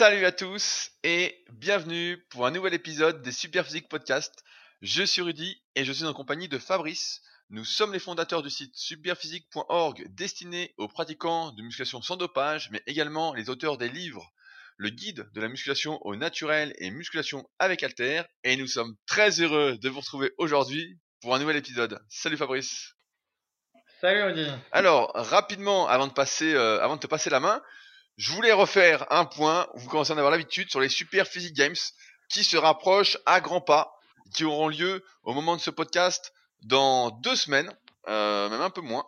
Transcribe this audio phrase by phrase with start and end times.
[0.00, 4.44] Salut à tous et bienvenue pour un nouvel épisode des Superphysique Podcast.
[4.80, 7.20] Je suis Rudy et je suis en compagnie de Fabrice.
[7.50, 12.82] Nous sommes les fondateurs du site superphysique.org destiné aux pratiquants de musculation sans dopage, mais
[12.86, 14.32] également les auteurs des livres
[14.78, 18.22] Le guide de la musculation au naturel et musculation avec alter.
[18.42, 22.00] Et nous sommes très heureux de vous retrouver aujourd'hui pour un nouvel épisode.
[22.08, 22.94] Salut Fabrice.
[24.00, 24.50] Salut Rudy.
[24.72, 27.60] Alors, rapidement, avant de passer, euh, avant de te passer la main,
[28.20, 31.54] je voulais refaire un point, vous commencez à en avoir l'habitude, sur les Super Physique
[31.54, 31.74] Games
[32.28, 33.98] qui se rapprochent à grands pas,
[34.34, 37.74] qui auront lieu au moment de ce podcast dans deux semaines,
[38.08, 39.06] euh, même un peu moins.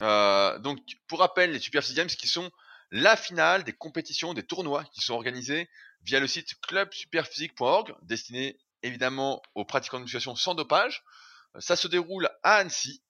[0.00, 2.50] Euh, donc, pour rappel, les Super Physique Games qui sont
[2.90, 5.68] la finale des compétitions, des tournois qui sont organisés
[6.04, 11.04] via le site clubsuperphysique.org, destiné évidemment aux pratiquants de musculation sans dopage.
[11.58, 13.02] Ça se déroule à Annecy,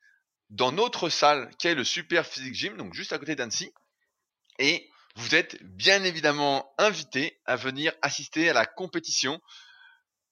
[0.50, 3.72] dans notre salle qui est le Super Physique Gym, donc juste à côté d'Annecy.
[4.58, 9.40] Et vous êtes bien évidemment invité à venir assister à la compétition.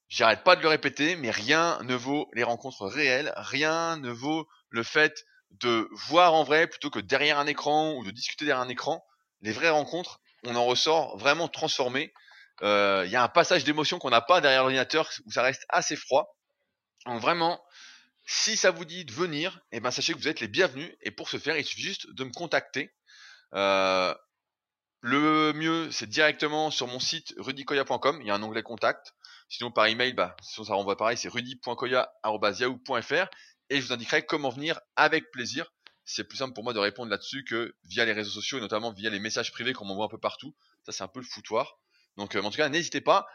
[0.09, 4.47] J'arrête pas de le répéter, mais rien ne vaut les rencontres réelles, rien ne vaut
[4.69, 8.63] le fait de voir en vrai plutôt que derrière un écran ou de discuter derrière
[8.63, 9.03] un écran.
[9.41, 12.13] Les vraies rencontres, on en ressort vraiment transformé.
[12.63, 15.65] Euh, il y a un passage d'émotion qu'on n'a pas derrière l'ordinateur où ça reste
[15.71, 16.37] assez froid.
[17.07, 17.65] Donc vraiment,
[18.27, 20.95] si ça vous dit de venir, eh ben sachez que vous êtes les bienvenus.
[21.01, 22.95] Et pour ce faire, il suffit juste de me contacter.
[23.55, 24.15] Euh,
[25.07, 28.23] le mieux, c'est directement sur mon site rudykoya.com.
[28.23, 29.13] Il y a un onglet contact.
[29.51, 33.27] Sinon, par email, bah, sinon ça renvoie pareil, c'est rudy.koya.yahoo.fr
[33.69, 35.71] et je vous indiquerai comment venir avec plaisir.
[36.07, 38.93] C'est plus simple pour moi de répondre là-dessus que via les réseaux sociaux et notamment
[38.93, 40.55] via les messages privés qu'on m'envoie un peu partout.
[40.87, 41.77] Ça, c'est un peu le foutoir.
[42.17, 43.27] Donc, euh, en tout cas, n'hésitez pas.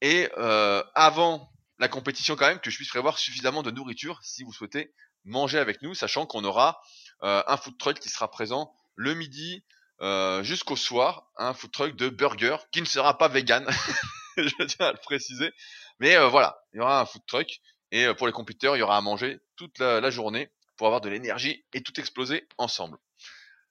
[0.00, 4.44] Et euh, avant la compétition quand même que je puisse prévoir suffisamment de nourriture si
[4.44, 6.80] vous souhaitez manger avec nous, sachant qu'on aura
[7.24, 9.64] euh, un food truck qui sera présent le midi
[10.00, 13.66] euh, jusqu'au soir, un food truck de burger qui ne sera pas vegan,
[14.36, 15.52] je tiens à le préciser.
[15.98, 17.48] Mais euh, voilà, il y aura un food truck
[17.90, 21.00] et euh, pour les compétiteurs, il y aura à manger toute la, journée pour avoir
[21.00, 22.96] de l'énergie et tout exploser ensemble.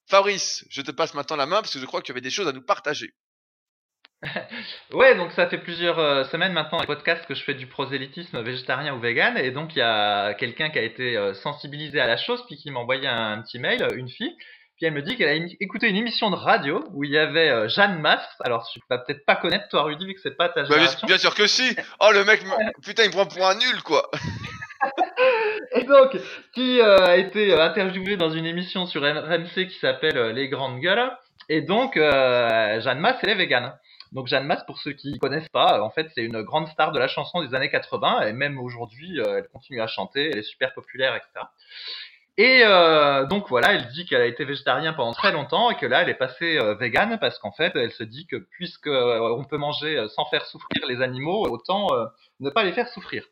[0.05, 2.29] Fabrice, je te passe maintenant la main parce que je crois que tu avais des
[2.29, 3.13] choses à nous partager.
[4.91, 8.95] Ouais, donc ça fait plusieurs semaines maintenant, un podcast que je fais du prosélytisme végétarien
[8.95, 12.43] ou vegan, et donc il y a quelqu'un qui a été sensibilisé à la chose,
[12.47, 14.35] puis qui m'a envoyé un, un petit mail, une fille,
[14.77, 17.49] puis elle me dit qu'elle a écouté une émission de radio où il y avait
[17.49, 18.25] euh, Jeanne Masse.
[18.41, 20.77] Alors tu vas peut-être pas connaître toi Rudy vu que c'est pas ta Bah, bien,
[20.77, 21.07] génération.
[21.07, 21.75] bien sûr que si.
[21.99, 24.09] Oh le mec, me- putain, il me prend pour un nul quoi.
[25.73, 26.15] Et donc
[26.53, 30.47] qui euh, a été euh, interviewée dans une émission sur RMC qui s'appelle euh, Les
[30.49, 31.11] Grandes Gueules.
[31.49, 33.73] Et donc euh, Jeanne Masse elle est végane.
[34.13, 36.91] Donc Jeanne Masse, pour ceux qui ne connaissent pas, en fait c'est une grande star
[36.93, 40.43] de la chanson des années 80 et même aujourd'hui elle continue à chanter, elle est
[40.43, 41.45] super populaire, etc.
[42.39, 45.87] Et euh, donc voilà, elle dit qu'elle a été végétarienne pendant très longtemps et que
[45.87, 49.35] là elle est passée euh, végane parce qu'en fait elle se dit que puisque euh,
[49.35, 52.05] on peut manger euh, sans faire souffrir les animaux, autant euh,
[52.39, 53.23] ne pas les faire souffrir.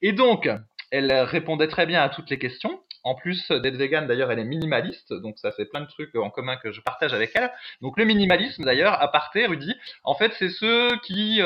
[0.00, 0.48] Et donc
[0.92, 2.80] elle répondait très bien à toutes les questions.
[3.02, 6.28] En plus d'être végane, d'ailleurs, elle est minimaliste, donc ça fait plein de trucs en
[6.28, 7.52] commun que je partage avec elle.
[7.80, 11.40] Donc le minimalisme, d'ailleurs, à parté, Rudy, en fait, c'est ceux qui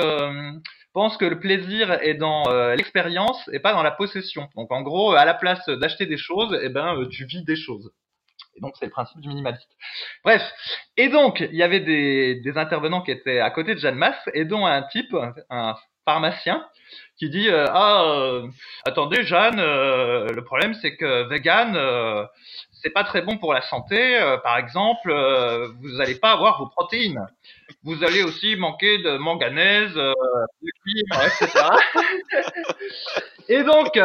[0.91, 4.49] euh, pensent que le plaisir est dans euh, l'expérience et pas dans la possession.
[4.57, 7.57] Donc en gros, à la place d'acheter des choses, eh ben, euh, tu vis des
[7.57, 7.93] choses.
[8.57, 9.71] Et donc c'est le principe du minimaliste.
[10.25, 10.43] Bref,
[10.97, 14.29] et donc il y avait des, des intervenants qui étaient à côté de Jeanne Masse,
[14.35, 15.15] et dont un type,
[15.51, 15.77] un
[16.11, 16.67] pharmacien,
[17.19, 18.49] qui dit euh, ah euh,
[18.85, 21.79] attendez Jeanne, euh, le problème c'est que vegan
[22.83, 24.19] c'est pas très bon pour la santé.
[24.43, 25.13] Par exemple,
[25.81, 27.21] vous n'allez pas avoir vos protéines.
[27.85, 31.67] Vous allez aussi manquer de manganèse, de cuivre, etc.
[33.51, 34.01] et donc,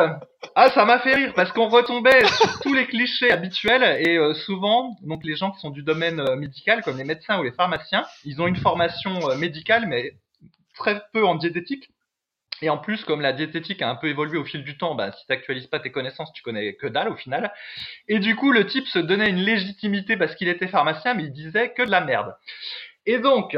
[0.55, 4.97] ah, ça m'a fait rire parce qu'on retombait sur tous les clichés habituels et souvent,
[5.03, 8.41] donc les gens qui sont du domaine médical, comme les médecins ou les pharmaciens, ils
[8.41, 10.15] ont une formation médicale mais
[10.75, 11.94] très peu en diététique.
[12.61, 15.11] Et en plus, comme la diététique a un peu évolué au fil du temps, bah,
[15.11, 17.51] si tu n'actualises pas tes connaissances, tu connais que dalle au final.
[18.07, 21.31] Et du coup, le type se donnait une légitimité parce qu'il était pharmacien, mais il
[21.31, 22.35] disait que de la merde.
[23.05, 23.57] Et donc,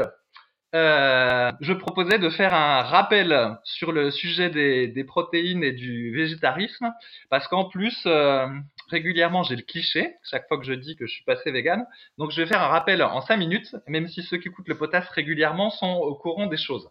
[0.74, 6.14] euh, je proposais de faire un rappel sur le sujet des, des protéines et du
[6.14, 6.92] végétarisme,
[7.30, 8.46] parce qu'en plus, euh,
[8.90, 11.86] régulièrement, j'ai le cliché, chaque fois que je dis que je suis passé vegan.
[12.18, 14.76] Donc, je vais faire un rappel en 5 minutes, même si ceux qui écoutent le
[14.76, 16.88] potasse régulièrement sont au courant des choses.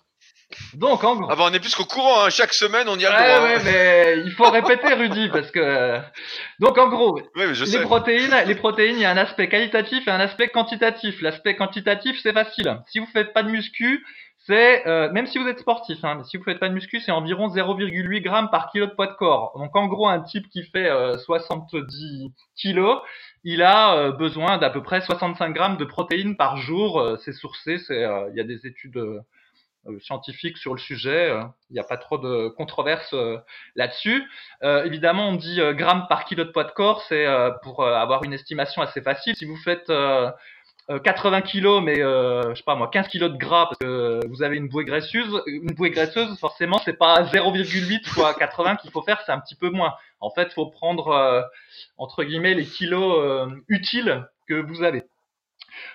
[0.74, 1.28] Donc, en gros.
[1.30, 2.30] Ah bah on est plus qu'au courant, hein.
[2.30, 3.48] chaque semaine on y a le droit.
[3.48, 6.00] ouais, mais il faut répéter, Rudy, parce que.
[6.60, 7.82] Donc, en gros, je les sais.
[7.82, 11.22] protéines, les protéines, il y a un aspect qualitatif et un aspect quantitatif.
[11.22, 12.80] L'aspect quantitatif, c'est facile.
[12.88, 14.06] Si vous faites pas de muscu,
[14.46, 17.02] c'est euh, même si vous êtes sportif, hein, mais si vous faites pas de muscu,
[17.02, 19.52] c'est environ 0,8 grammes par kilo de poids de corps.
[19.58, 20.90] Donc en gros, un type qui fait
[21.26, 23.02] 70 kilos,
[23.44, 27.18] il a besoin d'à peu près 65 grammes de protéines par jour.
[27.20, 29.20] c'est sourcé, c'est il y a des études euh,
[30.02, 31.30] scientifique sur le sujet.
[31.30, 33.38] Euh, il n'y a pas trop de controverses euh,
[33.76, 34.24] là-dessus.
[34.62, 37.26] évidemment, on dit grammes par kilo de poids de corps, c'est
[37.64, 39.36] pour avoir une estimation assez facile.
[39.36, 39.92] Si vous faites
[41.04, 44.58] 80 kilos, mais je sais pas moi, 15 kilos de gras parce que vous avez
[44.58, 49.22] une bouée graisseuse, une bouée graisseuse, forcément, c'est pas 0,8 fois 80 qu'il faut faire,
[49.26, 49.94] c'est un petit peu moins.
[50.20, 51.46] En fait, faut prendre
[51.98, 55.04] entre guillemets les kilos utiles que vous avez.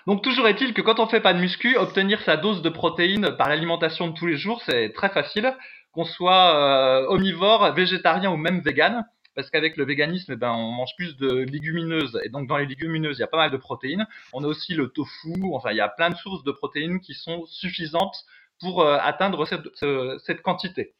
[0.06, 3.36] Donc toujours est-il que quand on fait pas de muscu, obtenir sa dose de protéines
[3.36, 5.54] par l'alimentation de tous les jours, c'est très facile,
[5.92, 10.94] qu'on soit euh, omnivore, végétarien ou même vegan, parce qu'avec le véganisme, ben, on mange
[10.96, 14.06] plus de légumineuses, et donc dans les légumineuses, il y a pas mal de protéines.
[14.32, 17.14] On a aussi le tofu, enfin il y a plein de sources de protéines qui
[17.14, 18.24] sont suffisantes
[18.60, 20.94] pour euh, atteindre cette quantité.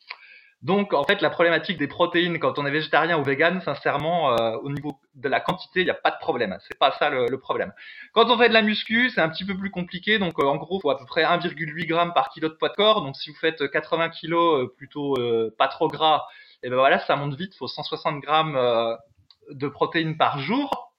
[0.62, 4.56] Donc, en fait, la problématique des protéines quand on est végétarien ou vegan, sincèrement, euh,
[4.62, 6.56] au niveau de la quantité, il n'y a pas de problème.
[6.68, 7.72] C'est pas ça le, problème.
[8.12, 10.20] Quand on fait de la muscu, c'est un petit peu plus compliqué.
[10.20, 12.68] Donc, euh, en gros, il faut à peu près 1,8 g par kilo de poids
[12.68, 13.02] de corps.
[13.02, 15.16] Donc, si vous faites 80 kg euh, plutôt
[15.58, 16.26] pas trop gras,
[16.62, 17.54] et ben voilà, ça monte vite.
[17.54, 18.56] Il faut 160 grammes
[19.50, 20.91] de protéines par jour.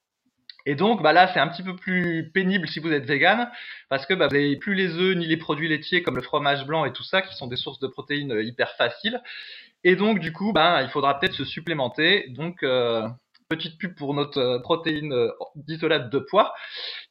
[0.66, 3.50] Et donc, bah là, c'est un petit peu plus pénible si vous êtes vegan,
[3.88, 6.66] parce que bah, vous n'avez plus les œufs ni les produits laitiers comme le fromage
[6.66, 9.20] blanc et tout ça, qui sont des sources de protéines euh, hyper faciles.
[9.84, 12.26] Et donc, du coup, bah, il faudra peut-être se supplémenter.
[12.30, 13.06] Donc, euh,
[13.48, 16.54] petite pub pour notre euh, protéine euh, d'isolate de poids,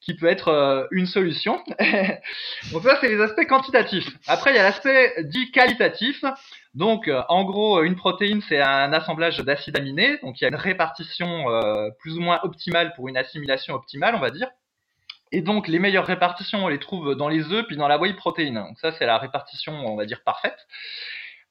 [0.01, 1.62] qui peut être euh, une solution.
[2.71, 4.07] Donc ça, c'est les aspects quantitatifs.
[4.27, 6.24] Après, il y a l'aspect dit qualitatif.
[6.74, 10.18] Donc, en gros, une protéine, c'est un assemblage d'acides aminés.
[10.24, 11.45] Donc, il y a une répartition
[12.00, 14.47] plus ou moins optimale pour une assimilation optimale, on va dire.
[15.31, 18.13] Et donc, les meilleures répartitions, on les trouve dans les œufs puis dans la whey
[18.13, 18.56] protéine.
[18.56, 20.57] Donc, ça, c'est la répartition, on va dire, parfaite.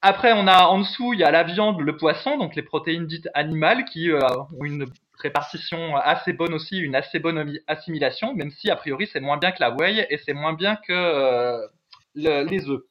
[0.05, 3.07] Après, on a en dessous, il y a la viande, le poisson, donc les protéines
[3.07, 4.19] dites animales qui euh,
[4.59, 9.21] ont une répartition assez bonne aussi, une assez bonne assimilation, même si a priori c'est
[9.21, 11.69] moins bien que la whey et c'est moins bien que euh,
[12.15, 12.83] les œufs.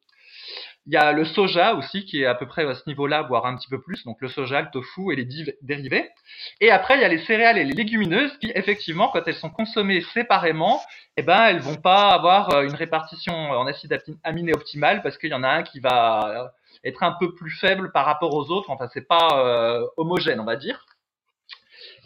[0.87, 3.45] Il y a le soja aussi qui est à peu près à ce niveau-là, voire
[3.45, 5.27] un petit peu plus, donc le soja, le tofu et les
[5.61, 6.09] dérivés.
[6.61, 9.49] Et après, il y a les céréales et les légumineuses qui, effectivement, quand elles sont
[9.49, 10.81] consommées séparément,
[11.17, 15.29] eh ben, elles vont pas avoir euh, une répartition en acides aminés optimale parce qu'il
[15.29, 18.69] y en a un qui va être un peu plus faible par rapport aux autres.
[18.69, 20.85] Enfin, c'est pas euh, homogène, on va dire.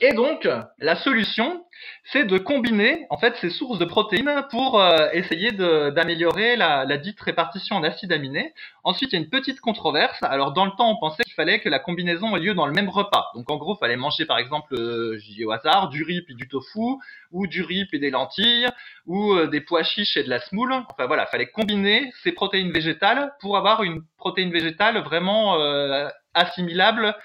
[0.01, 0.47] Et donc,
[0.79, 1.63] la solution,
[2.11, 7.19] c'est de combiner en fait ces sources de protéines pour euh, essayer d'améliorer la, dite
[7.21, 8.53] répartition en acides aminés.
[8.83, 10.21] Ensuite, il y a une petite controverse.
[10.21, 12.73] Alors, dans le temps, on pensait qu'il fallait que la combinaison ait lieu dans le
[12.73, 13.31] même repas.
[13.35, 16.49] Donc, en gros, il fallait manger par exemple, euh, au hasard, du riz puis du
[16.49, 16.97] tofu,
[17.31, 18.67] ou du riz puis des lentilles,
[19.05, 20.73] ou euh, des pois chiches et de la semoule.
[20.73, 26.09] Enfin voilà, il fallait combiner ces protéines végétales pour avoir une protéine végétale vraiment euh,
[26.33, 27.15] assimilable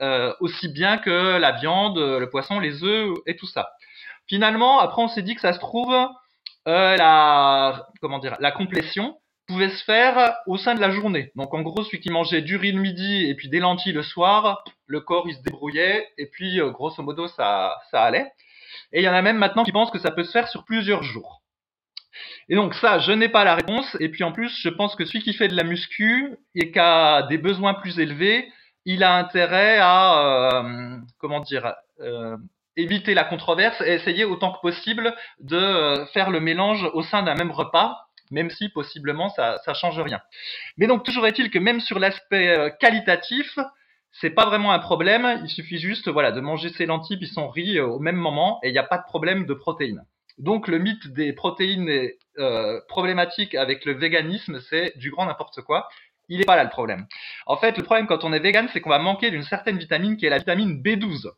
[0.00, 3.70] euh, aussi bien que la viande, le poisson, les œufs et tout ça.
[4.28, 5.94] Finalement, après, on s'est dit que ça se trouve,
[6.68, 9.16] euh, la comment dire, la complétion
[9.46, 11.32] pouvait se faire au sein de la journée.
[11.34, 14.02] Donc en gros, celui qui mangeait du riz le midi et puis des lentilles le
[14.02, 18.30] soir, le corps il se débrouillait et puis euh, grosso modo ça ça allait.
[18.92, 20.64] Et il y en a même maintenant qui pensent que ça peut se faire sur
[20.64, 21.42] plusieurs jours.
[22.48, 23.96] Et donc ça, je n'ai pas la réponse.
[24.00, 26.78] Et puis en plus, je pense que celui qui fait de la muscu et qui
[26.78, 28.48] a des besoins plus élevés,
[28.92, 30.98] il a intérêt à, euh,
[32.00, 32.36] euh,
[32.76, 37.22] éviter la controverse et essayer autant que possible de euh, faire le mélange au sein
[37.22, 40.20] d'un même repas, même si possiblement ça, ça change rien.
[40.76, 43.58] Mais donc toujours est-il que même sur l'aspect qualitatif,
[44.10, 45.40] c'est pas vraiment un problème.
[45.44, 48.70] Il suffit juste, voilà, de manger ses lentilles puis son riz au même moment et
[48.70, 50.02] il n'y a pas de problème de protéines.
[50.38, 52.18] Donc le mythe des protéines est
[52.88, 55.88] problématique avec le véganisme, c'est du grand n'importe quoi
[56.30, 57.06] il n'est pas là le problème.
[57.44, 60.16] En fait, le problème quand on est vegan, c'est qu'on va manquer d'une certaine vitamine
[60.16, 61.30] qui est la vitamine B12.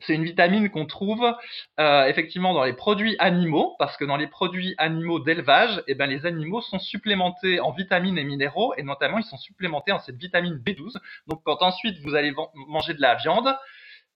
[0.00, 1.32] C'est une vitamine qu'on trouve
[1.78, 6.06] euh, effectivement dans les produits animaux, parce que dans les produits animaux d'élevage, eh ben,
[6.06, 10.16] les animaux sont supplémentés en vitamines et minéraux, et notamment ils sont supplémentés en cette
[10.16, 10.96] vitamine B12.
[11.28, 12.32] Donc quand ensuite vous allez
[12.68, 13.54] manger de la viande,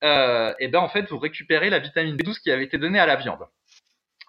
[0.05, 3.07] euh, eh ben, en fait vous récupérez la vitamine B12 qui avait été donnée à
[3.07, 3.47] la viande.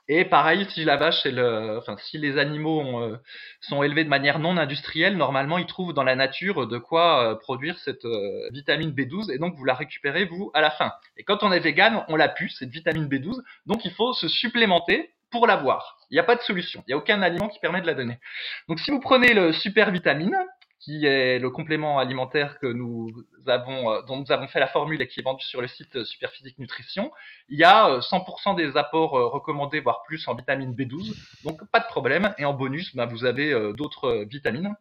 [0.10, 3.18] Et pareil, si la vache est le, enfin, si les animaux euh,
[3.60, 7.36] sont élevés de manière non industrielle, normalement, ils trouvent dans la nature de quoi euh,
[7.36, 10.94] produire cette euh, vitamine B12 et donc vous la récupérez vous à la fin.
[11.18, 14.30] Et quand on est vegan, on l'a pu cette vitamine B12, donc il faut se
[14.30, 15.98] supplémenter pour l'avoir.
[16.10, 16.84] Il n'y a pas de solution.
[16.88, 18.18] Il n'y a aucun aliment qui permet de la donner.
[18.70, 20.38] Donc si vous prenez le super vitamine,
[20.80, 23.12] qui est le complément alimentaire que nous
[23.48, 26.04] avons, euh, dont nous avons fait la formule et qui est vendu sur le site
[26.04, 27.12] Superphysique Nutrition,
[27.50, 31.16] il y a 100% des apports recommandés, voire plus, en vitamine B12.
[31.44, 32.34] Donc pas de problème.
[32.38, 34.76] Et en bonus, bah, vous avez d'autres vitamines.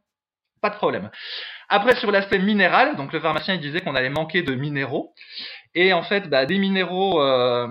[0.61, 1.11] Pas de problème.
[1.69, 5.15] Après, sur l'aspect minéral, donc le pharmacien il disait qu'on allait manquer de minéraux.
[5.75, 7.69] Et en fait, bah, des minéraux, euh,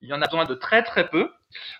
[0.00, 1.30] il y en a besoin de très très peu.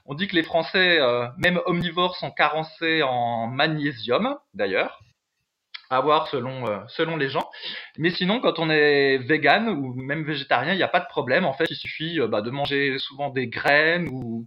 [0.04, 5.00] On dit que les Français, euh, même omnivores, sont carencés en magnésium, d'ailleurs.
[5.90, 7.48] À voir selon, euh, selon les gens.
[7.98, 11.44] Mais sinon, quand on est vegan ou même végétarien, il n'y a pas de problème.
[11.44, 14.46] En fait, il suffit bah, de manger souvent des graines ou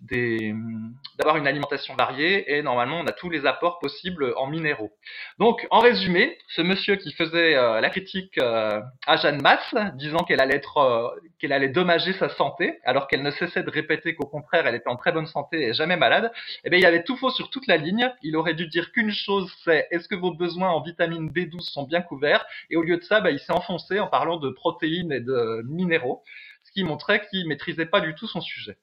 [0.00, 4.92] d'avoir une alimentation variée et normalement on a tous les apports possibles en minéraux.
[5.38, 10.18] Donc en résumé, ce monsieur qui faisait euh, la critique euh, à Jeanne Masse, disant
[10.18, 14.14] qu'elle allait être euh, qu'elle allait dommager sa santé, alors qu'elle ne cessait de répéter
[14.14, 16.32] qu'au contraire elle était en très bonne santé et jamais malade,
[16.64, 18.10] eh bien il avait tout faux sur toute la ligne.
[18.22, 21.84] Il aurait dû dire qu'une chose, c'est est-ce que vos besoins en vitamine B12 sont
[21.84, 22.46] bien couverts?
[22.70, 25.62] Et au lieu de ça, bah, il s'est enfoncé en parlant de protéines et de
[25.66, 26.22] minéraux,
[26.64, 28.76] ce qui montrait qu'il maîtrisait pas du tout son sujet.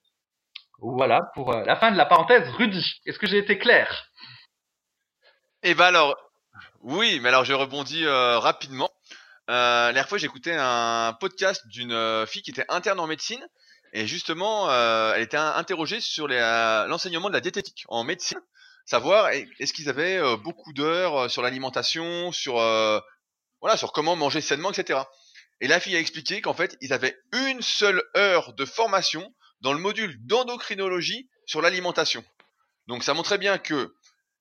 [0.78, 2.48] Voilà pour euh, la fin de la parenthèse.
[2.50, 4.10] Rudy, est-ce que j'ai été clair?
[5.62, 6.16] Eh ben alors,
[6.82, 8.90] oui, mais alors je rebondis euh, rapidement.
[9.48, 13.44] Euh, la fois, j'écoutais un podcast d'une euh, fille qui était interne en médecine
[13.92, 14.70] et justement,
[15.14, 18.38] elle était interrogée sur l'enseignement de la diététique en médecine,
[18.84, 22.56] savoir est-ce qu'ils avaient beaucoup d'heures sur l'alimentation, sur
[23.60, 25.00] voilà, sur comment manger sainement, etc.
[25.62, 29.72] Et la fille a expliqué qu'en fait, ils avaient une seule heure de formation dans
[29.72, 32.24] le module d'endocrinologie sur l'alimentation.
[32.86, 33.94] Donc ça montrait bien que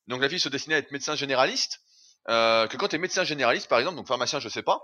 [0.08, 1.82] donc la fille se destinait à être médecin généraliste,
[2.30, 4.82] euh, que quand tu es médecin généraliste par exemple, donc pharmacien je sais pas,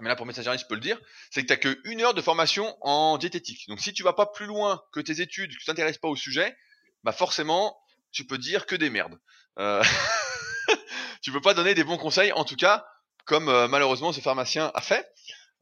[0.00, 0.98] mais là pour médecin généraliste je peux le dire,
[1.30, 3.68] c'est que tu n'as qu'une heure de formation en diététique.
[3.68, 6.16] Donc si tu vas pas plus loin que tes études, que tu t'intéresses pas au
[6.16, 6.56] sujet,
[7.04, 7.78] bah forcément
[8.12, 9.18] tu peux dire que des merdes.
[9.58, 9.82] Euh...
[11.22, 12.86] tu peux pas donner des bons conseils, en tout cas
[13.28, 15.06] comme euh, malheureusement ce pharmacien a fait.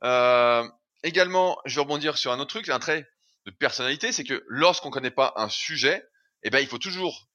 [0.04, 0.66] Euh,
[1.02, 3.06] également, je vais rebondir sur un autre truc, un trait
[3.46, 6.06] de personnalité, c'est que lorsqu'on connaît pas un sujet,
[6.42, 7.28] eh ben, il faut toujours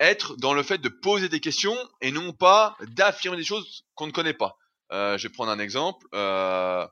[0.00, 4.08] être dans le fait de poser des questions et non pas d'affirmer des choses qu'on
[4.08, 4.58] ne connaît pas.
[4.92, 6.06] Euh, je vais prendre un exemple.
[6.14, 6.86] Euh,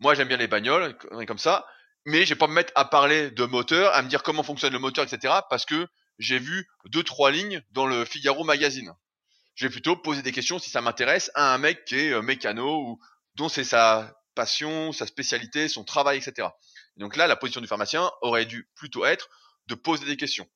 [0.00, 0.96] moi, j'aime bien les bagnoles,
[1.26, 1.66] comme ça,
[2.06, 4.72] mais je vais pas me mettre à parler de moteur, à me dire comment fonctionne
[4.72, 5.34] le moteur, etc.
[5.50, 5.86] Parce que
[6.18, 8.92] j'ai vu deux trois lignes dans le Figaro magazine.
[9.54, 12.22] Je vais plutôt poser des questions si ça m'intéresse à un mec qui est euh,
[12.22, 13.00] mécano ou
[13.34, 16.48] dont c'est sa passion, sa spécialité, son travail, etc.
[16.98, 19.28] Donc là, la position du pharmacien aurait dû plutôt être
[19.66, 20.48] de poser des questions.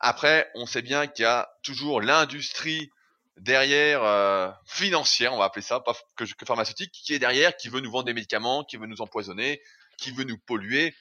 [0.00, 2.90] Après, on sait bien qu'il y a toujours l'industrie
[3.36, 7.80] derrière euh, financière, on va appeler ça, pas que, pharmaceutique, qui est derrière, qui veut
[7.80, 9.60] nous vendre des médicaments, qui veut nous empoisonner,
[9.98, 10.94] qui veut nous polluer,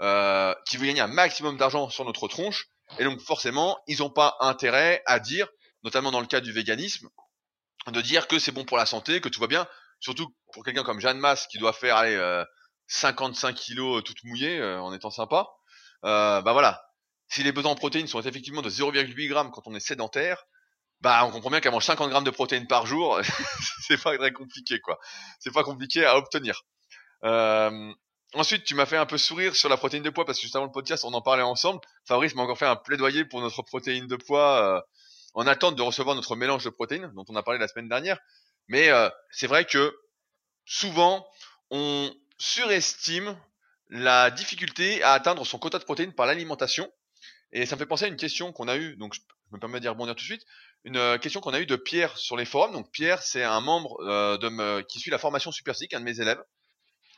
[0.00, 2.68] euh, qui veut gagner un maximum d'argent sur notre tronche.
[2.98, 5.48] Et donc forcément, ils n'ont pas intérêt à dire,
[5.82, 7.08] notamment dans le cas du véganisme,
[7.86, 9.66] de dire que c'est bon pour la santé, que tout va bien.
[10.00, 12.44] Surtout pour quelqu'un comme Jeanne Masse qui doit faire aller euh,
[12.90, 15.48] 55 kilos euh, toutes mouillées euh, en étant sympa,
[16.04, 16.82] euh, bah voilà.
[17.28, 20.44] Si les besoins en protéines sont effectivement de 0,8 grammes quand on est sédentaire,
[21.00, 23.20] bah on comprend bien qu'elle mange 50 grammes de protéines par jour,
[23.86, 24.98] c'est pas très compliqué quoi.
[25.38, 26.62] C'est pas compliqué à obtenir.
[27.24, 27.92] Euh,
[28.34, 30.56] ensuite, tu m'as fait un peu sourire sur la protéine de poids parce que juste
[30.56, 31.80] le podcast, on en parlait ensemble.
[32.06, 34.80] Fabrice m'a encore fait un plaidoyer pour notre protéine de poids euh,
[35.34, 38.18] en attente de recevoir notre mélange de protéines dont on a parlé la semaine dernière.
[38.68, 39.96] Mais euh, c'est vrai que
[40.64, 41.26] souvent
[41.70, 43.38] on surestime
[43.90, 46.90] la difficulté à atteindre son quota de protéines par l'alimentation.
[47.52, 49.20] Et ça me fait penser à une question qu'on a eue, donc je
[49.52, 50.46] me permets d'y rebondir tout de suite,
[50.84, 52.72] une euh, question qu'on a eue de Pierre sur les forums.
[52.72, 56.20] Donc Pierre, c'est un membre euh, de qui suit la formation Superphysique, un de mes
[56.20, 56.42] élèves.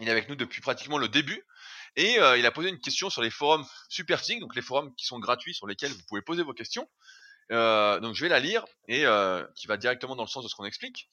[0.00, 1.46] Il est avec nous depuis pratiquement le début.
[1.94, 5.04] Et euh, il a posé une question sur les forums Superphysique, donc les forums qui
[5.04, 6.88] sont gratuits sur lesquels vous pouvez poser vos questions.
[7.50, 9.04] donc je vais la lire et
[9.54, 11.08] qui va directement dans le sens de ce qu'on explique.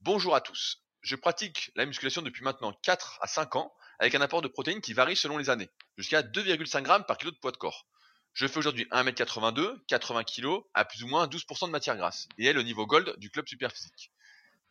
[0.00, 4.20] Bonjour à tous je pratique la musculation depuis maintenant 4 à 5 ans avec un
[4.20, 7.52] apport de protéines qui varie selon les années, jusqu'à 2,5 grammes par kilo de poids
[7.52, 7.86] de corps.
[8.32, 12.46] Je fais aujourd'hui 1m82, 80 kg, à plus ou moins 12% de matière grasse, et
[12.46, 14.10] est le niveau gold du club superphysique.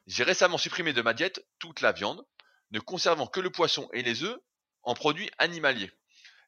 [0.07, 2.25] J'ai récemment supprimé de ma diète toute la viande,
[2.71, 4.37] ne conservant que le poisson et les œufs
[4.83, 5.91] en produits animaliers.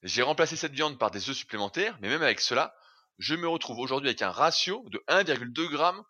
[0.01, 2.75] J'ai remplacé cette viande par des œufs supplémentaires, mais même avec cela,
[3.19, 6.01] je me retrouve aujourd'hui avec un ratio de 1,2 g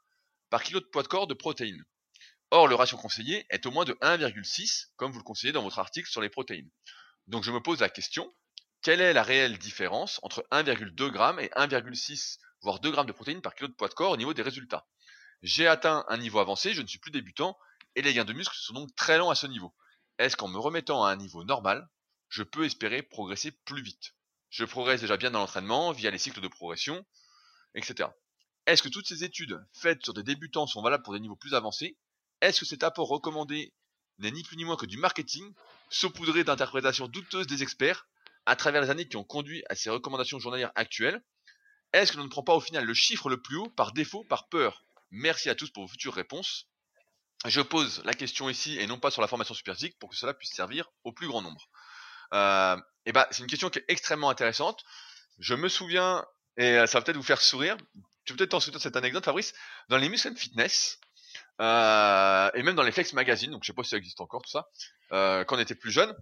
[0.49, 1.83] par kilo de poids de corps de protéines.
[2.55, 5.79] Or, le ratio conseillé est au moins de 1,6, comme vous le conseillez dans votre
[5.79, 6.69] article sur les protéines.
[7.25, 8.31] Donc je me pose la question,
[8.83, 13.41] quelle est la réelle différence entre 1,2 g et 1,6 voire 2 g de protéines
[13.41, 14.85] par kilo de poids de corps au niveau des résultats?
[15.41, 17.57] J'ai atteint un niveau avancé, je ne suis plus débutant,
[17.95, 19.73] et les gains de muscles sont donc très lents à ce niveau.
[20.19, 21.89] Est-ce qu'en me remettant à un niveau normal,
[22.29, 24.13] je peux espérer progresser plus vite?
[24.51, 27.03] Je progresse déjà bien dans l'entraînement, via les cycles de progression,
[27.73, 28.11] etc.
[28.67, 31.55] est-ce que toutes ces études faites sur des débutants sont valables pour des niveaux plus
[31.55, 31.97] avancés?
[32.41, 33.73] Est-ce que cet apport recommandé
[34.19, 35.53] n'est ni plus ni moins que du marketing,
[35.89, 38.07] saupoudré d'interprétations douteuses des experts,
[38.45, 41.23] à travers les années qui ont conduit à ces recommandations journalières actuelles?
[41.93, 44.23] Est-ce que l'on ne prend pas au final le chiffre le plus haut par défaut,
[44.23, 44.83] par peur?
[45.11, 46.67] Merci à tous pour vos futures réponses.
[47.45, 50.33] Je pose la question ici et non pas sur la formation superphysique pour que cela
[50.33, 51.69] puisse servir au plus grand nombre.
[52.33, 54.83] Euh, et ben, c'est une question qui est extrêmement intéressante.
[55.39, 56.25] Je me souviens,
[56.57, 57.77] et ça va peut-être vous faire sourire,
[58.25, 59.53] tu peux peut-être t'en souvenir de cette anecdote, Fabrice,
[59.89, 60.99] dans les Muscle Fitness,
[61.61, 64.41] euh, et même dans les Flex Magazine, donc je sais pas si ça existe encore
[64.41, 64.67] tout ça,
[65.11, 66.13] euh, quand on était plus jeune.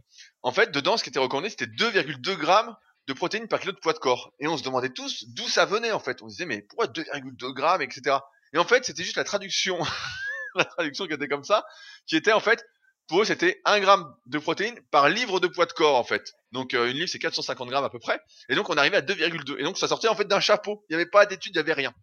[0.43, 2.75] En fait, dedans, ce qui était recommandé, c'était 2,2 grammes
[3.07, 4.33] de protéines par kilo de poids de corps.
[4.39, 6.21] Et on se demandait tous d'où ça venait en fait.
[6.21, 8.17] On se disait mais pourquoi 2,2 grammes, etc.
[8.53, 9.79] Et en fait, c'était juste la traduction,
[10.55, 11.65] la traduction qui était comme ça,
[12.05, 12.63] qui était en fait
[13.07, 16.33] pour eux, c'était 1 gramme de protéines par livre de poids de corps en fait.
[16.53, 18.21] Donc euh, une livre c'est 450 grammes à peu près.
[18.47, 19.59] Et donc on arrivait à 2,2.
[19.59, 20.85] Et donc ça sortait en fait d'un chapeau.
[20.87, 21.93] Il n'y avait pas d'études, il n'y avait rien.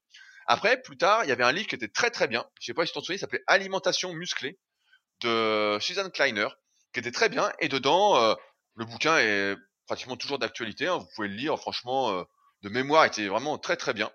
[0.51, 2.47] Après, plus tard, il y avait un livre qui était très très bien.
[2.59, 4.59] Je sais pas si tu t'en souviens, il s'appelait Alimentation musclée
[5.21, 6.49] de Suzanne Kleiner,
[6.95, 7.53] qui était très bien.
[7.61, 8.35] Et dedans, euh,
[8.75, 10.87] le bouquin est pratiquement toujours d'actualité.
[10.87, 10.97] Hein.
[10.97, 12.25] Vous pouvez le lire, franchement, euh,
[12.63, 14.11] de mémoire, il était vraiment très très bien.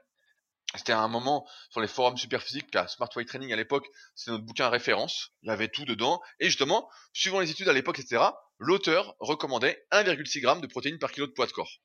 [0.75, 3.85] C'était un moment sur les forums superphysiques à Smart Weight Training à l'époque,
[4.15, 5.29] c'était notre bouquin référence.
[5.43, 6.19] Il y avait tout dedans.
[6.39, 8.23] Et justement, suivant les études à l'époque, etc.,
[8.57, 11.79] l'auteur recommandait 1,6 g de protéines par kilo de poids de corps.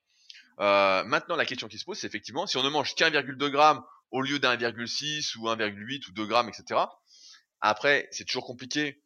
[0.60, 3.80] Euh, maintenant, la question qui se pose, c'est effectivement, si on ne mange qu'1,2 g
[4.10, 6.80] au lieu d'1,6 ou 1,8 ou 2 grammes, etc.
[7.60, 9.02] Après, c'est toujours compliqué,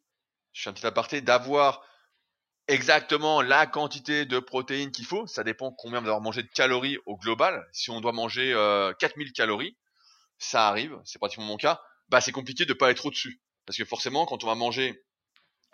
[0.53, 1.83] je fais un petit aparté, d'avoir
[2.67, 5.27] exactement la quantité de protéines qu'il faut.
[5.27, 7.67] Ça dépend combien on va manger de calories au global.
[7.71, 9.77] Si on doit manger euh, 4000 calories,
[10.37, 13.41] ça arrive, c'est pratiquement mon cas, bah c'est compliqué de pas être au-dessus.
[13.65, 15.03] Parce que forcément, quand on va manger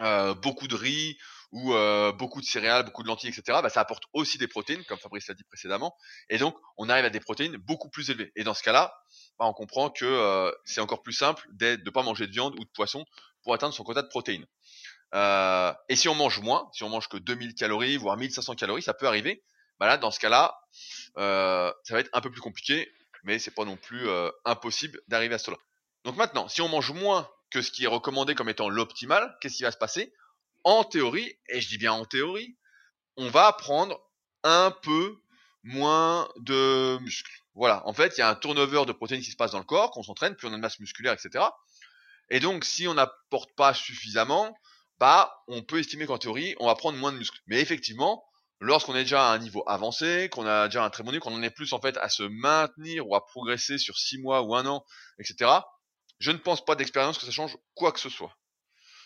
[0.02, 1.18] euh, beaucoup de riz
[1.52, 1.74] ou
[2.18, 5.28] beaucoup de céréales, beaucoup de lentilles, etc., bah, ça apporte aussi des protéines, comme Fabrice
[5.28, 5.96] l'a dit précédemment.
[6.30, 8.32] Et donc, on arrive à des protéines beaucoup plus élevées.
[8.36, 8.94] Et dans ce cas-là,
[9.40, 12.64] bah, on comprend que c'est encore plus simple de ne pas manger de viande ou
[12.64, 13.06] de poisson
[13.44, 14.46] pour atteindre son quota de protéines.
[15.14, 18.94] Et si on mange moins, si on mange que 2000 calories, voire 1500 calories, ça
[18.94, 19.44] peut arriver.
[19.80, 20.56] Bah là, dans ce cas-là,
[21.16, 22.92] ça va être un peu plus compliqué,
[23.24, 24.08] mais c'est pas non plus
[24.46, 25.58] impossible d'arriver à cela.
[26.06, 29.56] Donc maintenant, si on mange moins que ce qui est recommandé comme étant l'optimal, qu'est-ce
[29.56, 30.14] qui va se passer?
[30.64, 32.58] En théorie, et je dis bien en théorie,
[33.18, 34.00] on va prendre
[34.44, 35.22] un peu
[35.64, 37.32] moins de muscles.
[37.54, 39.66] Voilà, en fait, il y a un turnover de protéines qui se passe dans le
[39.66, 41.46] corps, qu'on s'entraîne, puis on a une masse musculaire, etc.
[42.30, 44.56] Et donc, si on n'apporte pas suffisamment,
[45.00, 47.40] bah, on peut estimer qu'en théorie, on va prendre moins de muscles.
[47.48, 48.24] Mais effectivement,
[48.60, 51.36] lorsqu'on est déjà à un niveau avancé, qu'on a déjà un très bon niveau, qu'on
[51.36, 54.56] en est plus en fait à se maintenir ou à progresser sur 6 mois ou
[54.56, 54.86] un an,
[55.20, 55.52] etc.,
[56.20, 58.36] je ne pense pas d'expérience que ça change quoi que ce soit.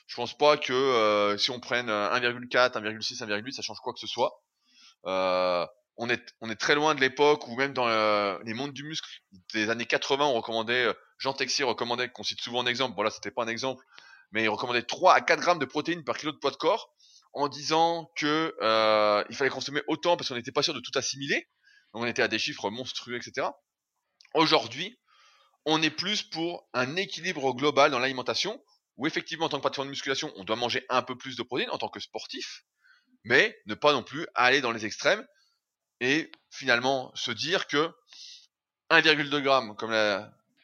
[0.07, 3.99] Je pense pas que euh, si on prenne 1,4, 1,6, 1,8, ça change quoi que
[3.99, 4.41] ce soit.
[5.05, 5.65] Euh,
[5.97, 8.83] on est, on est très loin de l'époque où même dans euh, les mondes du
[8.83, 9.07] muscle
[9.53, 13.11] des années 80, on recommandait, Jean Texier recommandait, qu'on cite souvent en exemple, bon là
[13.11, 13.83] c'était pas un exemple,
[14.31, 16.93] mais il recommandait 3 à 4 grammes de protéines par kilo de poids de corps
[17.33, 18.55] en disant que
[19.29, 21.47] il fallait consommer autant parce qu'on n'était pas sûr de tout assimiler.
[21.93, 23.47] Donc on était à des chiffres monstrueux, etc.
[24.33, 24.97] Aujourd'hui,
[25.65, 28.61] on est plus pour un équilibre global dans l'alimentation,
[28.97, 31.43] où effectivement, en tant que pratiquant de musculation, on doit manger un peu plus de
[31.43, 32.63] protéines en tant que sportif,
[33.23, 35.25] mais ne pas non plus aller dans les extrêmes
[35.99, 37.91] et finalement se dire que
[38.89, 39.91] 1,2 g, comme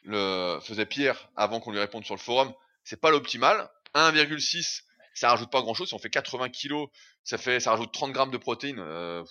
[0.04, 2.52] le faisait Pierre avant qu'on lui réponde sur le forum,
[2.84, 3.68] c'est pas l'optimal.
[3.94, 4.82] 1,6,
[5.14, 5.88] ça rajoute pas grand chose.
[5.88, 6.86] Si on fait 80 kg,
[7.24, 8.78] ça fait, ça rajoute 30 grammes de protéines.
[8.78, 9.24] Euh,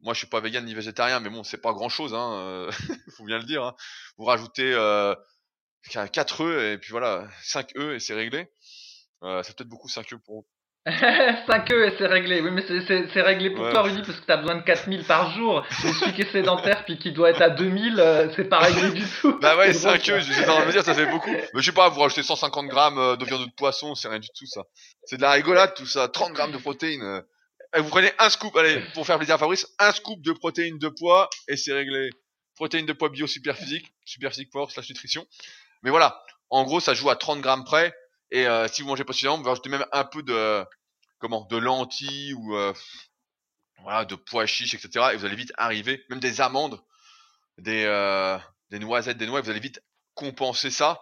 [0.00, 2.32] moi, je suis pas vegan ni végétarien, mais bon, c'est pas grand chose, hein.
[2.34, 2.70] Euh,
[3.16, 3.64] faut bien le dire.
[3.64, 3.74] Hein.
[4.16, 5.14] Vous rajoutez euh,
[5.90, 8.48] 4 œufs et puis voilà, 5 œufs et c'est réglé.
[9.22, 10.46] Euh, c'est peut-être beaucoup 5 œufs pour
[10.84, 12.40] 5 œufs et c'est réglé.
[12.40, 15.64] Oui, mais c'est réglé pour toi, Rudy, parce que t'as besoin de 4000 par jour.
[15.84, 18.90] Et celui qui est sédentaire puis qui doit être à 2000, euh, c'est pas réglé
[18.90, 19.38] du tout.
[19.40, 21.30] Bah ouais, 5 œufs, j'étais en train de me dire, ça fait beaucoup.
[21.30, 24.18] Mais je sais pas, vous rajoutez 150 grammes euh, de viande de poisson, c'est rien
[24.18, 24.62] du tout, ça.
[25.04, 26.08] C'est de la rigolade, tout ça.
[26.08, 27.02] 30 grammes de protéines.
[27.02, 27.20] Euh.
[27.76, 30.78] Et vous prenez un scoop, allez, pour faire plaisir à Fabrice, un scoop de protéines
[30.78, 32.10] de poids et c'est réglé.
[32.56, 35.26] Protéines de poids bio super physique, super physique power slash nutrition.
[35.82, 36.22] Mais voilà.
[36.50, 37.94] En gros, ça joue à 30 grammes près.
[38.30, 40.64] Et euh, si vous mangez pas suffisamment, vous rajoutez même un peu de
[41.22, 42.72] comment de lentilles ou euh,
[43.82, 45.10] voilà de pois chiches, etc.
[45.12, 46.80] Et vous allez vite arriver, même des amandes,
[47.58, 48.38] des euh,
[48.70, 49.80] des noisettes, des noix, vous allez vite
[50.14, 51.00] compenser ça.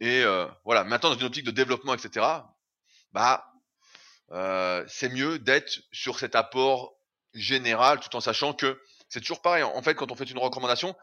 [0.00, 2.26] Et euh, voilà, maintenant dans une optique de développement, etc.
[3.12, 3.48] Bah
[4.88, 6.94] c'est mieux d'être sur cet apport
[7.34, 8.80] général, tout en sachant que
[9.10, 9.62] c'est toujours pareil.
[9.62, 10.96] En fait, quand on fait une recommandation,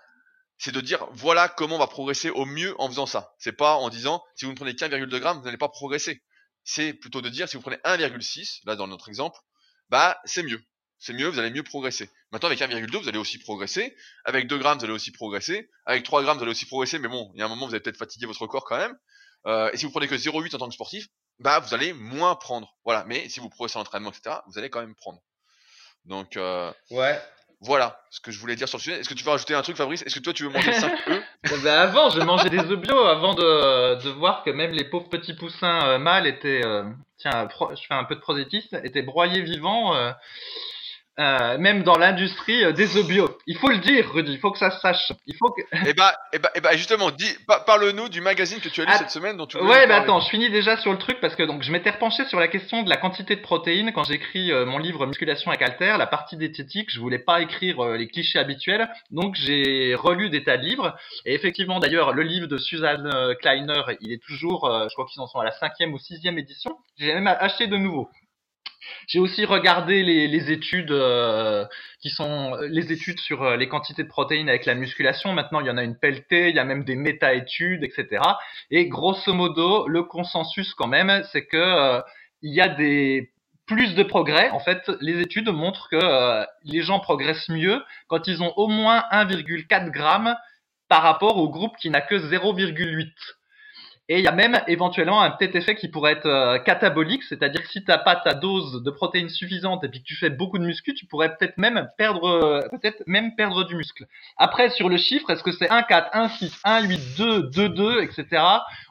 [0.60, 3.34] c'est de dire voilà comment on va progresser au mieux en faisant ça.
[3.40, 6.22] C'est pas en disant si vous ne prenez qu'un virgule grammes, vous n'allez pas progresser.
[6.64, 9.40] C'est plutôt de dire si vous prenez 1,6, là dans notre exemple,
[9.90, 10.62] bah c'est mieux.
[11.00, 12.12] c'est mieux, vous allez mieux progresser.
[12.32, 13.96] Maintenant, avec 1,2, vous allez aussi progresser.
[14.26, 15.70] Avec 2 grammes, vous allez aussi progresser.
[15.86, 17.74] Avec 3 grammes, vous allez aussi progresser, mais bon, il y a un moment, vous
[17.74, 18.96] allez peut-être fatiguer votre corps quand même.
[19.48, 21.08] Euh, et si vous prenez que 0,8 en tant que sportif,
[21.40, 22.76] bah, vous allez moins prendre.
[22.84, 23.06] Voilà.
[23.06, 25.22] Mais si vous progressez en entraînement, etc., vous allez quand même prendre.
[26.04, 27.20] Donc, euh, Ouais.
[27.62, 29.00] Voilà ce que je voulais dire sur le sujet.
[29.00, 30.02] Est-ce que tu veux rajouter un truc, Fabrice?
[30.04, 31.24] Est-ce que toi, tu veux manger 5 œufs?
[31.52, 34.86] Eh ben, avant, je mangeais des œufs bio avant de, de voir que même les
[34.86, 36.84] pauvres petits poussins euh, mâles étaient, euh,
[37.18, 40.12] tiens, pro- je fais un peu de prosétisme, étaient broyés vivants, euh,
[41.20, 43.30] euh, même dans l'industrie euh, des bio.
[43.46, 45.12] Il faut le dire, Rudy, il faut que ça se sache.
[45.28, 45.62] Il faut que...
[45.86, 48.92] Eh bah, eh bah, eh bah, justement, dis, parle-nous du magazine que tu as lu
[48.94, 49.92] Ah, cette semaine dont tu Ouais, parler.
[49.94, 52.48] attends, je finis déjà sur le truc parce que donc je m'étais repenché sur la
[52.48, 56.08] question de la quantité de protéines quand j'écris euh, mon livre Musculation avec Alter, la
[56.08, 56.90] partie diététique.
[56.90, 60.96] Je voulais pas écrire euh, les clichés habituels, donc j'ai relu des tas de livres.
[61.26, 65.22] Et effectivement, d'ailleurs, le livre de Suzanne euh, Kleiner, il est toujours, je crois qu'ils
[65.22, 66.78] en sont à la cinquième ou sixième édition.
[66.98, 68.10] J'ai même acheté de nouveau.
[69.08, 71.66] J'ai aussi regardé les, les études euh,
[72.02, 75.34] qui sont les études sur euh, les quantités de protéines avec la musculation.
[75.34, 78.22] Maintenant, il y en a une pelletée, il y a même des méta-études, etc.
[78.72, 82.02] Et grosso modo, le consensus quand même, c'est que euh,
[82.42, 83.32] il y a des
[83.66, 84.50] plus de progrès.
[84.50, 88.68] En fait, les études montrent que euh, les gens progressent mieux quand ils ont au
[88.68, 90.34] moins 1,4 g
[90.88, 93.12] par rapport au groupe qui n'a que 0,8.
[94.12, 97.62] Et il y a même éventuellement un petit effet qui pourrait être euh, catabolique, c'est-à-dire
[97.62, 100.32] que si tu n'as pas ta dose de protéines suffisante et puis que tu fais
[100.32, 104.08] beaucoup de muscu, tu pourrais peut-être même perdre, euh, peut-être même perdre du muscle.
[104.38, 107.70] Après, sur le chiffre, est-ce que c'est 1, 4, 1, 6, 1, 8, 2, 2,
[107.70, 108.44] 2, etc.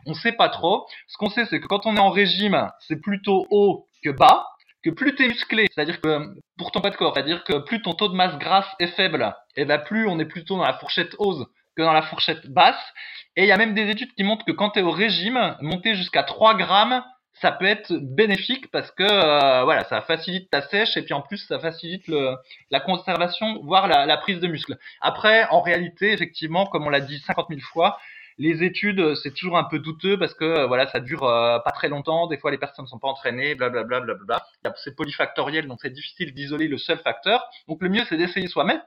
[0.07, 0.87] On sait pas trop.
[1.09, 4.47] Ce qu'on sait, c'est que quand on est en régime, c'est plutôt haut que bas,
[4.85, 7.83] que plus tu es musclé, c'est-à-dire que pour ton pas de corps, c'est-à-dire que plus
[7.83, 10.75] ton taux de masse grasse est faible, et ben plus on est plutôt dans la
[10.75, 11.45] fourchette hausse
[11.79, 12.77] que dans la fourchette basse.
[13.37, 15.57] Et il y a même des études qui montrent que quand tu es au régime,
[15.61, 17.05] monter jusqu'à 3 grammes,
[17.41, 21.21] ça peut être bénéfique parce que euh, voilà, ça facilite ta sèche et puis en
[21.23, 22.03] plus ça facilite
[22.73, 24.77] la conservation, voire la, prise de muscle.
[25.01, 27.97] Après, en réalité, effectivement, comme on l'a dit 50 000 fois,
[28.39, 31.73] les études, c'est toujours un peu douteux parce que euh, voilà, ça dure euh, pas
[31.73, 32.27] très longtemps.
[32.29, 34.43] Des fois, les personnes ne sont pas entraînées, blablabla, blablabla.
[34.65, 37.45] Il y a- C'est polyfactoriel, donc c'est difficile d'isoler le seul facteur.
[37.69, 38.81] Donc le mieux, c'est d'essayer soi-même.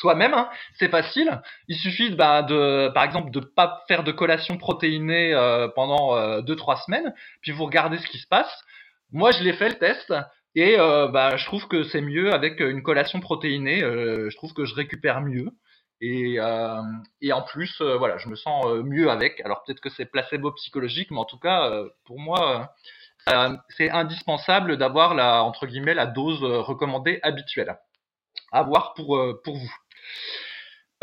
[0.00, 1.40] Soi-même, hein, c'est facile.
[1.68, 6.40] Il suffit bah, de, par exemple, de pas faire de collation protéinée euh, pendant euh,
[6.40, 8.52] deux trois semaines, puis vous regardez ce qui se passe.
[9.12, 10.12] Moi, je l'ai fait le test
[10.54, 13.82] et euh, bah, je trouve que c'est mieux avec une collation protéinée.
[13.82, 15.50] Euh, je trouve que je récupère mieux.
[16.00, 16.82] Et, euh,
[17.20, 19.40] et en plus, euh, voilà, je me sens euh, mieux avec.
[19.40, 22.68] Alors peut-être que c'est placebo psychologique, mais en tout cas, euh, pour moi,
[23.28, 27.78] euh, euh, c'est indispensable d'avoir la entre guillemets la dose euh, recommandée habituelle.
[28.52, 29.74] À voir pour euh, pour vous.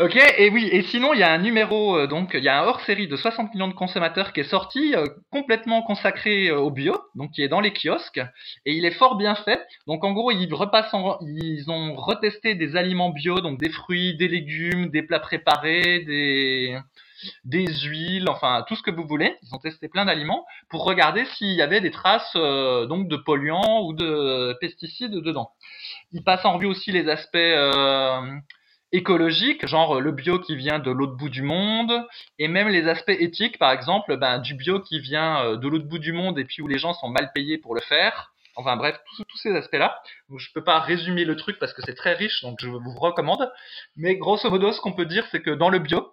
[0.00, 2.60] Ok, et oui, et sinon il y a un numéro, euh, donc il y a
[2.60, 6.72] un hors-série de 60 millions de consommateurs qui est sorti, euh, complètement consacré euh, au
[6.72, 8.20] bio, donc qui est dans les kiosques,
[8.64, 9.64] et il est fort bien fait.
[9.86, 14.16] Donc en gros, ils repassent, en- ils ont retesté des aliments bio, donc des fruits,
[14.16, 16.76] des légumes, des plats préparés, des
[17.44, 19.36] des huiles, enfin tout ce que vous voulez.
[19.42, 23.82] Ils ont testé plein d'aliments pour regarder s'il y avait des traces donc de polluants
[23.84, 25.52] ou de pesticides dedans.
[26.12, 27.36] Ils passent en revue aussi les aspects
[28.92, 31.92] écologiques, genre le bio qui vient de l'autre bout du monde,
[32.38, 35.86] et même les aspects éthiques, par exemple, ben, du bio qui vient euh, de l'autre
[35.86, 38.32] bout du monde et puis où les gens sont mal payés pour le faire.
[38.54, 39.98] Enfin bref, tous, ces aspects-là.
[40.36, 43.50] Je peux pas résumer le truc parce que c'est très riche, donc je vous recommande.
[43.96, 46.12] Mais grosso modo, ce qu'on peut dire, c'est que dans le bio,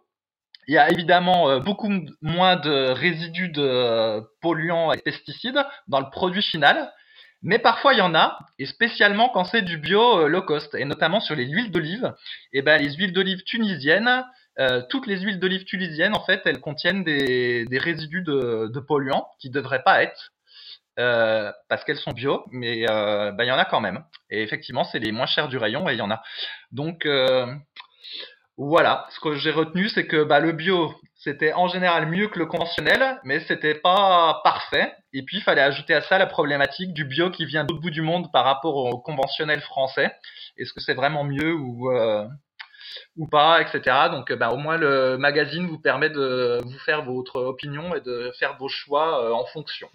[0.67, 5.99] il y a évidemment euh, beaucoup moins de résidus de euh, polluants et pesticides dans
[5.99, 6.93] le produit final.
[7.41, 10.75] Mais parfois il y en a, et spécialement quand c'est du bio euh, low cost,
[10.75, 12.13] et notamment sur les huiles d'olive.
[12.54, 14.25] Et ben les huiles d'olive tunisiennes,
[14.60, 18.80] euh, toutes les huiles d'olive tunisiennes en fait, elles contiennent des, des résidus de, de
[18.82, 20.32] polluants qui devraient pas être.
[20.99, 24.04] euh, parce qu'elles sont bio, mais euh, ben, il y en a quand même.
[24.30, 26.21] Et effectivement, c'est les moins chers du rayon et il y en a.
[26.71, 27.47] Donc euh,
[28.58, 32.39] voilà, ce que j'ai retenu, c'est que bah, le bio, c'était en général mieux que
[32.39, 34.95] le conventionnel, mais c'était pas parfait.
[35.12, 37.89] Et puis, il fallait ajouter à ça la problématique du bio qui vient d'autre bout
[37.89, 40.15] du monde par rapport au conventionnel français.
[40.55, 42.25] Est-ce que c'est vraiment mieux ou euh,
[43.17, 44.08] ou pas, etc.
[44.12, 48.32] Donc, bah, au moins le magazine vous permet de vous faire votre opinion et de
[48.39, 49.89] faire vos choix euh, en fonction.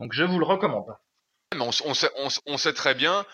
[0.00, 0.96] Donc, je vous le recommande.
[1.56, 1.70] On,
[2.58, 3.24] sait, très bien.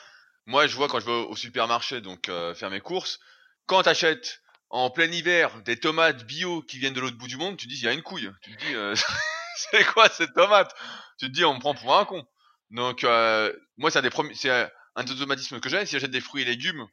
[0.44, 3.18] Moi, je vois quand je vais au supermarché, donc faire mes courses.
[3.66, 7.56] Quand t'achètes en plein hiver des tomates bio qui viennent de l'autre bout du monde,
[7.56, 8.30] tu dis il y a une couille.
[8.42, 8.94] Tu te dis euh,
[9.56, 10.74] c'est quoi cette tomate?
[11.18, 12.26] Tu te dis on me prend pour un con.
[12.70, 15.86] Donc euh, moi, c'est un un des automatismes que j'ai.
[15.86, 16.86] Si j'achète des fruits et légumes,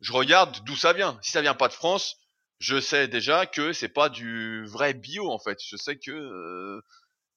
[0.00, 1.18] je regarde d'où ça vient.
[1.22, 2.16] Si ça vient pas de France,
[2.58, 5.58] je sais déjà que c'est pas du vrai bio en fait.
[5.64, 6.80] Je sais que euh,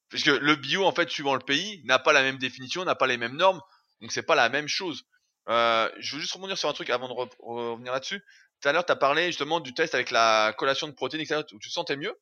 [0.10, 2.96] parce que le bio en fait suivant le pays n'a pas la même définition, n'a
[2.96, 3.62] pas les mêmes normes,
[4.02, 5.04] donc c'est pas la même chose.
[5.50, 8.22] Euh, je veux juste rebondir sur un truc avant de re- revenir là-dessus.
[8.66, 11.44] Tout à l'heure, tu as parlé justement du test avec la collation de protéines, etc.,
[11.54, 12.20] où tu sentais mieux.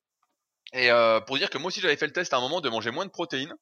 [0.74, 2.68] Et euh, pour dire que moi aussi, j'avais fait le test à un moment de
[2.68, 3.54] manger moins de protéines,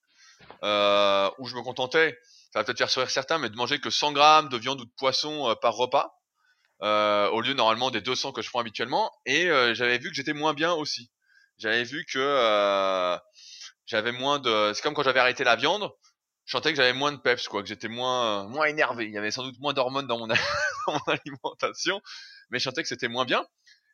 [0.64, 2.18] euh, où je me contentais,
[2.52, 4.86] ça va peut-être faire sourire certains, mais de manger que 100 grammes de viande ou
[4.86, 6.18] de poisson euh, par repas,
[6.80, 9.12] au lieu normalement des 200 que je prends habituellement.
[9.28, 11.12] Et j'avais vu que j'étais moins bien aussi.
[11.60, 13.20] J'avais vu que
[13.86, 14.72] j'avais moins de...
[14.74, 15.88] C'est comme quand j'avais arrêté la viande,
[16.46, 19.06] je sentais que j'avais moins de peps, quoi, que j'étais moins, moins énervé.
[19.06, 20.26] Il y avait sans doute moins d'hormones dans mon,
[20.88, 22.02] dans mon alimentation,
[22.52, 23.46] mais je sentais que c'était moins bien.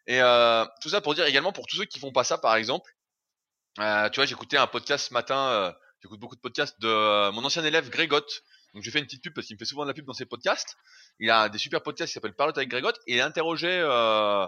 [0.07, 2.55] Et euh, tout ça pour dire également pour tous ceux qui font pas ça, par
[2.55, 2.91] exemple.
[3.79, 5.49] Euh, tu vois, j'écoutais un podcast ce matin.
[5.49, 8.43] euh, J'écoute beaucoup de podcasts de mon ancien élève Grégotte.
[8.73, 10.13] Donc j'ai fait une petite pub parce qu'il me fait souvent de la pub dans
[10.13, 10.75] ses podcasts.
[11.19, 14.47] Il a des super podcasts qui s'appellent Parlotte avec Grégotte et il euh,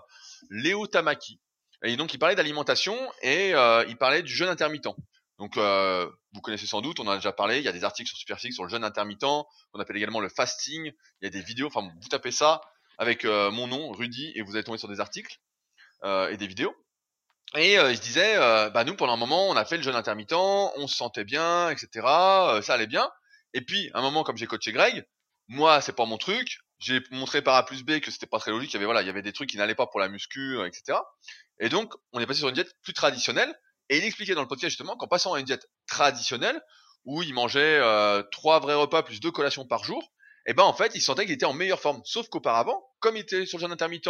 [0.51, 1.39] Léo Tamaki.
[1.83, 4.89] Et donc il parlait d'alimentation et il parlait du jeûne intermittent.
[5.39, 7.57] Donc vous connaissez sans doute, on en a déjà parlé.
[7.57, 10.29] Il y a des articles sur Superphysique sur le jeûne intermittent, qu'on appelle également le
[10.29, 10.91] fasting.
[11.21, 11.67] Il y a des vidéos.
[11.67, 12.61] Enfin, vous tapez ça
[12.99, 15.37] avec euh, mon nom, Rudy, et vous allez tomber sur des articles
[16.03, 16.75] euh, et des vidéos.
[17.55, 18.37] Et euh, il se disait,
[18.71, 21.71] bah nous pendant un moment, on a fait le jeûne intermittent, on se sentait bien,
[21.71, 21.89] etc.
[22.61, 23.09] ça allait bien.
[23.55, 25.07] Et puis un moment, comme j'ai coaché Greg,
[25.47, 26.59] moi c'est pas mon truc.
[26.77, 28.71] J'ai montré par A plus B que c'était pas très logique.
[28.71, 30.59] Il y avait voilà, il y avait des trucs qui n'allaient pas pour la muscu,
[30.65, 30.99] etc.
[31.59, 33.53] Et donc on est passé sur une diète plus traditionnelle.
[33.89, 36.61] Et il expliquait dans le podcast justement qu'en passant à une diète traditionnelle
[37.05, 37.81] où il mangeait
[38.31, 40.11] trois vrais repas plus deux collations par jour,
[40.45, 42.01] et ben en fait il sentait qu'il était en meilleure forme.
[42.05, 44.09] Sauf qu'auparavant, comme il était sur le jeûne intermittent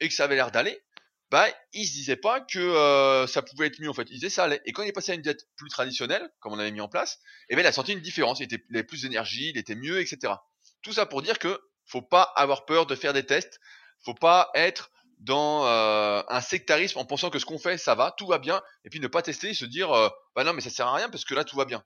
[0.00, 0.80] et que ça avait l'air d'aller,
[1.30, 4.08] bah il se disait pas que euh, ça pouvait être mieux en fait.
[4.10, 4.60] Il disait ça allait.
[4.64, 6.88] Et quand il est passé à une diète plus traditionnelle, comme on avait mis en
[6.88, 8.40] place, et ben il a senti une différence.
[8.40, 10.34] Il, était, il avait plus d'énergie, il était mieux, etc.
[10.82, 13.60] Tout ça pour dire que faut pas avoir peur de faire des tests.
[14.04, 18.14] Faut pas être dans euh, un sectarisme en pensant que ce qu'on fait ça va,
[18.16, 20.62] tout va bien, et puis ne pas tester et se dire euh, bah non mais
[20.62, 21.84] ça sert à rien parce que là tout va bien.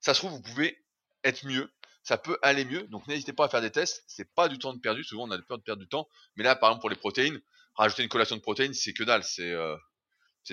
[0.00, 0.84] Ça se trouve vous pouvez
[1.24, 1.72] être mieux,
[2.06, 4.04] ça peut aller mieux, donc n'hésitez pas à faire des tests.
[4.06, 5.02] C'est pas du temps de perdu.
[5.02, 7.40] Souvent on a peur de perdre du temps, mais là par exemple pour les protéines
[7.74, 9.76] rajouter une collation de protéines, c'est que dalle, c'est euh,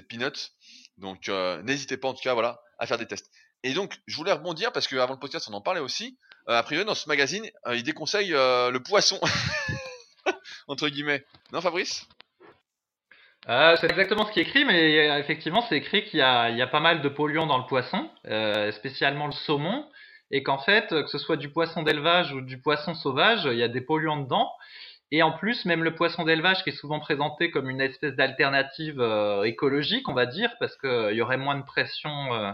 [0.10, 0.50] peanuts.
[0.98, 3.30] Donc euh, n'hésitez pas en tout cas voilà à faire des tests.
[3.62, 6.18] Et donc je voulais rebondir parce que avant le podcast on en parlait aussi.
[6.50, 9.20] Euh, a priori dans ce magazine euh, il déconseille le poisson
[10.68, 11.24] entre guillemets.
[11.52, 12.08] Non Fabrice?
[13.46, 17.02] C'est exactement ce qui est écrit, mais effectivement, c'est écrit qu'il y a, pas mal
[17.02, 18.10] de polluants dans le poisson,
[18.72, 19.86] spécialement le saumon,
[20.36, 23.62] et qu'en fait, que ce soit du poisson d'élevage ou du poisson sauvage, il y
[23.62, 24.52] a des polluants dedans.
[25.12, 29.00] Et en plus, même le poisson d'élevage qui est souvent présenté comme une espèce d'alternative
[29.00, 32.52] euh, écologique, on va dire, parce qu'il y aurait moins de pression euh,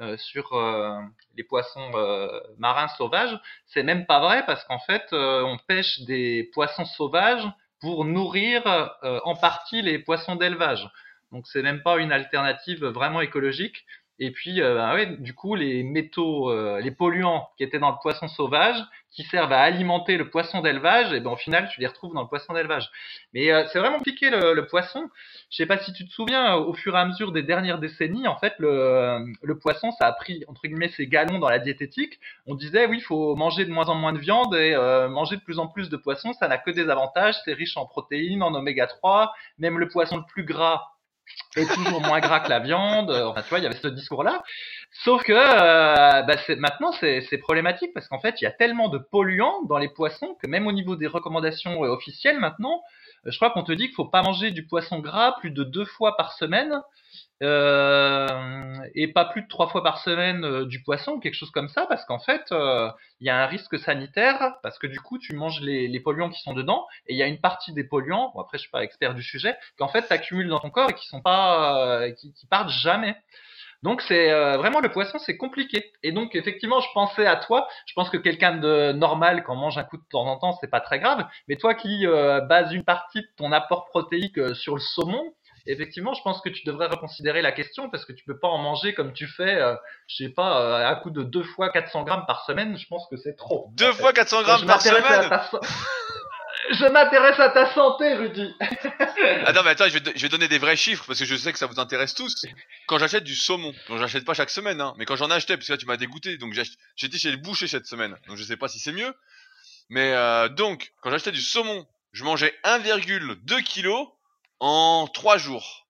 [0.00, 0.98] euh, sur euh,
[1.36, 2.26] les poissons euh,
[2.58, 7.46] marins sauvages, c'est même pas vrai parce qu'en fait, euh, on pêche des poissons sauvages
[7.80, 10.90] pour nourrir euh, en partie les poissons d'élevage.
[11.30, 13.84] Donc c'est même pas une alternative vraiment écologique.
[14.24, 17.90] Et puis, euh, bah ouais, du coup, les métaux, euh, les polluants qui étaient dans
[17.90, 18.76] le poisson sauvage,
[19.10, 22.22] qui servent à alimenter le poisson d'élevage, et ben au final, tu les retrouves dans
[22.22, 22.88] le poisson d'élevage.
[23.34, 25.10] Mais euh, c'est vraiment compliqué le, le poisson.
[25.50, 28.28] Je sais pas si tu te souviens, au fur et à mesure des dernières décennies,
[28.28, 32.20] en fait, le, le poisson, ça a pris entre guillemets ses galons dans la diététique.
[32.46, 35.34] On disait oui, il faut manger de moins en moins de viande et euh, manger
[35.34, 37.34] de plus en plus de poisson, ça n'a que des avantages.
[37.44, 40.91] C'est riche en protéines, en oméga 3, même le poisson le plus gras
[41.56, 43.10] est toujours moins gras que la viande.
[43.10, 44.42] Enfin, tu vois, il y avait ce discours-là.
[45.04, 48.98] Sauf que euh, bah, maintenant, c'est problématique parce qu'en fait, il y a tellement de
[48.98, 52.82] polluants dans les poissons que même au niveau des recommandations euh, officielles maintenant,
[53.26, 55.64] euh, je crois qu'on te dit qu'il faut pas manger du poisson gras plus de
[55.64, 56.80] deux fois par semaine euh,
[57.42, 61.86] et pas plus de trois fois par semaine euh, du poisson, quelque chose comme ça,
[61.86, 65.34] parce qu'en fait, euh, il y a un risque sanitaire parce que du coup, tu
[65.34, 68.40] manges les, polluants qui sont dedans et il y a une partie des polluants, bon
[68.40, 71.06] après je suis pas expert du sujet, qu'en fait t'accumules dans ton corps et qui
[71.06, 73.16] sont pas, euh, qui, partent jamais.
[73.82, 75.92] Donc c'est euh, vraiment le poisson, c'est compliqué.
[76.02, 77.68] Et donc effectivement, je pensais à toi.
[77.86, 80.70] Je pense que quelqu'un de normal, quand mange un coup de temps en temps, c'est
[80.70, 81.26] pas très grave.
[81.48, 85.34] Mais toi qui euh, base une partie de ton apport protéique euh, sur le saumon,
[85.66, 88.58] effectivement, je pense que tu devrais reconsidérer la question parce que tu peux pas en
[88.58, 89.74] manger comme tu fais, euh,
[90.08, 92.76] je sais pas, euh, à coup de deux fois 400 grammes par semaine.
[92.78, 93.68] Je pense que c'est trop.
[93.72, 94.00] Deux en fait.
[94.02, 95.50] fois 400 grammes par semaine ta
[96.70, 98.54] Je m'intéresse à ta santé, Rudy.
[99.44, 101.24] Ah non mais attends, je vais, te- je vais donner des vrais chiffres parce que
[101.24, 102.46] je sais que ça vous intéresse tous.
[102.86, 105.66] Quand j'achète du saumon, donc j'achète pas chaque semaine, hein, mais quand j'en achetais, parce
[105.66, 106.52] que là tu m'as dégoûté, donc
[106.96, 109.12] j'étais chez le boucher cette semaine, donc je sais pas si c'est mieux.
[109.88, 113.88] Mais euh, donc, quand j'achetais du saumon, je mangeais 1,2 kg
[114.62, 115.88] en 3 jours.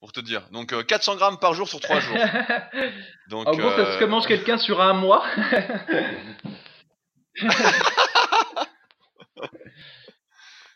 [0.00, 0.48] Pour te dire.
[0.50, 2.16] Donc euh, 400 grammes par jour sur 3 jours.
[3.28, 5.24] Donc, en gros, que euh, mange quelqu'un sur un mois.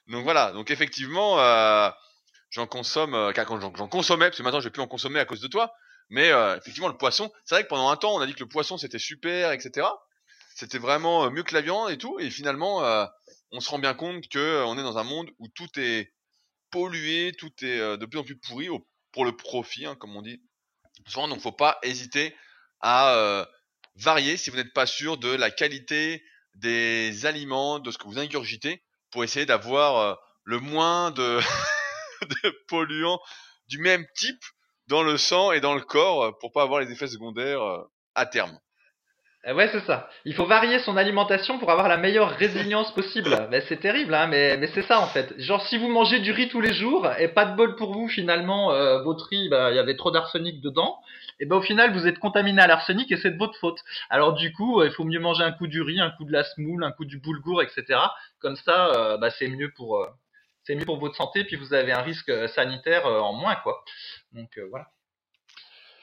[0.09, 1.91] Donc voilà, donc effectivement, euh,
[2.49, 3.33] j'en consomme, euh,
[3.77, 5.75] j'en consommais, parce que maintenant je vais plus en consommer à cause de toi,
[6.09, 8.41] mais euh, effectivement le poisson, c'est vrai que pendant un temps on a dit que
[8.41, 9.87] le poisson c'était super, etc.
[10.55, 12.19] c'était vraiment mieux que la viande et tout.
[12.21, 13.05] Et finalement, euh,
[13.53, 16.11] on se rend bien compte que on est dans un monde où tout est
[16.71, 18.69] pollué, tout est euh, de plus en plus pourri
[19.13, 20.43] pour le profit, hein, comme on dit
[21.07, 21.29] souvent.
[21.29, 22.35] Donc, faut pas hésiter
[22.81, 23.45] à euh,
[23.97, 26.23] varier si vous n'êtes pas sûr de la qualité
[26.55, 31.41] des aliments, de ce que vous ingurgitez, pour essayer d'avoir euh, le moins de,
[32.43, 33.21] de polluants
[33.69, 34.45] du même type
[34.87, 37.61] dans le sang et dans le corps pour pas avoir les effets secondaires
[38.15, 38.59] à terme.
[39.47, 40.09] Euh, Ouais, c'est ça.
[40.25, 43.31] Il faut varier son alimentation pour avoir la meilleure résilience possible.
[43.51, 45.33] Ben, c'est terrible, hein, mais, mais c'est ça en fait.
[45.39, 48.09] Genre, si vous mangez du riz tous les jours et pas de bol pour vous,
[48.09, 50.99] finalement, euh, votre riz, bah, il y avait trop d'arsenic dedans,
[51.41, 53.79] et ben au final, vous êtes contaminé à l'arsenic et c'est de votre faute.
[54.11, 56.33] Alors du coup, euh, il faut mieux manger un coup du riz, un coup de
[56.33, 58.01] la semoule, un coup du boulgour, etc.
[58.41, 60.07] Comme ça, euh, bah, c'est mieux pour euh,
[60.65, 63.55] c'est mieux pour votre santé, puis vous avez un risque euh, sanitaire euh, en moins,
[63.57, 63.83] quoi.
[64.33, 64.89] Donc euh, voilà.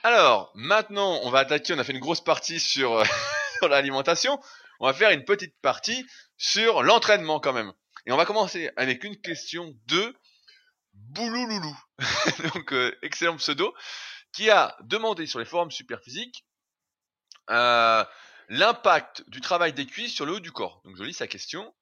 [0.05, 3.03] Alors, maintenant, on va attaquer, on a fait une grosse partie sur, euh,
[3.57, 4.39] sur l'alimentation,
[4.79, 6.05] on va faire une petite partie
[6.37, 7.73] sur l'entraînement quand même.
[8.05, 10.15] Et on va commencer avec une question de
[10.93, 11.75] Boulouloulou,
[12.53, 13.73] donc euh, excellent pseudo,
[14.31, 16.45] qui a demandé sur les forums Superphysique
[17.49, 18.05] euh,
[18.49, 20.83] l'impact du travail des cuisses sur le haut du corps.
[20.85, 21.73] Donc je lis sa question.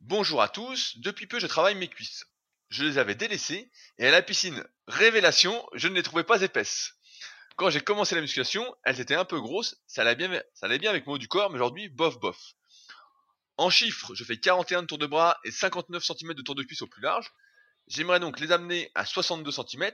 [0.00, 2.24] Bonjour à tous, depuis peu je travaille mes cuisses.
[2.70, 6.95] Je les avais délaissées et à la piscine révélation, je ne les trouvais pas épaisses.
[7.56, 11.14] Quand j'ai commencé la musculation, elles étaient un peu grosses, ça allait bien, avec mon
[11.14, 12.54] haut du corps, mais aujourd'hui, bof bof.
[13.56, 16.62] En chiffres, je fais 41 de tours de bras et 59 cm de tour de
[16.62, 17.32] cuisse au plus large.
[17.86, 19.90] J'aimerais donc les amener à 62 cm.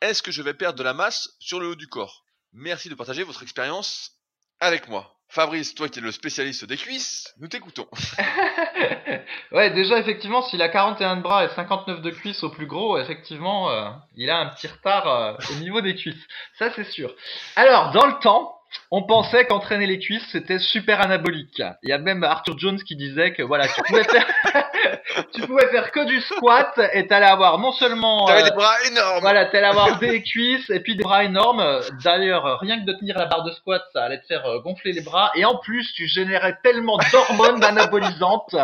[0.00, 2.24] Est-ce que je vais perdre de la masse sur le haut du corps?
[2.52, 4.18] Merci de partager votre expérience
[4.58, 5.17] avec moi.
[5.30, 7.86] Fabrice, toi qui es le spécialiste des cuisses, nous t'écoutons.
[9.52, 12.98] ouais, déjà, effectivement, s'il a 41 de bras et 59 de cuisses au plus gros,
[12.98, 16.26] effectivement, euh, il a un petit retard euh, au niveau des cuisses.
[16.58, 17.14] Ça, c'est sûr.
[17.56, 18.57] Alors, dans le temps,
[18.90, 21.62] on pensait qu'entraîner les cuisses, c'était super anabolique.
[21.82, 24.26] Il y a même Arthur Jones qui disait que, voilà, tu pouvais faire,
[25.34, 28.26] tu pouvais faire que du squat et t'allais avoir non seulement...
[28.26, 31.80] T'avais euh, des bras énormes voilà, t'allais avoir des cuisses et puis des bras énormes.
[32.02, 34.92] D'ailleurs, rien que de tenir la barre de squat, ça allait te faire euh, gonfler
[34.92, 35.30] les bras.
[35.34, 38.56] Et en plus, tu générais tellement d'hormones anabolisantes,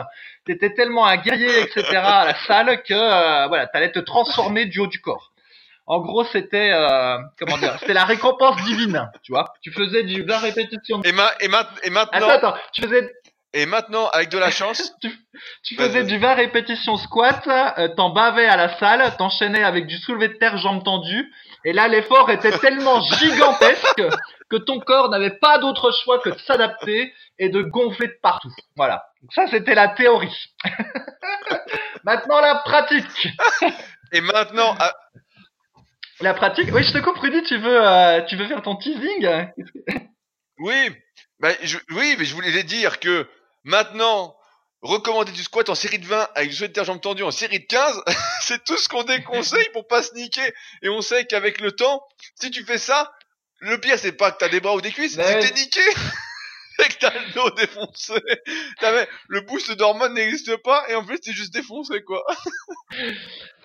[0.46, 1.84] t'étais tellement un guerrier, etc.
[1.96, 5.32] à la salle que euh, voilà, t'allais te transformer du haut du corps.
[5.86, 9.52] En gros, c'était euh, comment dire, c'était la récompense divine, tu vois.
[9.62, 11.02] Tu faisais du 20 répétitions.
[11.02, 13.12] et, ma- et, ma- et maintenant, Attends, attends, tu faisais
[13.56, 14.92] et maintenant, avec de la chance,
[15.62, 19.96] tu faisais du 20 répétitions squat, euh, t'en bavais à la salle, t'enchaînais avec du
[19.98, 21.30] soulevé de terre jambes tendues,
[21.64, 24.02] et là l'effort était tellement gigantesque
[24.50, 28.50] que ton corps n'avait pas d'autre choix que de s'adapter et de gonfler de partout.
[28.76, 29.04] Voilà.
[29.22, 30.34] Donc ça c'était la théorie.
[32.04, 33.28] Maintenant la pratique.
[34.12, 34.74] et maintenant,
[36.20, 36.68] La pratique.
[36.72, 39.48] Oui, je te coupe, Rudy, tu veux, euh, tu veux faire ton teasing?
[40.58, 40.90] Oui,
[41.40, 43.28] bah, je, oui, mais je voulais dire que
[43.64, 44.36] maintenant,
[44.82, 47.66] recommander du squat en série de 20 avec du terre jambes tendues en série de
[47.66, 48.02] 15,
[48.42, 50.52] c'est tout ce qu'on déconseille pour pas se niquer.
[50.82, 52.02] Et on sait qu'avec le temps,
[52.40, 53.12] si tu fais ça,
[53.58, 55.60] le pire c'est pas que t'as des bras ou des cuisses, Mais c'est que t'es
[55.60, 55.80] niqué.
[56.78, 58.14] Et que t'as le dos défoncé.
[58.80, 62.22] T'avais, le boost d'hormones n'existe pas et en plus t'es juste défoncé quoi.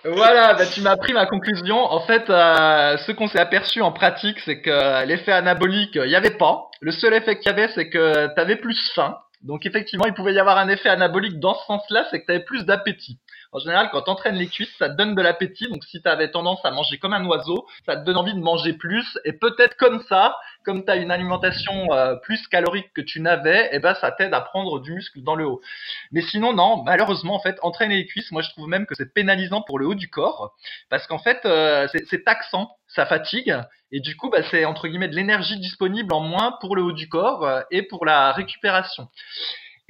[0.04, 1.76] Voilà, bah, tu m'as pris ma conclusion.
[1.76, 6.14] En fait, euh, ce qu'on s'est aperçu en pratique, c'est que l'effet anabolique, il n'y
[6.14, 6.70] avait pas.
[6.80, 9.18] Le seul effet qu'il y avait, c'est que tu avais plus faim.
[9.42, 12.32] Donc effectivement, il pouvait y avoir un effet anabolique dans ce sens-là, c'est que tu
[12.32, 13.18] avais plus d'appétit.
[13.52, 15.68] En général, quand tu entraînes les cuisses, ça te donne de l'appétit.
[15.68, 18.40] Donc si tu avais tendance à manger comme un oiseau, ça te donne envie de
[18.40, 19.18] manger plus.
[19.24, 23.68] Et peut-être comme ça, comme tu as une alimentation euh, plus calorique que tu n'avais,
[23.72, 25.60] eh ben ça t'aide à prendre du muscle dans le haut.
[26.12, 29.12] Mais sinon, non, malheureusement, en fait, entraîner les cuisses, moi je trouve même que c'est
[29.12, 30.54] pénalisant pour le haut du corps,
[30.88, 33.56] parce qu'en fait, euh, c'est c'est taxant, ça fatigue,
[33.90, 36.92] et du coup, bah, c'est entre guillemets de l'énergie disponible en moins pour le haut
[36.92, 39.08] du corps euh, et pour la récupération.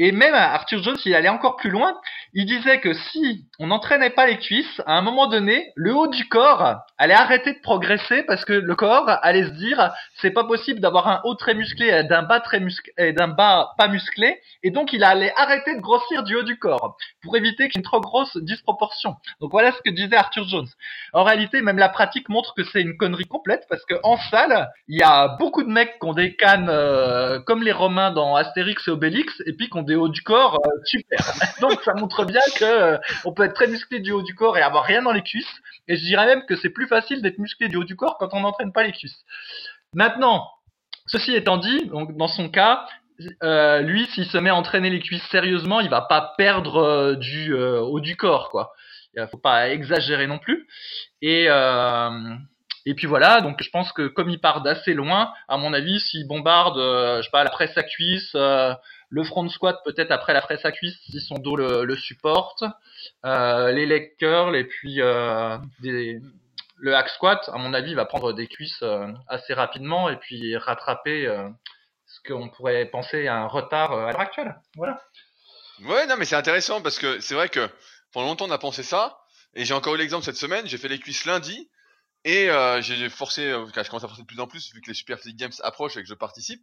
[0.03, 2.01] Et même Arthur Jones, il allait encore plus loin.
[2.33, 6.07] Il disait que si on n'entraînait pas les cuisses, à un moment donné, le haut
[6.07, 10.45] du corps allait arrêter de progresser parce que le corps allait se dire c'est pas
[10.45, 13.89] possible d'avoir un haut très musclé et d'un bas très musclé et d'un bas pas
[13.89, 17.79] musclé et donc il allait arrêter de grossir du haut du corps pour éviter qu'il
[17.79, 19.17] y ait une trop grosse disproportion.
[19.41, 20.69] Donc voilà ce que disait Arthur Jones.
[21.13, 24.69] En réalité, même la pratique montre que c'est une connerie complète parce que en salle,
[24.87, 28.37] il y a beaucoup de mecs qui ont des cannes euh, comme les Romains dans
[28.37, 31.19] Astérix et Obélix et puis qui ont des hauts du corps euh, super.
[31.61, 34.57] Donc ça montre bien que euh, on peut être très musclé du haut du corps
[34.59, 35.61] et avoir rien dans les cuisses.
[35.89, 38.33] Et je dirais même que c'est plus facile d'être musclé du haut du corps quand
[38.33, 39.25] on n'entraîne pas les cuisses.
[39.95, 40.49] Maintenant,
[41.07, 42.87] ceci étant dit, donc dans son cas,
[43.43, 47.17] euh, lui, s'il se met à entraîner les cuisses sérieusement, il va pas perdre euh,
[47.17, 48.73] du haut du corps, quoi.
[49.17, 50.69] Il faut pas exagérer non plus.
[51.21, 51.49] Et
[52.87, 56.01] Et puis voilà, donc je pense que comme il part d'assez loin, à mon avis,
[56.01, 58.35] s'il bombarde, je sais la presse à cuisse,
[59.11, 62.65] le front squat peut-être après la presse à cuisse si son dos le, supporte,
[63.25, 68.33] euh, les leg curls et puis euh, le hack squat, à mon avis, va prendre
[68.33, 68.83] des cuisses
[69.29, 71.27] assez rapidement et puis rattraper
[72.07, 74.57] ce qu'on pourrait penser à un retard à l'heure actuelle.
[74.77, 74.99] Voilà.
[75.85, 77.69] Ouais, non, mais c'est intéressant parce que c'est vrai que
[78.13, 79.19] pendant longtemps on a pensé ça.
[79.55, 81.69] Et j'ai encore eu l'exemple cette semaine, j'ai fait les cuisses lundi,
[82.25, 84.89] et euh, j'ai forcé, euh, je commence à forcer de plus en plus vu que
[84.89, 86.63] les Super Physique Games approchent et que je participe.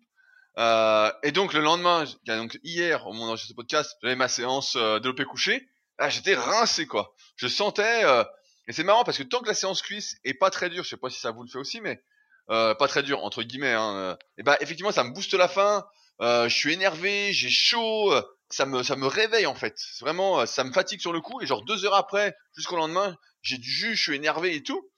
[0.58, 4.76] Euh, et donc le lendemain, donc hier, au moment où ce podcast, j'avais ma séance
[4.76, 5.68] euh, développé couché.
[6.00, 7.14] Ah, j'étais rincé quoi.
[7.36, 8.24] Je sentais, euh,
[8.68, 10.90] et c'est marrant parce que tant que la séance cuisse est pas très dure, je
[10.90, 12.04] sais pas si ça vous le fait aussi, mais
[12.50, 13.74] euh, pas très dur entre guillemets.
[13.74, 15.86] Hein, et bah effectivement, ça me booste la faim.
[16.20, 18.14] je suis énervé, j'ai chaud.
[18.50, 19.78] Ça me ça me réveille en fait.
[20.00, 21.42] Vraiment, ça me fatigue sur le coup.
[21.42, 24.90] Et genre deux heures après, jusqu'au lendemain, j'ai du jus, je suis énervé et tout.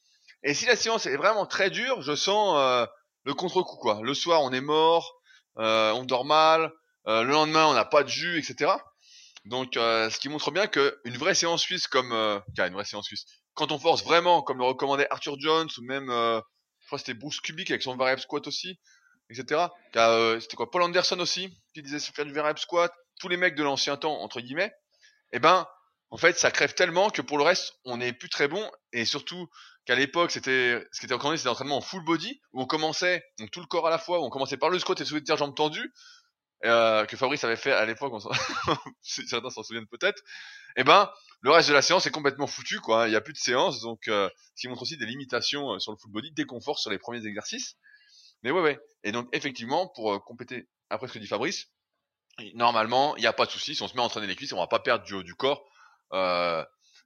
[0.43, 2.85] Et si la séance est vraiment très dure, je sens euh,
[3.23, 3.99] le contre-coup quoi.
[4.01, 5.18] Le soir, on est mort, euh,
[5.55, 6.71] on dort mal,
[7.07, 8.71] euh, le lendemain, on n'a pas de jus, etc.
[9.45, 13.05] Donc, ce qui montre bien que une vraie séance suisse comme, euh, une vraie séance
[13.05, 13.25] suisse,
[13.55, 17.41] quand on force vraiment, comme le recommandait Arthur Jones ou même, je crois c'était Bruce
[17.41, 18.79] Kubik avec son variable squat aussi,
[19.29, 19.67] etc.
[19.93, 22.93] c'était quoi, Paul Anderson aussi qui disait faire du variable squat.
[23.19, 24.71] Tous les mecs de l'ancien temps entre guillemets.
[25.33, 25.67] Eh ben,
[26.09, 28.69] en fait, ça crève tellement que pour le reste, on n'est plus très bon.
[28.93, 29.49] Et surtout
[29.89, 33.23] qu'à l'époque, c'était ce qui était recommandé, c'était l'entraînement en full body, où on commençait
[33.39, 35.21] donc tout le corps à la fois, où on commençait par le squat et soulevé
[35.21, 35.91] de terre jambes tendues,
[36.63, 38.13] euh, que Fabrice avait fait à l'époque,
[39.01, 40.19] certains s'en souviennent peut-être.
[40.75, 41.09] Et eh ben,
[41.41, 43.07] le reste de la séance est complètement foutu, quoi.
[43.07, 45.79] Il n'y a plus de séance, donc euh, ce qui montre aussi des limitations euh,
[45.79, 47.75] sur le full body, déconfort sur les premiers exercices.
[48.43, 48.79] Mais ouais, ouais.
[49.03, 51.65] Et donc effectivement, pour compléter après ce que dit Fabrice,
[52.53, 53.73] normalement, il n'y a pas de souci.
[53.73, 55.33] Si on se met à entraîner les cuisses, on va pas perdre du haut du
[55.33, 55.65] corps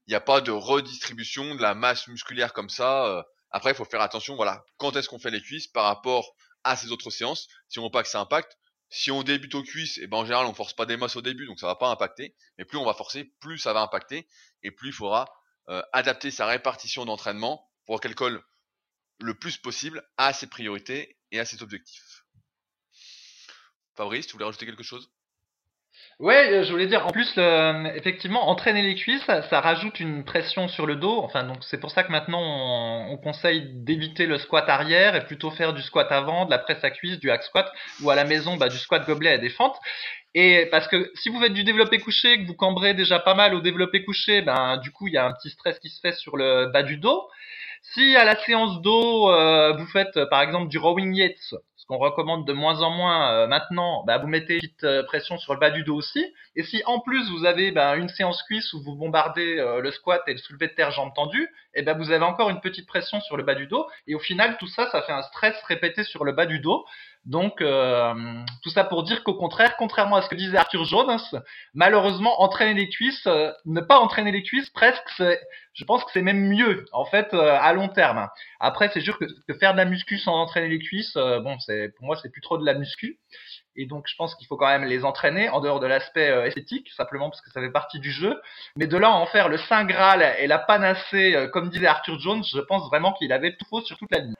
[0.07, 3.05] il n'y a pas de redistribution de la masse musculaire comme ça.
[3.07, 3.23] Euh.
[3.51, 6.75] après, il faut faire attention, voilà, quand est-ce qu'on fait les cuisses par rapport à
[6.75, 8.57] ces autres séances, si on veut pas que ça impacte.
[8.89, 11.15] Si on débute aux cuisses, et eh ben en général on force pas des masses
[11.15, 12.35] au début, donc ça va pas impacter.
[12.57, 14.27] Mais plus on va forcer, plus ça va impacter,
[14.61, 15.33] et plus il faudra
[15.69, 18.43] euh, adapter sa répartition d'entraînement pour qu'elle colle
[19.19, 22.23] le plus possible à ses priorités et à ses objectifs.
[23.95, 25.11] Fabrice, tu voulais rajouter quelque chose?
[26.19, 27.37] Ouais, euh, je voulais dire, en plus,
[27.95, 31.19] effectivement, entraîner les cuisses, ça, rajoute une pression sur le dos.
[31.23, 32.41] Enfin, donc c'est pour ça que maintenant,
[33.09, 36.83] on, conseille d'éviter le squat arrière et plutôt faire du squat avant, de la presse
[36.83, 39.75] à cuisse, du hack squat, ou à la maison, bah, du squat gobelet à défente.
[40.35, 43.53] Et parce que si vous faites du développé couché, que vous cambrez déjà pas mal
[43.53, 46.13] au développé couché, ben du coup il y a un petit stress qui se fait
[46.13, 47.27] sur le bas du dos.
[47.83, 51.53] Si à la séance dos euh, vous faites par exemple du rowing yates,
[51.83, 55.03] ce qu'on recommande de moins en moins euh, maintenant, bah, vous mettez une petite euh,
[55.03, 56.25] pression sur le bas du dos aussi.
[56.55, 59.91] Et si en plus vous avez bah, une séance cuisse où vous bombardez euh, le
[59.91, 62.61] squat et le soulevé de terre jambes tendues, et eh ben vous avez encore une
[62.61, 63.85] petite pression sur le bas du dos.
[64.07, 66.85] Et au final, tout ça, ça fait un stress répété sur le bas du dos.
[67.25, 71.17] Donc tout ça pour dire qu'au contraire, contrairement à ce que disait Arthur Jones,
[71.73, 73.27] malheureusement entraîner les cuisses,
[73.65, 75.23] ne pas entraîner les cuisses, presque,
[75.73, 78.27] je pense que c'est même mieux en fait à long terme.
[78.59, 81.93] Après, c'est sûr que, que, faire de la muscu sans entraîner les cuisses, bon, c'est
[81.95, 83.19] pour moi c'est plus trop de la muscu.
[83.75, 86.45] Et donc je pense qu'il faut quand même les entraîner en dehors de l'aspect euh,
[86.45, 88.39] esthétique simplement parce que ça fait partie du jeu.
[88.75, 92.19] Mais de là en faire le saint graal et la panacée euh, comme disait Arthur
[92.19, 94.35] Jones je pense vraiment qu'il avait tout faux sur toute la ligne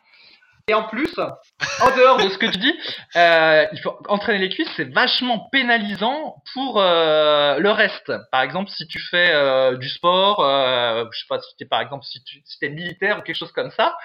[0.70, 2.74] et en plus, en dehors de ce que tu dis,
[3.16, 8.11] euh, il faut entraîner les cuisses, c'est vachement pénalisant pour le reste.
[8.32, 12.24] Par exemple, si tu fais du sport, je sais pas si tu par exemple si
[12.24, 13.95] tu si es militaire ou quelque chose comme ça,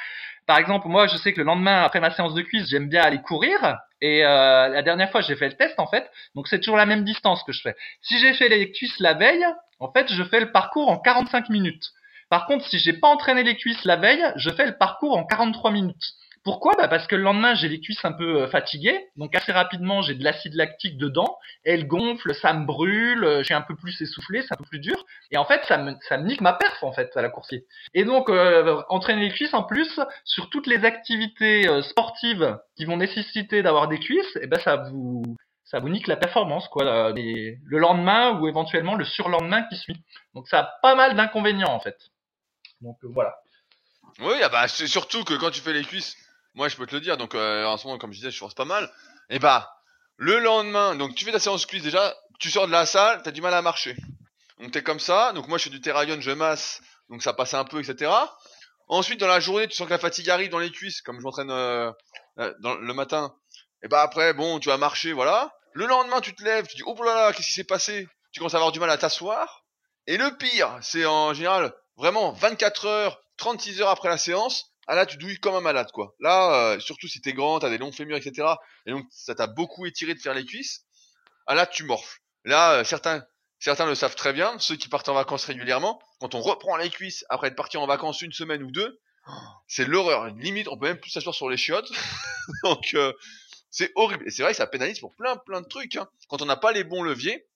[0.49, 3.03] par exemple, moi, je sais que le lendemain, après ma séance de cuisse, j'aime bien
[3.03, 3.77] aller courir.
[4.01, 6.11] Et euh, la dernière fois, j'ai fait le test, en fait.
[6.35, 7.77] Donc, c'est toujours la même distance que je fais.
[8.01, 9.45] Si j'ai fait les cuisses la veille,
[9.79, 11.85] en fait, je fais le parcours en 45 minutes.
[12.31, 15.27] Par contre, si j'ai pas entraîné les cuisses la veille, je fais le parcours en
[15.27, 16.15] 43 minutes.
[16.49, 16.73] Pourquoi?
[16.79, 20.01] Bah Parce que le lendemain, j'ai les cuisses un peu euh, fatiguées, donc assez rapidement,
[20.01, 24.01] j'ai de l'acide lactique dedans, elle gonfle, ça me brûle, euh, j'ai un peu plus
[24.01, 26.83] essoufflé, c'est un peu plus dur, et en fait, ça me, ça nique ma perf,
[26.83, 27.67] en fait, à la coursier.
[27.93, 32.97] Et donc, euh, entraîner les cuisses, en plus, sur toutes les activités sportives qui vont
[32.97, 35.23] nécessiter d'avoir des cuisses, et eh ben ça vous
[35.65, 40.03] ça vous nique la performance, quoi, le lendemain ou éventuellement le surlendemain qui suit.
[40.33, 41.99] Donc ça a pas mal d'inconvénients, en fait.
[42.81, 43.37] Donc voilà.
[44.21, 46.17] Oui, ah bah c'est surtout que quand tu fais les cuisses,
[46.59, 47.17] moi, je peux te le dire.
[47.17, 48.93] Donc, euh, en ce moment, comme je disais, je force pas mal.
[49.31, 49.73] Et bah,
[50.17, 53.31] le lendemain, donc tu fais ta séance cuisse déjà, tu sors de la salle, t'as
[53.31, 53.95] du mal à marcher.
[54.59, 55.33] Donc t'es comme ça.
[55.33, 56.81] Donc moi, je fais du terraillon, je masse,
[57.11, 58.11] donc ça passe un peu, etc.
[58.89, 61.23] Ensuite, dans la journée, tu sens que la fatigue arrive dans les cuisses, comme je
[61.23, 61.93] m'entraîne euh,
[62.41, 63.33] euh, le matin.
[63.85, 65.55] Et bah après, bon, tu vas marcher, voilà.
[65.75, 68.09] Le lendemain, tu te lèves, tu dis, oh là là, qu'est-ce qui s'est passé?
[68.33, 69.65] Tu commences à avoir du mal à t'asseoir.
[70.09, 74.95] Et le pire, c'est en général vraiment 24 heures, 36 heures après la séance, ah
[74.95, 76.15] là, tu douilles comme un malade, quoi.
[76.19, 78.49] Là, euh, surtout si t'es grand, t'as des longs fémurs, etc.
[78.87, 80.87] Et donc, ça t'a beaucoup étiré de faire les cuisses.
[81.47, 82.21] Ah là, tu morfles.
[82.45, 83.23] Là, euh, certains,
[83.59, 84.59] certains le savent très bien.
[84.59, 87.87] Ceux qui partent en vacances régulièrement, quand on reprend les cuisses après être parti en
[87.87, 88.99] vacances une semaine ou deux,
[89.67, 90.29] c'est l'horreur.
[90.37, 91.91] Limite, on peut même plus s'asseoir sur les chiottes.
[92.65, 93.13] donc, euh,
[93.71, 94.27] c'est horrible.
[94.27, 95.97] Et c'est vrai que ça pénalise pour plein, plein de trucs.
[95.97, 96.09] Hein.
[96.29, 97.47] Quand on n'a pas les bons leviers,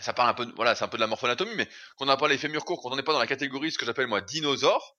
[0.00, 1.66] ça parle un peu, de, voilà, c'est un peu de la morphonatomie, mais
[1.98, 3.76] quand on n'a pas les fémurs courts, quand on n'est pas dans la catégorie ce
[3.76, 4.96] que j'appelle moi dinosaure,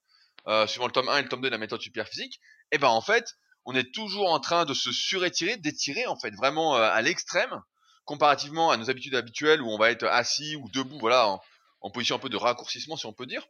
[0.47, 2.35] euh, suivant le tome 1 et le tome 2 de la méthode super physique,
[2.71, 3.35] et eh ben en fait,
[3.65, 7.61] on est toujours en train de se surétirer, d'étirer en fait, vraiment euh, à l'extrême,
[8.05, 11.39] comparativement à nos habitudes habituelles où on va être assis ou debout, voilà,
[11.81, 13.45] en, position un peu de raccourcissement si on peut dire.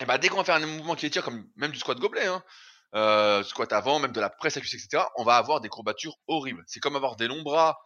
[0.00, 2.26] Et ben dès qu'on va faire un mouvement qui étire, comme même du squat gobelet,
[2.26, 2.42] hein,
[2.94, 6.16] euh, squat avant, même de la presse à cuisse, etc., on va avoir des courbatures
[6.26, 6.64] horribles.
[6.66, 7.78] C'est comme avoir des longs bras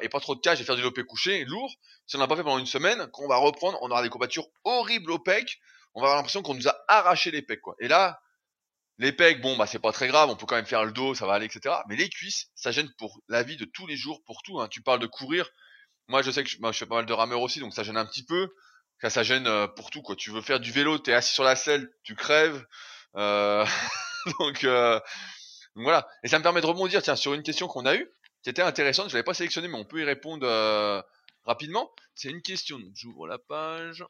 [0.00, 1.70] et pas trop de cage et faire du lopé couché, lourd.
[2.06, 4.08] Si on n'a pas fait pendant une semaine, quand on va reprendre, on aura des
[4.08, 5.58] courbatures horribles au pec.
[5.98, 7.74] On va avoir l'impression qu'on nous a arraché les pecs, quoi.
[7.80, 8.20] Et là,
[8.98, 11.12] les pecs, bon, bah c'est pas très grave, on peut quand même faire le dos,
[11.16, 11.74] ça va aller, etc.
[11.88, 14.60] Mais les cuisses, ça gêne pour la vie de tous les jours, pour tout.
[14.60, 14.68] Hein.
[14.68, 15.50] Tu parles de courir.
[16.06, 18.06] Moi, je sais que je, fais pas mal de rameur aussi, donc ça gêne un
[18.06, 18.48] petit peu.
[19.00, 20.14] Ça, ça gêne euh, pour tout, quoi.
[20.14, 22.64] Tu veux faire du vélo, t'es assis sur la selle, tu crèves.
[23.16, 23.66] Euh...
[24.38, 25.00] donc, euh...
[25.74, 26.06] donc, voilà.
[26.22, 28.08] Et ça me permet de rebondir, tiens, sur une question qu'on a eue
[28.44, 29.08] qui était intéressante.
[29.08, 30.46] Je l'avais pas sélectionné, mais on peut y répondre
[31.44, 31.90] rapidement.
[32.14, 32.78] C'est une question.
[32.94, 34.04] J'ouvre la page.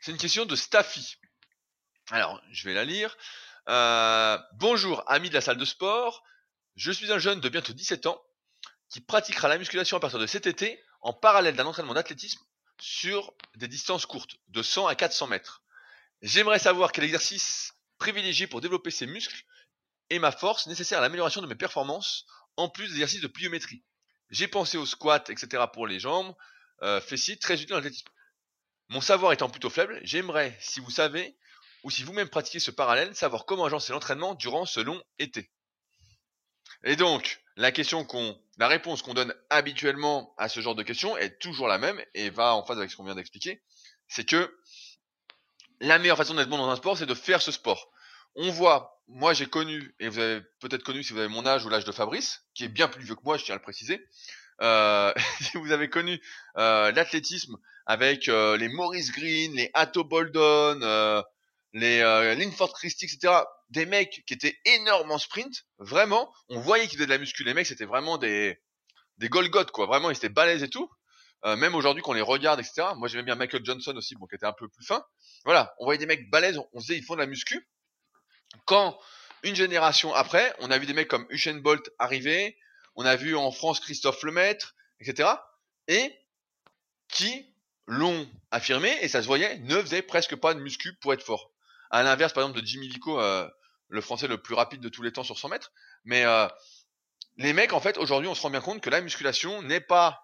[0.00, 1.16] C'est une question de Staffy.
[2.10, 3.16] Alors, je vais la lire.
[3.68, 6.22] Euh, bonjour, ami de la salle de sport.
[6.76, 8.22] Je suis un jeune de bientôt 17 ans
[8.88, 12.40] qui pratiquera la musculation à partir de cet été en parallèle d'un entraînement d'athlétisme
[12.78, 15.62] sur des distances courtes, de 100 à 400 mètres.
[16.22, 19.44] J'aimerais savoir quel exercice privilégier pour développer ses muscles
[20.10, 22.26] et ma force nécessaire à l'amélioration de mes performances
[22.56, 23.82] en plus d'exercices de pliométrie.
[24.30, 25.64] J'ai pensé au squat, etc.
[25.72, 26.34] pour les jambes,
[26.82, 28.08] euh, fessiers, très utile en athlétisme.
[28.88, 31.36] Mon savoir étant plutôt faible, j'aimerais, si vous savez,
[31.82, 35.50] ou si vous-même pratiquez ce parallèle, savoir comment agencer l'entraînement durant ce long été.
[36.84, 41.16] Et donc, la question qu'on, la réponse qu'on donne habituellement à ce genre de questions
[41.16, 43.62] est toujours la même et va en phase avec ce qu'on vient d'expliquer.
[44.08, 44.56] C'est que
[45.80, 47.90] la meilleure façon d'être bon dans un sport, c'est de faire ce sport.
[48.34, 51.64] On voit moi j'ai connu, et vous avez peut-être connu si vous avez mon âge
[51.64, 53.62] ou l'âge de Fabrice, qui est bien plus vieux que moi, je tiens à le
[53.62, 54.04] préciser.
[54.62, 56.20] Euh, si vous avez connu
[56.56, 57.56] euh, l'athlétisme
[57.86, 61.22] avec euh, les Maurice Green, les Atto Boldon, euh,
[61.72, 63.34] les euh, Linford Christie, etc.
[63.70, 67.44] Des mecs qui étaient énormes en sprint, vraiment, on voyait qu'ils faisaient de la muscu.
[67.44, 68.60] Les mecs, c'était vraiment des
[69.18, 69.86] des Golgoth, quoi.
[69.86, 70.90] Vraiment, ils étaient balèzes et tout.
[71.44, 72.88] même aujourd'hui, qu'on les regarde, etc.
[72.96, 75.04] Moi, j'aimais bien Michael Johnson aussi, bon, qui était un peu plus fin.
[75.44, 77.66] Voilà, on voyait des mecs balèzes, on, on se disait, ils font de la muscu.
[78.66, 78.98] Quand
[79.42, 82.58] une génération après, on a vu des mecs comme Usain Bolt arriver,
[82.94, 85.30] on a vu en France Christophe Lemaître, etc.
[85.88, 86.12] Et
[87.08, 87.55] qui
[87.86, 91.50] l'ont affirmé, et ça se voyait, ne faisaient presque pas de muscu pour être fort.
[91.90, 93.48] À l'inverse, par exemple, de Jimmy Lico, euh,
[93.88, 95.72] le français le plus rapide de tous les temps sur 100 mètres.
[96.04, 96.48] Mais euh,
[97.36, 100.22] les mecs, en fait, aujourd'hui, on se rend bien compte que la musculation n'est pas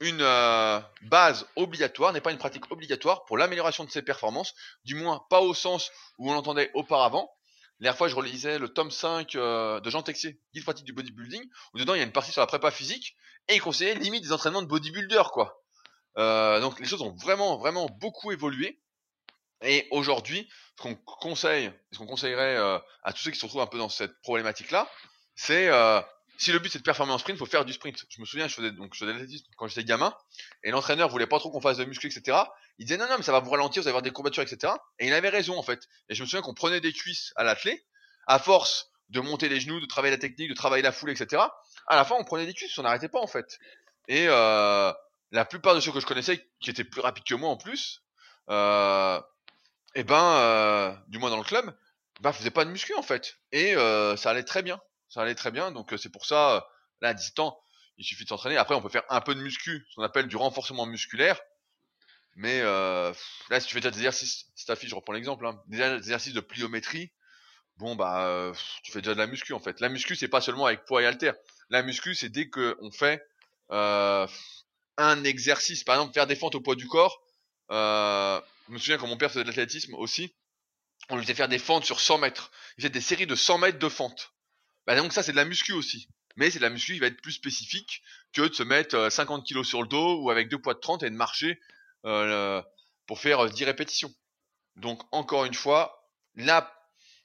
[0.00, 4.94] une euh, base obligatoire, n'est pas une pratique obligatoire pour l'amélioration de ses performances, du
[4.94, 7.30] moins pas au sens où on l'entendait auparavant.
[7.78, 11.42] La fois, je relisais le tome 5 euh, de Jean Texier, Guide pratique du bodybuilding,
[11.74, 13.16] où dedans il y a une partie sur la prépa physique,
[13.48, 15.61] et il conseillait limite des entraînements de bodybuilder, quoi.
[16.18, 18.80] Euh, donc les choses ont vraiment, vraiment beaucoup évolué.
[19.64, 23.66] Et aujourd'hui, ce qu'on conseille, ce qu'on conseillerait à tous ceux qui se retrouvent un
[23.66, 24.90] peu dans cette problématique-là,
[25.36, 25.70] c'est
[26.42, 28.04] si le but c'est de performer en sprint, il faut faire du sprint.
[28.08, 29.14] Je me souviens, je faisais donc je faisais
[29.56, 30.12] quand j'étais gamin,
[30.64, 32.38] et l'entraîneur voulait pas trop qu'on fasse de muscu, etc.
[32.78, 34.72] Il disait non non mais ça va vous ralentir, vous allez avoir des courbatures, etc.
[34.98, 35.86] Et il avait raison en fait.
[36.08, 37.80] Et je me souviens qu'on prenait des cuisses à l'athlète,
[38.26, 41.42] à force de monter les genoux, de travailler la technique, de travailler la foule, etc.
[41.86, 43.58] À la fin, on prenait des cuisses, on n'arrêtait pas en fait.
[44.08, 44.92] Et euh,
[45.32, 48.02] la plupart de ceux que je connaissais, qui étaient plus rapides que moi en plus,
[48.50, 49.20] euh,
[49.94, 51.76] et eh ben, euh, du moins dans le club,
[52.20, 53.36] ben faisaient pas de muscu en fait.
[53.50, 54.80] Et euh, ça allait très bien
[55.12, 55.70] ça allait très bien.
[55.70, 56.66] Donc euh, c'est pour ça,
[57.00, 57.60] là à 17 ans,
[57.98, 58.56] il suffit de s'entraîner.
[58.56, 61.38] Après, on peut faire un peu de muscu, ce qu'on appelle du renforcement musculaire.
[62.34, 63.12] Mais euh,
[63.50, 66.40] là, si tu fais déjà des exercices, si je reprends l'exemple, hein, des exercices de
[66.40, 67.12] pliométrie,
[67.76, 68.52] bon bah
[68.82, 69.80] tu fais déjà de la muscu en fait.
[69.80, 71.34] La muscu c'est pas seulement avec poids et haltère.
[71.68, 73.22] La muscu c'est dès que on fait
[74.98, 77.22] un exercice, par exemple faire des fentes au poids du corps.
[77.70, 80.34] Euh, je me souviens quand mon père faisait de l'athlétisme aussi,
[81.08, 82.50] on lui faisait faire des fentes sur 100 mètres.
[82.76, 84.32] Il faisait des séries de 100 mètres de fentes.
[84.86, 86.08] Bah donc ça c'est de la muscu aussi.
[86.36, 89.40] Mais c'est de la muscu qui va être plus spécifique que de se mettre 50
[89.40, 91.60] euh, kilos sur le dos ou avec deux poids de 30 et de marcher
[92.04, 92.62] euh,
[93.06, 94.12] pour faire 10 euh, répétitions.
[94.76, 96.72] Donc encore une fois, là,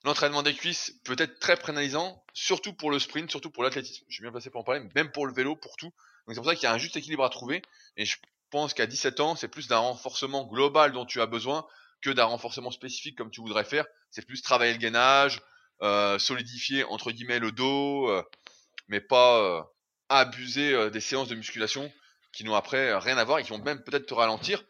[0.04, 4.06] l'entraînement des cuisses peut être très pénalisant, surtout pour le sprint, surtout pour l'athlétisme.
[4.10, 5.94] Je suis bien placé pour en parler, même pour le vélo, pour tout.
[6.28, 7.62] Donc c'est pour ça qu'il y a un juste équilibre à trouver.
[7.96, 8.18] Et je
[8.50, 11.66] pense qu'à 17 ans, c'est plus d'un renforcement global dont tu as besoin
[12.02, 13.86] que d'un renforcement spécifique comme tu voudrais faire.
[14.12, 15.42] C'est plus travailler le gainage,
[15.82, 18.24] euh, solidifier entre guillemets le dos, euh,
[18.88, 19.62] mais pas euh,
[20.10, 21.92] abuser des séances de musculation
[22.34, 24.64] qui n'ont après rien à voir et qui vont même peut-être te ralentir.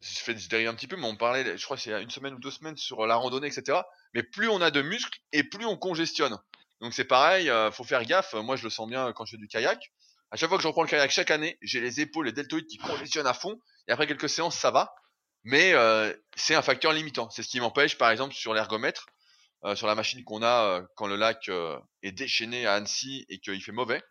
[0.00, 2.38] Je fais dérive un petit peu, mais on parlait, je crois, c'est une semaine ou
[2.38, 3.80] deux semaines sur la randonnée, etc.
[4.14, 6.38] Mais plus on a de muscles et plus on congestionne.
[6.80, 8.34] Donc c'est pareil, faut faire gaffe.
[8.34, 9.90] Moi, je le sens bien quand je fais du kayak.
[10.30, 12.66] À chaque fois que je reprends le kayak chaque année, j'ai les épaules, les deltoïdes
[12.66, 13.60] qui congestionnent à fond.
[13.86, 14.94] Et après quelques séances, ça va.
[15.44, 17.30] Mais euh, c'est un facteur limitant.
[17.30, 19.06] C'est ce qui m'empêche, par exemple, sur l'ergomètre,
[19.64, 21.50] euh, sur la machine qu'on a euh, quand le lac
[22.02, 24.02] est déchaîné à Annecy et qu'il fait mauvais.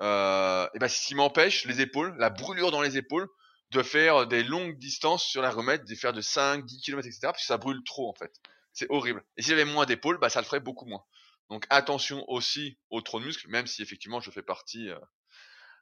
[0.00, 3.28] et ben, ce qui m'empêche les épaules, la brûlure dans les épaules,
[3.70, 7.20] de faire des longues distances sur l'ergomètre, de faire de 5, 10 km, etc.
[7.22, 8.32] Parce que ça brûle trop en fait.
[8.72, 9.24] C'est horrible.
[9.38, 11.02] Et si j'avais moins d'épaules, bah ça le ferait beaucoup moins.
[11.48, 14.90] Donc attention aussi au trop de muscles, même si effectivement je fais partie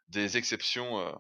[0.09, 1.14] des exceptions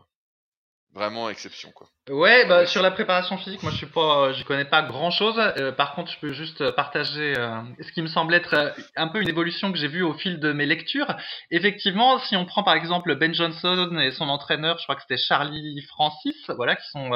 [0.94, 1.88] vraiment exception quoi.
[2.08, 5.36] Ouais, bah sur la préparation physique, moi je suis pas, je connais pas grand chose.
[5.38, 9.08] Euh, par contre, je peux juste partager euh, ce qui me semble être euh, un
[9.08, 11.16] peu une évolution que j'ai vue au fil de mes lectures.
[11.50, 15.20] Effectivement, si on prend par exemple Ben Johnson et son entraîneur, je crois que c'était
[15.20, 17.10] Charlie Francis, voilà, qui sont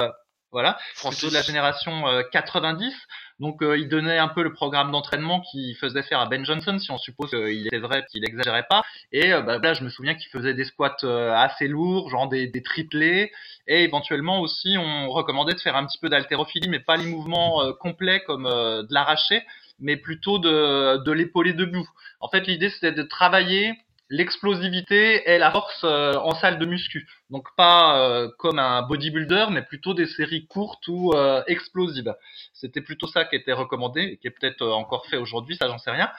[0.50, 1.20] voilà, Francis.
[1.20, 2.94] plutôt de la génération 90.
[3.40, 6.78] Donc euh, il donnait un peu le programme d'entraînement qu'il faisait faire à Ben Johnson,
[6.78, 8.84] si on suppose qu'il était vrai qu'il exagérait pas.
[9.12, 12.28] Et euh, bah, là, je me souviens qu'il faisait des squats euh, assez lourds, genre
[12.28, 13.30] des, des, triplés.
[13.68, 17.72] Et éventuellement aussi, on recommandait de faire un petit peu d'haltérophilie, mais pas les mouvements
[17.74, 19.44] complets comme de l'arraché,
[19.78, 21.88] mais plutôt de, de l'épauler debout.
[22.20, 23.74] En fait, l'idée c'était de travailler
[24.10, 27.08] l'explosivité et la force euh, en salle de muscu.
[27.30, 32.14] Donc pas euh, comme un bodybuilder, mais plutôt des séries courtes ou euh, explosives.
[32.54, 35.78] C'était plutôt ça qui était recommandé, et qui est peut-être encore fait aujourd'hui, ça j'en
[35.78, 36.10] sais rien.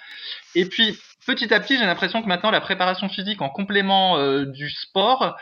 [0.56, 0.98] Et puis
[1.30, 5.38] petit à petit, j'ai l'impression que maintenant la préparation physique en complément du sport,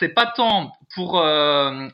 [0.00, 1.22] c'est pas tant pour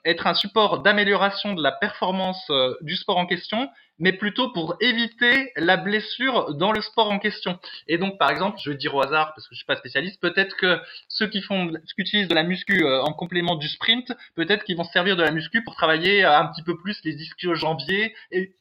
[0.05, 2.49] être un support d'amélioration de la performance
[2.83, 3.69] du sport en question,
[3.99, 7.59] mais plutôt pour éviter la blessure dans le sport en question.
[7.87, 10.21] Et donc, par exemple, je vais dire au hasard, parce que je suis pas spécialiste,
[10.21, 14.13] peut-être que ceux qui font, qui utilisent de la muscu euh, en complément du sprint,
[14.35, 16.99] peut-être qu'ils vont se servir de la muscu pour travailler euh, un petit peu plus
[17.05, 18.57] les ischio-jambiers et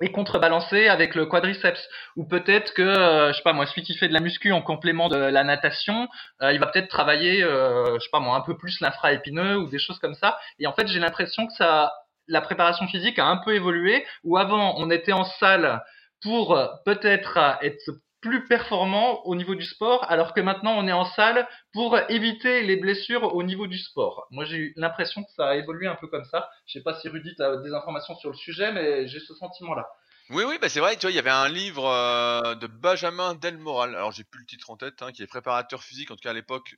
[0.00, 1.88] et contrebalancer avec le quadriceps.
[2.16, 4.62] Ou peut-être que euh, je sais pas moi celui qui fait de la muscu en
[4.62, 6.08] complément de la natation
[6.42, 9.98] il va peut-être travailler je sais pas moi un peu plus l'infra-épineux ou des choses
[9.98, 10.38] comme ça.
[10.58, 11.92] Et en fait j'ai l'impression que ça
[12.28, 15.82] la préparation physique a un peu évolué, où avant on était en salle
[16.22, 17.90] pour euh, peut-être euh, être
[18.26, 22.62] plus performant au niveau du sport, alors que maintenant on est en salle pour éviter
[22.62, 24.26] les blessures au niveau du sport.
[24.32, 26.50] Moi j'ai eu l'impression que ça a évolué un peu comme ça.
[26.66, 29.86] Je sais pas si Rudy a des informations sur le sujet, mais j'ai ce sentiment-là.
[30.30, 33.36] Oui, oui, bah c'est vrai, tu vois, il y avait un livre euh, de Benjamin
[33.36, 36.22] Delmoral, alors j'ai plus le titre en tête, hein, qui est préparateur physique, en tout
[36.22, 36.74] cas à l'époque,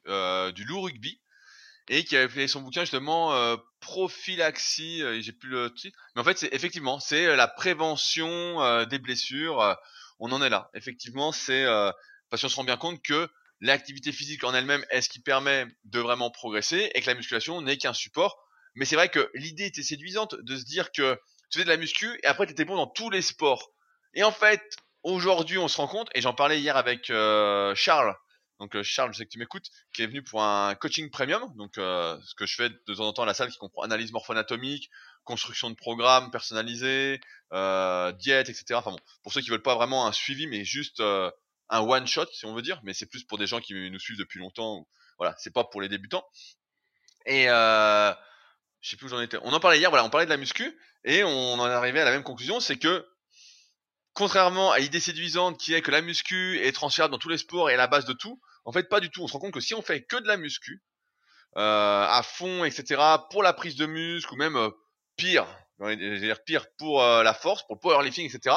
[0.55, 1.19] du loup rugby
[1.89, 6.21] et qui avait fait son bouquin justement euh, prophylaxie, euh, j'ai plus le titre, mais
[6.21, 9.77] en fait c'est effectivement c'est euh, la prévention euh, des blessures,
[10.19, 10.71] on en est là.
[10.75, 11.65] Effectivement, c'est
[12.31, 13.29] parce qu'on se rend bien compte que
[13.61, 17.61] l'activité physique en elle-même est ce qui permet de vraiment progresser et que la musculation
[17.63, 18.39] n'est qu'un support.
[18.75, 21.15] Mais c'est vrai que l'idée était séduisante de se dire que
[21.51, 23.73] tu faisais de la muscu et après tu étais bon dans tous les sports.
[24.15, 24.63] Et en fait,
[25.03, 28.15] aujourd'hui, on se rend compte, et j'en parlais hier avec Charles,
[28.59, 31.55] donc euh, Charles, je sais que tu m'écoutes, qui est venu pour un coaching premium,
[31.57, 33.83] donc euh, ce que je fais de temps en temps à la salle qui comprend
[33.83, 34.91] analyse morpho-anatomique,
[35.29, 37.21] construction de programmes personnalisés,
[37.53, 38.65] euh, diète, etc.
[38.73, 41.31] Enfin bon, pour ceux qui veulent pas vraiment un suivi, mais juste euh,
[41.69, 43.99] un one shot, si on veut dire, mais c'est plus pour des gens qui nous
[43.99, 44.89] suivent depuis longtemps.
[45.19, 46.25] voilà, c'est pas pour les débutants.
[47.27, 48.13] Et euh,
[48.81, 49.39] je sais plus où j'en étais.
[49.43, 52.01] On en parlait hier, voilà, on parlait de la muscu et on en est arrivé
[52.01, 53.07] à la même conclusion, c'est que
[54.15, 57.71] contrairement à l'idée séduisante qui est que la muscu est transférable dans tous les sports
[57.71, 59.23] et à la base de tout, en fait, pas du tout.
[59.23, 60.83] On se rend compte que si on fait que de la muscu,
[61.57, 64.71] euh, à fond, etc., pour la prise de muscle, ou même euh,
[65.19, 65.47] pire,
[65.81, 68.57] dire pire pour euh, la force, pour le powerlifting, etc.,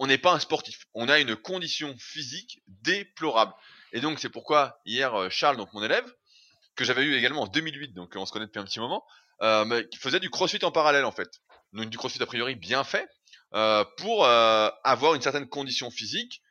[0.00, 0.86] on n'est pas un sportif.
[0.94, 3.52] On a une condition physique déplorable.
[3.92, 6.10] Et donc, c'est pourquoi hier, euh, Charles, donc mon élève,
[6.74, 9.04] que j'avais eu également en 2008, donc on se connaît depuis un petit moment,
[9.90, 11.28] qui faisait du crossfit en parallèle, en fait.
[11.72, 13.08] Donc, du crossfit a priori bien fait,
[13.98, 16.42] pour avoir une certaine condition physique,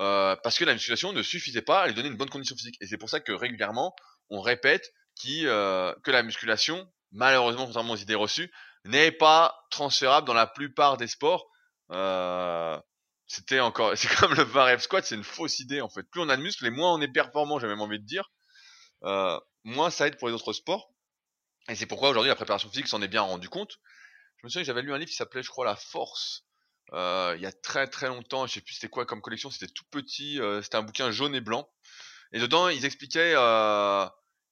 [0.00, 2.76] euh, parce que la musculation ne suffisait pas à lui donner une bonne condition physique.
[2.80, 3.94] Et c'est pour ça que régulièrement,
[4.28, 4.92] on répète
[5.26, 8.52] euh, que la musculation, malheureusement, contrairement aux idées reçues,
[8.84, 11.46] n'est pas transférable dans la plupart des sports.
[11.90, 12.78] Euh,
[13.26, 16.02] c'était encore, c'est comme le bar squat, c'est une fausse idée en fait.
[16.10, 18.30] Plus on a de muscles, et moins on est performant, j'ai même envie de dire.
[19.04, 20.90] Euh, moins ça aide pour les autres sports.
[21.68, 23.78] Et c'est pourquoi aujourd'hui la préparation physique s'en est bien rendu compte.
[24.38, 26.44] Je me souviens que j'avais lu un livre qui s'appelait, je crois, La Force
[26.92, 29.72] euh, il y a très très longtemps, je sais plus c'était quoi comme collection, c'était
[29.72, 31.68] tout petit, euh, c'était un bouquin jaune et blanc.
[32.32, 34.06] Et dedans, ils expliquaient, euh,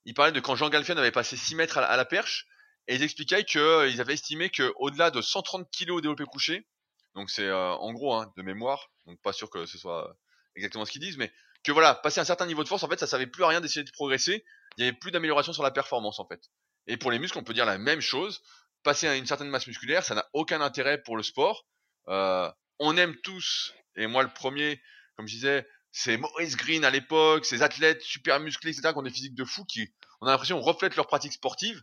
[0.05, 2.47] ils parlaient de quand Jean Galfian avait passé 6 mètres à la, perche,
[2.89, 6.67] et ils expliquaient qu'ils avaient estimé que au-delà de 130 kg développé couché,
[7.15, 10.17] donc c'est en gros hein, de mémoire, donc pas sûr que ce soit
[10.57, 11.33] exactement ce qu'ils disent, mais
[11.65, 13.61] que voilà, passer un certain niveau de force, en fait, ça servait plus à rien
[13.61, 14.45] d'essayer de progresser.
[14.77, 16.51] Il y avait plus d'amélioration sur la performance, en fait.
[16.87, 18.43] Et pour les muscles, on peut dire la même chose.
[18.83, 21.67] Passer à une certaine masse musculaire, ça n'a aucun intérêt pour le sport.
[22.09, 24.83] Euh, on aime tous, et moi le premier,
[25.17, 29.03] comme je disais, c'est Maurice Green à l'époque, ces athlètes super musclés, etc., qui ont
[29.03, 31.81] des physiques de fou, qui, on a l'impression, reflètent leur pratique sportive,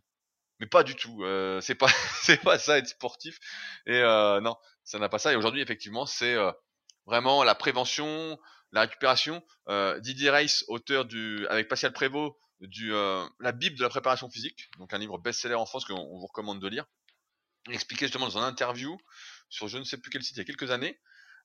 [0.59, 1.23] mais pas du tout.
[1.23, 1.87] Euh, c'est pas,
[2.21, 3.39] c'est pas ça être sportif.
[3.85, 5.33] Et euh, non, ça n'a pas ça.
[5.33, 6.51] Et aujourd'hui, effectivement, c'est euh,
[7.05, 8.37] vraiment la prévention,
[8.71, 9.43] la récupération.
[9.67, 14.29] Euh, Didier Reiss, auteur du, avec Pascal Prévost, du euh, la Bible de la préparation
[14.29, 16.85] physique, donc un livre best-seller en France qu'on vous recommande de lire.
[17.69, 18.97] Expliquait justement dans une interview
[19.49, 20.99] sur je ne sais plus quel site il y a quelques années,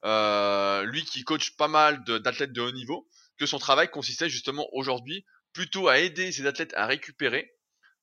[0.05, 3.09] euh, lui qui coach pas mal d'athlètes de, haut niveau,
[3.39, 7.55] que son travail consistait justement aujourd'hui plutôt à aider ces athlètes à récupérer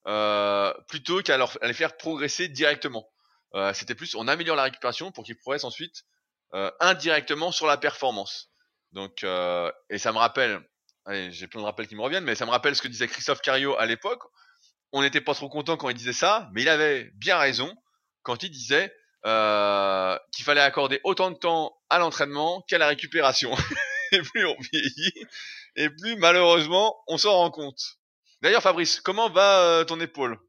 [0.07, 3.07] euh, plutôt qu'à, leur, les faire progresser directement.
[3.53, 6.05] Euh, c'était plus on améliore la récupération pour qu'ils progressent ensuite
[6.53, 8.49] euh, indirectement sur la performance.
[8.91, 10.61] Donc, euh, et ça me rappelle,
[11.29, 13.41] j'ai plein de rappels qui me reviennent, mais ça me rappelle ce que disait Christophe
[13.41, 14.21] Cario à l'époque.
[14.91, 17.73] On n'était pas trop content quand il disait ça, mais il avait bien raison
[18.23, 18.93] quand il disait
[19.25, 23.55] euh, qu'il fallait accorder autant de temps à l'entraînement qu'à la récupération.
[24.11, 25.13] et plus on vieillit,
[25.77, 28.00] et plus malheureusement on s'en rend compte.
[28.41, 30.39] D'ailleurs, Fabrice, comment va euh, ton épaule?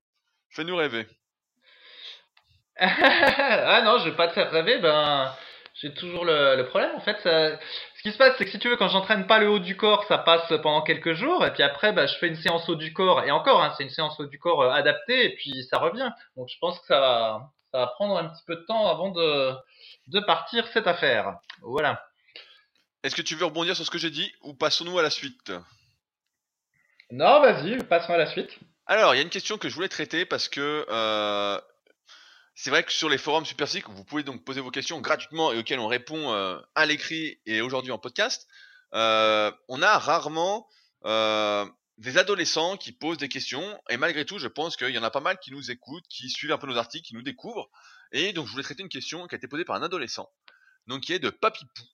[0.51, 1.07] Fais-nous rêver.
[2.79, 4.79] ah non, je vais pas te faire rêver.
[4.79, 5.35] Ben,
[5.75, 6.95] j'ai toujours le, le, problème.
[6.97, 7.59] En fait, ça,
[7.97, 9.77] ce qui se passe, c'est que si tu veux, quand j'entraîne pas le haut du
[9.77, 12.75] corps, ça passe pendant quelques jours, et puis après, bah, je fais une séance haut
[12.75, 15.65] du corps, et encore, hein, c'est une séance haut du corps euh, adaptée, et puis
[15.71, 16.11] ça revient.
[16.37, 19.11] Donc je pense que ça va, ça va prendre un petit peu de temps avant
[19.11, 19.53] de,
[20.09, 21.37] de partir cette affaire.
[21.63, 22.03] Voilà.
[23.03, 25.53] Est-ce que tu veux rebondir sur ce que j'ai dit, ou passons-nous à la suite?
[27.13, 28.49] Non, vas-y, passons à la suite.
[28.87, 31.61] Alors, il y a une question que je voulais traiter parce que euh,
[32.55, 35.59] c'est vrai que sur les forums SuperPhysique, vous pouvez donc poser vos questions gratuitement et
[35.59, 38.49] auxquelles on répond euh, à l'écrit et aujourd'hui en podcast.
[38.95, 40.67] Euh, on a rarement
[41.99, 45.11] des adolescents qui posent des questions et malgré tout, je pense qu'il y en a
[45.11, 47.69] pas mal qui nous écoutent, qui suivent un peu nos articles, qui nous découvrent.
[48.13, 50.31] Et donc, je voulais traiter une question qui a été posée par un adolescent,
[50.87, 51.85] donc qui est de Papipou.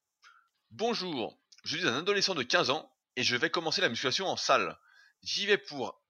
[0.71, 4.37] Bonjour, je suis un adolescent de 15 ans et je vais commencer la musculation en
[4.37, 4.79] salle.
[5.23, 6.01] J'y vais pour,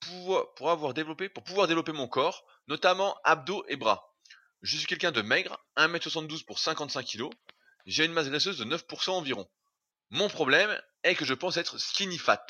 [0.00, 4.14] pour, pour avoir développé, pour pouvoir développer mon corps notamment abdos et bras.
[4.62, 7.30] Je suis quelqu'un de maigre, 1m72 pour 55 kg.
[7.84, 9.48] J'ai une masse graisseuse de 9% environ.
[10.10, 12.44] Mon problème est que je pense être skinny fat.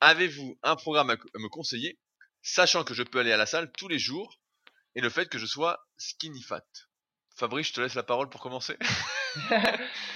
[0.00, 1.98] Avez-vous un programme à me conseiller,
[2.42, 4.38] sachant que je peux aller à la salle tous les jours
[4.94, 6.64] et le fait que je sois skinny fat?
[7.38, 8.76] Fabrice, je te laisse la parole pour commencer.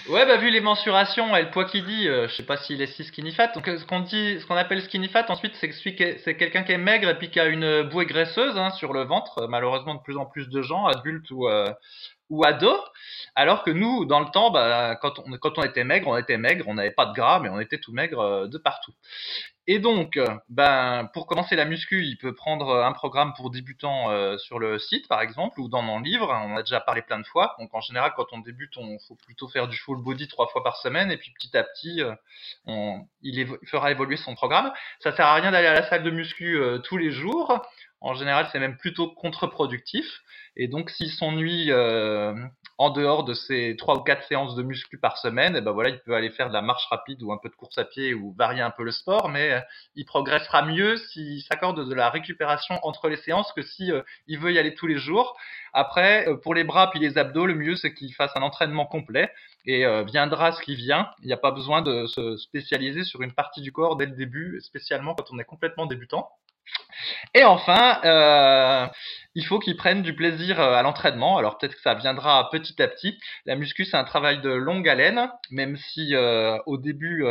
[0.08, 2.82] ouais, bah vu les mensurations et le poids qu'il dit, euh, je sais pas s'il
[2.82, 3.48] est si skinny fat.
[3.48, 6.78] Donc ce qu'on dit, ce qu'on appelle skinny fat, ensuite c'est c'est quelqu'un qui est
[6.78, 9.46] maigre et puis qui a une bouée graisseuse hein, sur le ventre.
[9.48, 11.72] Malheureusement, de plus en plus de gens, adultes ou euh,
[12.28, 12.80] ou ados.
[13.36, 16.38] Alors que nous, dans le temps, bah, quand on quand on était maigre, on était
[16.38, 18.92] maigre, on n'avait pas de gras, mais on était tout maigre euh, de partout.
[19.68, 24.36] Et donc, ben, pour commencer la muscu, il peut prendre un programme pour débutants euh,
[24.38, 26.30] sur le site, par exemple, ou dans mon livre.
[26.46, 27.54] On a déjà parlé plein de fois.
[27.60, 30.64] Donc, en général, quand on débute, on faut plutôt faire du full body trois fois
[30.64, 32.12] par semaine, et puis petit à petit, euh,
[32.66, 34.72] on, il fera évoluer son programme.
[34.98, 37.64] Ça sert à rien d'aller à la salle de muscu euh, tous les jours.
[38.00, 40.06] En général, c'est même plutôt contre-productif.
[40.56, 42.34] Et donc, s'il s'ennuie euh,
[42.78, 45.72] en dehors de ces trois ou quatre séances de muscu par semaine, et eh ben
[45.72, 47.84] voilà, il peut aller faire de la marche rapide ou un peu de course à
[47.84, 49.60] pied ou varier un peu le sport, mais euh,
[49.94, 54.38] il progressera mieux s'il s'accorde de la récupération entre les séances que si euh, il
[54.38, 55.36] veut y aller tous les jours.
[55.72, 58.86] Après, euh, pour les bras puis les abdos, le mieux c'est qu'il fasse un entraînement
[58.86, 59.32] complet
[59.64, 61.08] et viendra ce qui vient.
[61.20, 64.16] Il n'y a pas besoin de se spécialiser sur une partie du corps dès le
[64.16, 66.28] début, spécialement quand on est complètement débutant.
[67.34, 68.86] Et enfin, euh,
[69.34, 71.38] il faut qu'ils prennent du plaisir euh, à l'entraînement.
[71.38, 73.18] Alors peut-être que ça viendra petit à petit.
[73.46, 77.24] La muscu, c'est un travail de longue haleine, même si euh, au début,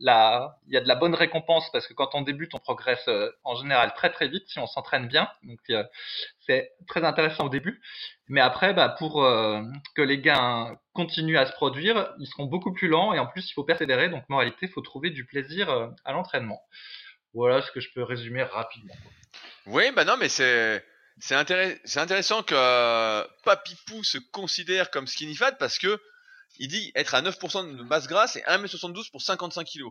[0.00, 3.08] il y a de la bonne récompense parce que quand on débute, on progresse
[3.44, 5.28] en général très très vite si on s'entraîne bien.
[5.44, 5.60] Donc
[6.46, 7.80] c'est très intéressant au début.
[8.28, 12.88] Mais après, bah, pour que les gains continuent à se produire, ils seront beaucoup plus
[12.88, 14.08] lents et en plus, il faut persévérer.
[14.08, 15.70] Donc moralité, il faut trouver du plaisir
[16.04, 16.60] à l'entraînement.
[17.34, 18.94] Voilà ce que je peux résumer rapidement.
[19.66, 20.84] Oui, bah non, mais c'est
[21.18, 26.00] c'est intéressant que euh, Papipou se considère comme skinny fat parce que
[26.58, 29.84] il dit être à 9% de masse grasse et 1m72 pour 55 kg.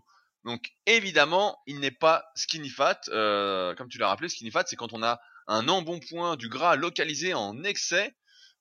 [0.46, 3.00] Donc évidemment, il n'est pas skinny fat.
[3.10, 6.76] Euh, comme tu l'as rappelé, skinny fat, c'est quand on a un embonpoint du gras
[6.76, 8.16] localisé en excès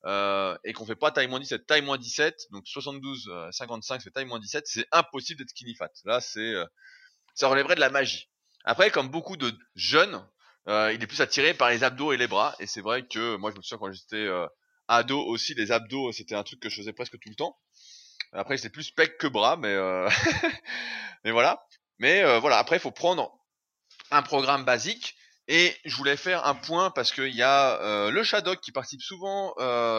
[0.05, 2.47] euh, et qu'on fait pas taille moins 17, taille moins 17.
[2.51, 4.65] Donc 72, 55 c'est taille moins 17.
[4.67, 5.91] C'est impossible d'être skinny fat.
[6.05, 6.55] Là, c'est
[7.35, 8.32] ça relèverait de la magie.
[8.65, 10.25] Après, comme beaucoup de jeunes,
[10.69, 12.55] euh, il est plus attiré par les abdos et les bras.
[12.61, 14.47] Et c'est vrai que moi, je me souviens quand j'étais euh,
[14.89, 17.57] ado aussi, les abdos, c'était un truc que je faisais presque tout le temps.
[18.33, 20.09] Après, c'était plus pec que bras, mais euh,
[21.25, 21.65] mais voilà.
[21.99, 23.33] Mais voilà, après, il faut prendre
[24.11, 25.17] un programme basique.
[25.49, 29.55] Et je voulais faire un point parce qu'il y a le Shadok qui participe souvent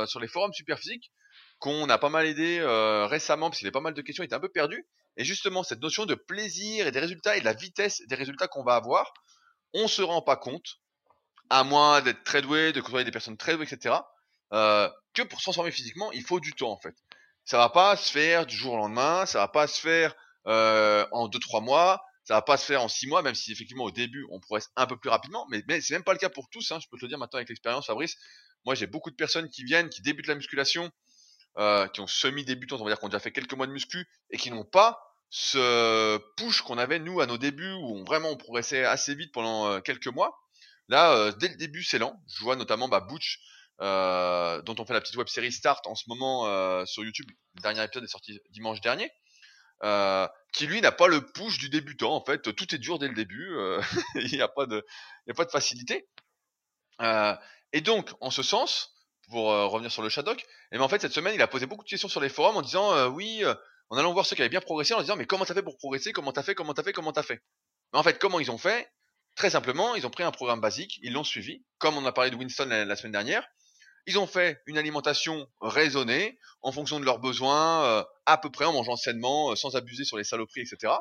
[0.07, 1.11] sur les forums super physiques
[1.59, 2.61] qu'on a pas mal aidé
[3.09, 4.86] récemment parce qu'il avait pas mal de questions, il était un peu perdu.
[5.18, 8.47] Et justement, cette notion de plaisir et des résultats et de la vitesse des résultats
[8.47, 9.14] qu'on va avoir,
[9.74, 10.80] on se rend pas compte,
[11.49, 13.95] à moins d'être très doué, de côtoyer des personnes très douées, etc.,
[14.53, 16.95] euh, que pour se transformer physiquement, il faut du temps en fait.
[17.45, 20.16] Ça va pas se faire du jour au lendemain, ça va pas se faire
[20.47, 23.84] euh, en 2-3 mois, ça va pas se faire en 6 mois, même si effectivement
[23.84, 26.30] au début on progresse un peu plus rapidement, mais, mais c'est même pas le cas
[26.30, 28.16] pour tous, hein, je peux te le dire maintenant avec l'expérience Fabrice.
[28.66, 30.89] Moi j'ai beaucoup de personnes qui viennent, qui débutent la musculation,
[31.58, 34.08] euh, qui ont semi-débutantes, on va dire, qui ont déjà fait quelques mois de muscu
[34.32, 38.30] et qui n'ont pas ce push qu'on avait nous à nos débuts où on, vraiment
[38.30, 40.39] on progressait assez vite pendant euh, quelques mois.
[40.89, 42.22] Là, euh, dès le début, c'est lent.
[42.28, 43.39] Je vois notamment bah, Butch,
[43.82, 47.26] euh, dont on fait la petite web série Start en ce moment sur YouTube.
[47.56, 49.12] Le dernier épisode est sorti dimanche dernier.
[50.54, 53.16] qui lui n'a pas le push du débutant en fait tout est dur dès le
[53.16, 53.58] début
[54.16, 54.86] il n'y a pas de
[55.26, 56.08] il y a pas de facilité
[57.01, 58.93] et donc en ce sens
[59.34, 61.84] pour revenir sur le Shadok et ben, en fait cette semaine il a posé beaucoup
[61.84, 63.44] de questions sur les forums en disant oui
[63.90, 65.78] en allant voir ceux qui avaient bien progressé en disant mais comment t'as fait pour
[65.78, 67.42] progresser Comment t'as fait Comment t'as fait Comment t'as fait?
[67.94, 68.92] En fait, comment ils ont fait?
[69.36, 72.30] Très simplement, ils ont pris un programme basique, ils l'ont suivi, comme on a parlé
[72.30, 73.48] de Winston la, semaine dernière.
[74.06, 78.66] Ils ont fait une alimentation raisonnée en fonction de leurs besoins, euh, à peu près
[78.66, 80.94] en mangeant sainement, euh, sans abuser sur les saloperies, etc.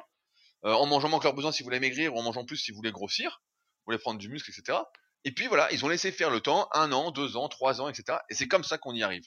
[0.65, 2.57] Euh, en mangeant moins que leurs besoins si vous voulez maigrir, ou en mangeant plus
[2.57, 3.43] si vous voulez grossir,
[3.81, 4.79] vous voulez prendre du muscle, etc.
[5.25, 7.89] Et puis voilà, ils ont laissé faire le temps, un an, deux ans, trois ans,
[7.89, 8.19] etc.
[8.29, 9.25] Et c'est comme ça qu'on y arrive.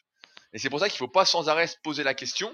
[0.53, 2.53] Et c'est pour ça qu'il ne faut pas sans arrêt se poser la question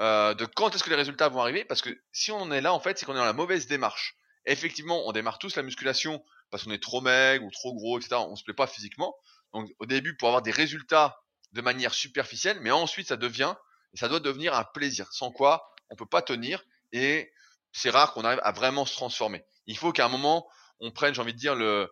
[0.00, 2.60] euh, de quand est-ce que les résultats vont arriver, parce que si on en est
[2.60, 4.16] là, en fait, c'est qu'on est dans la mauvaise démarche.
[4.46, 8.16] Effectivement, on démarre tous la musculation parce qu'on est trop maigre ou trop gros, etc.
[8.16, 9.14] On se plaît pas physiquement.
[9.52, 11.18] Donc, au début, pour avoir des résultats
[11.52, 13.54] de manière superficielle, mais ensuite, ça devient,
[13.94, 15.12] ça doit devenir un plaisir.
[15.12, 17.30] Sans quoi, on peut pas tenir, et
[17.72, 19.44] c'est rare qu'on arrive à vraiment se transformer.
[19.66, 20.48] Il faut qu'à un moment,
[20.80, 21.90] on prenne, j'ai envie de dire, le,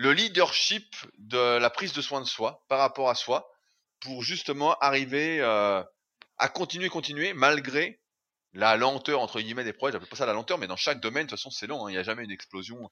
[0.00, 3.52] le leadership de la prise de soin de soi par rapport à soi,
[4.00, 5.84] pour justement arriver euh,
[6.38, 8.00] à continuer, continuer, malgré
[8.54, 9.92] la lenteur, entre guillemets, des projets.
[9.92, 11.84] J'appelle pas ça la lenteur, mais dans chaque domaine, de toute façon, c'est lent.
[11.84, 11.90] Hein.
[11.90, 12.88] Il n'y a jamais une explosion.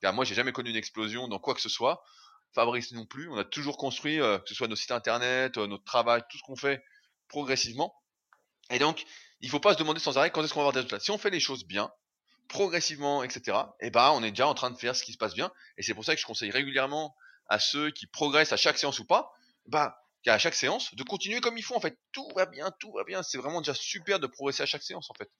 [0.00, 2.02] Car moi, j'ai jamais connu une explosion dans quoi que ce soit.
[2.54, 3.28] Fabrice non plus.
[3.28, 6.38] On a toujours construit, euh, que ce soit nos sites internet, euh, notre travail, tout
[6.38, 6.82] ce qu'on fait
[7.28, 7.94] progressivement.
[8.70, 9.04] Et donc,
[9.40, 11.00] il faut pas se demander sans arrêt quand est-ce qu'on va avoir des résultats.
[11.00, 11.92] Si on fait les choses bien,
[12.48, 15.18] progressivement, etc., et eh ben, on est déjà en train de faire ce qui se
[15.18, 15.50] passe bien.
[15.78, 17.14] Et c'est pour ça que je conseille régulièrement
[17.48, 19.32] à ceux qui progressent à chaque séance ou pas,
[19.66, 21.98] bah, à chaque séance, de continuer comme il faut en fait.
[22.12, 23.22] Tout va bien, tout va bien.
[23.22, 25.30] C'est vraiment déjà super de progresser à chaque séance en fait.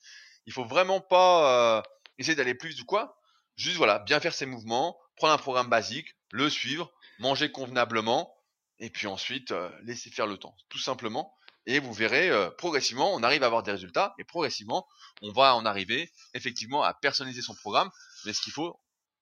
[0.47, 1.83] Il faut vraiment pas euh,
[2.19, 3.19] essayer d'aller plus ou quoi.
[3.57, 8.37] Juste voilà, bien faire ses mouvements, prendre un programme basique, le suivre, manger convenablement,
[8.79, 11.35] et puis ensuite euh, laisser faire le temps, tout simplement.
[11.67, 14.87] Et vous verrez, euh, progressivement, on arrive à avoir des résultats, et progressivement,
[15.23, 17.91] on va en arriver effectivement à personnaliser son programme.
[18.25, 18.81] Mais ce qu'il faut,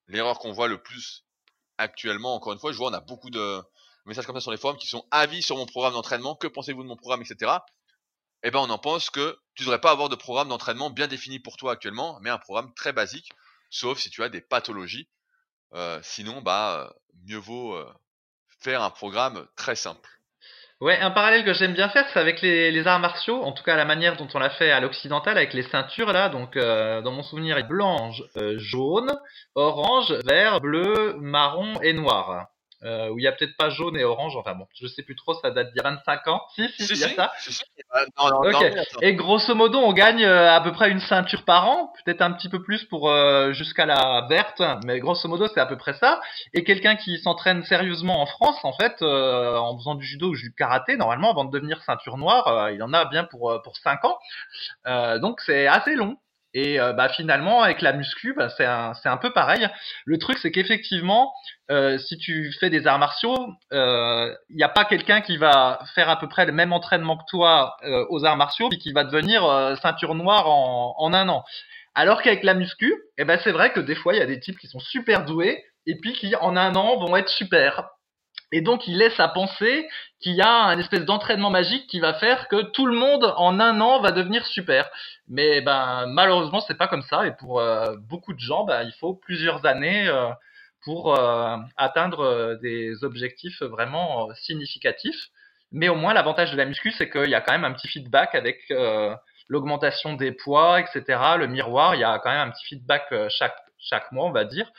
[0.09, 1.25] l'erreur qu'on voit le plus
[1.79, 3.63] actuellement, encore une fois, je vois, on a beaucoup de,
[4.07, 6.83] messages comme ça sur les forums qui sont avis sur mon programme d'entraînement, que pensez-vous
[6.83, 7.53] de mon programme, etc.
[8.43, 11.07] Eh ben, on en pense que tu ne devrais pas avoir de programme d'entraînement bien
[11.07, 13.31] défini pour toi actuellement, mais un programme très basique,
[13.71, 15.09] sauf si tu as des pathologies.
[15.73, 16.95] Euh, sinon, bah,
[17.27, 17.91] mieux vaut euh,
[18.61, 20.09] faire un programme très simple.
[20.81, 23.77] Ouais, un parallèle que j'aime bien faire, c'est avec les, arts martiaux, en tout cas
[23.77, 26.29] la manière dont on l'a fait à l'occidental avec les ceintures là.
[26.29, 28.23] Donc, euh, dans mon souvenir, blanche,
[28.57, 29.13] jaune,
[29.55, 32.49] orange, vert, bleu, marron et noir
[32.83, 34.37] euh, où il y a peut-être pas jaune et orange.
[34.37, 36.43] Enfin bon, je sais plus trop, ça date d'il y a 25 ans.
[36.55, 37.33] Si, si, il y a ça.
[39.01, 42.33] et grosso modo, on gagne euh, à peu près une ceinture par an, peut-être un
[42.33, 45.95] petit peu plus pour euh, jusqu'à la verte, mais grosso modo, c'est à peu près
[45.95, 46.21] ça.
[46.53, 50.37] Et quelqu'un qui s'entraîne sérieusement en France, en fait, euh, en faisant du judo ou
[50.37, 54.01] du karaté, normalement, avant de devenir ceinture noire, il en a bien pour pour 5
[54.05, 54.19] ans.
[55.21, 56.19] donc c'est assez long.
[56.55, 59.69] Et euh, bah, finalement, avec la muscu, bah, c'est un, un, peu pareil.
[60.07, 61.33] Le truc, c'est qu'effectivement,
[61.71, 63.37] euh, si tu fais des arts martiaux,
[63.73, 67.17] il euh, n'y a pas quelqu'un qui va faire à peu près le même entraînement
[67.17, 69.43] que toi euh, aux arts martiaux, puis qui va devenir
[69.83, 71.45] ceinture noire en, en, un an.
[71.97, 74.39] Alors qu'avec la muscu, eh ben, c'est vrai que des fois, il y a des
[74.39, 77.89] types qui sont super doués, et puis qui, en un an, vont être super.
[78.53, 79.89] Et donc, il laisse à penser
[80.21, 83.61] qu'il y a un espèce d'entraînement magique qui va faire que tout le monde en
[83.61, 84.89] un an va devenir super.
[85.29, 87.27] Mais ben malheureusement, c'est pas comme ça.
[87.27, 90.31] Et pour euh, beaucoup de gens, ben, il faut plusieurs années euh,
[90.83, 95.29] pour euh, atteindre des objectifs vraiment significatifs.
[95.73, 97.89] Mais au moins, l'avantage de la muscu, c'est qu'il y a quand même un petit
[97.89, 98.73] feedback avec
[99.49, 101.19] l'augmentation des poids, etc.
[101.39, 104.45] Le miroir, il y a quand même un petit feedback chaque chaque mois, on va
[104.45, 104.71] dire.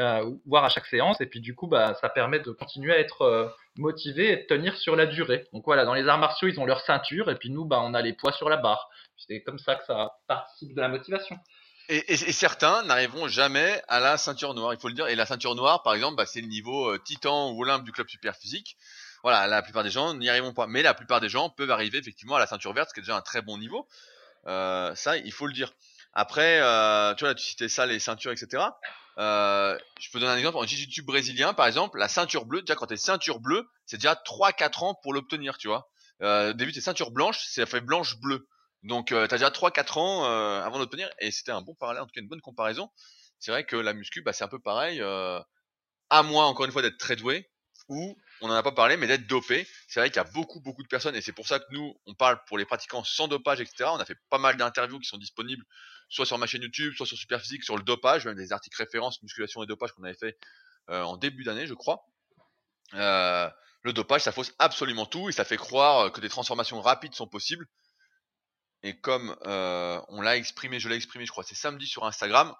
[0.00, 1.20] Euh, voire à chaque séance.
[1.20, 4.42] Et puis du coup, bah, ça permet de continuer à être euh, motivé et de
[4.42, 5.46] tenir sur la durée.
[5.52, 7.94] Donc voilà, dans les arts martiaux, ils ont leur ceinture et puis nous, bah, on
[7.94, 8.88] a les poids sur la barre.
[9.16, 11.38] C'est comme ça que ça participe de la motivation.
[11.88, 15.08] Et, certains n'arriveront jamais à la ceinture noire, il faut le dire.
[15.08, 17.90] Et la ceinture noire, par exemple, bah, c'est le niveau euh, titan ou olympe du
[17.90, 18.76] club super physique.
[19.24, 20.68] Voilà, la plupart des gens n'y arriveront pas.
[20.68, 23.02] Mais la plupart des gens peuvent arriver effectivement à la ceinture verte, ce qui est
[23.02, 23.88] déjà un très bon niveau.
[24.46, 25.72] Ça, il faut le dire.
[26.12, 26.58] Après,
[27.16, 28.62] tu vois, tu citais ça, les ceintures, etc.
[29.18, 30.58] Euh, je peux donner un exemple.
[30.58, 34.14] En jiu-jitsu brésilien, par exemple, la ceinture bleue, déjà quand t'es ceinture bleue, c'est déjà
[34.14, 35.90] 3-4 ans pour l'obtenir, tu vois.
[36.22, 38.46] Euh, début, t'es ceinture blanche, ça fait blanche-bleue.
[38.82, 41.10] Donc, euh, t'as déjà 3-4 ans euh, avant d'obtenir.
[41.18, 42.90] Et c'était un bon parallèle, en tout cas une bonne comparaison.
[43.38, 45.00] C'est vrai que la muscu, bah, c'est un peu pareil.
[45.00, 45.40] Euh,
[46.10, 47.50] à moins, encore une fois, d'être très doué,
[47.90, 49.66] ou on n'en a pas parlé, mais d'être dopé.
[49.88, 51.94] C'est vrai qu'il y a beaucoup, beaucoup de personnes, et c'est pour ça que nous,
[52.06, 53.90] on parle pour les pratiquants sans dopage, etc.
[53.92, 55.64] On a fait pas mal d'interviews qui sont disponibles,
[56.08, 59.20] soit sur ma chaîne YouTube, soit sur Superphysique, sur le dopage, même des articles références,
[59.22, 60.38] musculation et dopage qu'on avait fait
[60.88, 62.06] euh, en début d'année, je crois.
[62.94, 63.50] Euh,
[63.82, 67.26] le dopage, ça fausse absolument tout, et ça fait croire que des transformations rapides sont
[67.26, 67.66] possibles.
[68.84, 72.54] Et comme euh, on l'a exprimé, je l'ai exprimé, je crois, c'est samedi sur Instagram,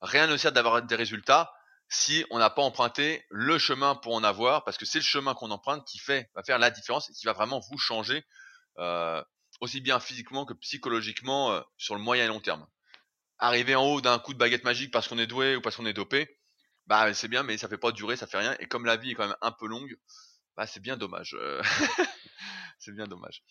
[0.00, 1.52] rien ne sert d'avoir des résultats
[1.88, 5.34] si on n'a pas emprunté le chemin pour en avoir, parce que c'est le chemin
[5.34, 8.24] qu'on emprunte qui fait, va faire la différence et qui va vraiment vous changer,
[8.78, 9.22] euh,
[9.60, 12.66] aussi bien physiquement que psychologiquement euh, sur le moyen et long terme.
[13.38, 15.86] Arriver en haut d'un coup de baguette magique parce qu'on est doué ou parce qu'on
[15.86, 16.38] est dopé,
[16.86, 18.54] bah c'est bien, mais ça fait pas durer, ça fait rien.
[18.60, 19.96] Et comme la vie est quand même un peu longue,
[20.56, 21.34] bah c'est bien dommage.
[21.38, 21.62] Euh,
[22.78, 23.42] c'est bien dommage.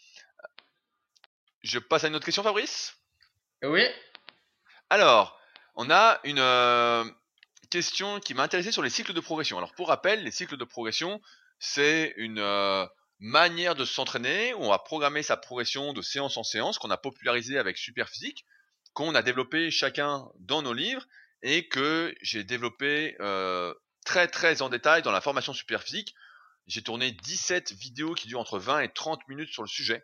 [1.64, 2.96] Je passe à une autre question, Fabrice?
[3.64, 3.84] Oui.
[4.90, 5.40] Alors,
[5.76, 6.40] on a une
[7.70, 9.58] question qui m'a intéressé sur les cycles de progression.
[9.58, 11.22] Alors pour rappel, les cycles de progression,
[11.60, 12.86] c'est une euh,
[13.20, 16.98] manière de s'entraîner où on va programmer sa progression de séance en séance qu'on a
[16.98, 18.46] popularisé avec Superphysique,
[18.94, 21.06] qu'on a développé chacun dans nos livres
[21.42, 23.74] et que j'ai développé euh,
[24.06, 26.16] très très en détail dans la formation Superphysique.
[26.68, 30.04] J'ai tourné 17 vidéos qui durent entre 20 et 30 minutes sur le sujet.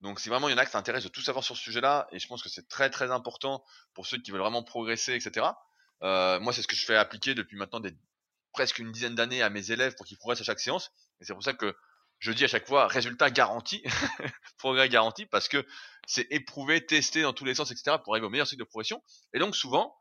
[0.00, 2.06] Donc si vraiment il y en a qui s'intéressent de tout savoir sur ce sujet-là,
[2.12, 5.46] et je pense que c'est très très important pour ceux qui veulent vraiment progresser, etc.
[6.02, 7.94] Euh, moi, c'est ce que je fais appliquer depuis maintenant des,
[8.52, 10.90] presque une dizaine d'années à mes élèves pour qu'ils progressent à chaque séance.
[11.20, 11.76] Et c'est pour ça que
[12.18, 13.82] je dis à chaque fois résultat garanti,
[14.58, 15.64] progrès garanti, parce que
[16.06, 17.96] c'est éprouvé, testé dans tous les sens, etc.
[18.02, 19.02] pour arriver au meilleur cycle de progression.
[19.34, 19.96] Et donc souvent,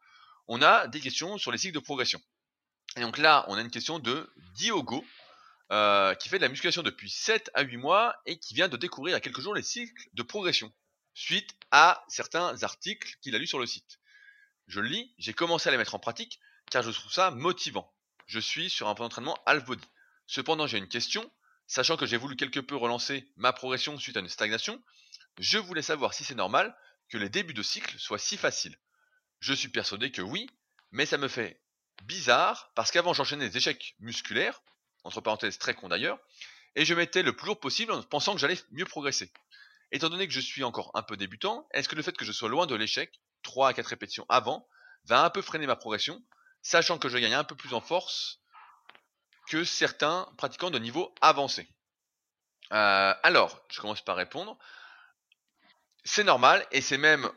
[0.47, 2.19] on a des questions sur les cycles de progression.
[2.95, 5.03] Et donc là, on a une question de Diogo,
[5.71, 8.77] euh, qui fait de la musculation depuis 7 à 8 mois et qui vient de
[8.77, 10.73] découvrir il y a quelques jours les cycles de progression,
[11.13, 13.99] suite à certains articles qu'il a lus sur le site.
[14.67, 16.39] Je le lis, j'ai commencé à les mettre en pratique
[16.69, 17.91] car je trouve ça motivant.
[18.25, 19.87] Je suis sur un point d'entraînement half body.
[20.25, 21.29] Cependant, j'ai une question.
[21.67, 24.81] Sachant que j'ai voulu quelque peu relancer ma progression suite à une stagnation,
[25.39, 26.75] je voulais savoir si c'est normal
[27.09, 28.77] que les débuts de cycle soient si faciles.
[29.39, 30.49] Je suis persuadé que oui,
[30.91, 31.61] mais ça me fait
[32.03, 34.61] bizarre parce qu'avant j'enchaînais des échecs musculaires,
[35.03, 36.19] entre parenthèses très con d'ailleurs,
[36.75, 39.31] et je mettais le plus lourd possible en pensant que j'allais mieux progresser.
[39.91, 42.31] Étant donné que je suis encore un peu débutant, est-ce que le fait que je
[42.31, 44.67] sois loin de l'échec 3 à 4 répétitions avant,
[45.05, 46.21] va un peu freiner ma progression,
[46.61, 48.39] sachant que je gagne un peu plus en force
[49.47, 51.67] que certains pratiquants de niveau avancé.
[52.73, 54.57] Euh, alors, je commence par répondre.
[56.03, 57.29] C'est normal et c'est même,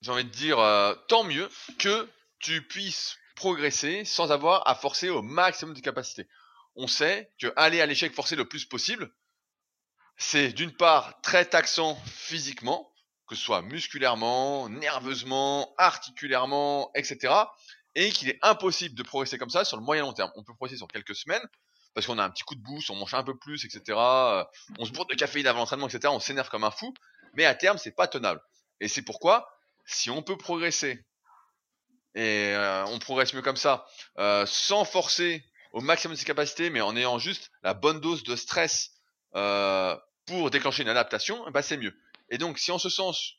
[0.00, 5.08] j'ai envie de dire, euh, tant mieux que tu puisses progresser sans avoir à forcer
[5.08, 6.28] au maximum de capacité.
[6.76, 9.12] On sait que aller à l'échec forcé le plus possible,
[10.16, 12.89] c'est d'une part très taxant physiquement,
[13.30, 17.32] que ce soit musculairement, nerveusement, articulairement, etc.
[17.94, 20.32] Et qu'il est impossible de progresser comme ça sur le moyen long terme.
[20.34, 21.46] On peut progresser sur quelques semaines,
[21.94, 23.96] parce qu'on a un petit coup de boost, on mange un peu plus, etc.
[23.96, 24.44] Euh,
[24.80, 26.12] on se bourre de caféine avant l'entraînement, etc.
[26.12, 26.92] On s'énerve comme un fou,
[27.34, 28.40] mais à terme, c'est pas tenable.
[28.80, 29.48] Et c'est pourquoi,
[29.86, 31.04] si on peut progresser,
[32.16, 33.86] et euh, on progresse mieux comme ça,
[34.18, 38.24] euh, sans forcer au maximum de ses capacités, mais en ayant juste la bonne dose
[38.24, 38.90] de stress
[39.30, 41.94] pour déclencher une adaptation, bah c'est mieux.
[42.30, 43.34] Et donc, si en ce sens,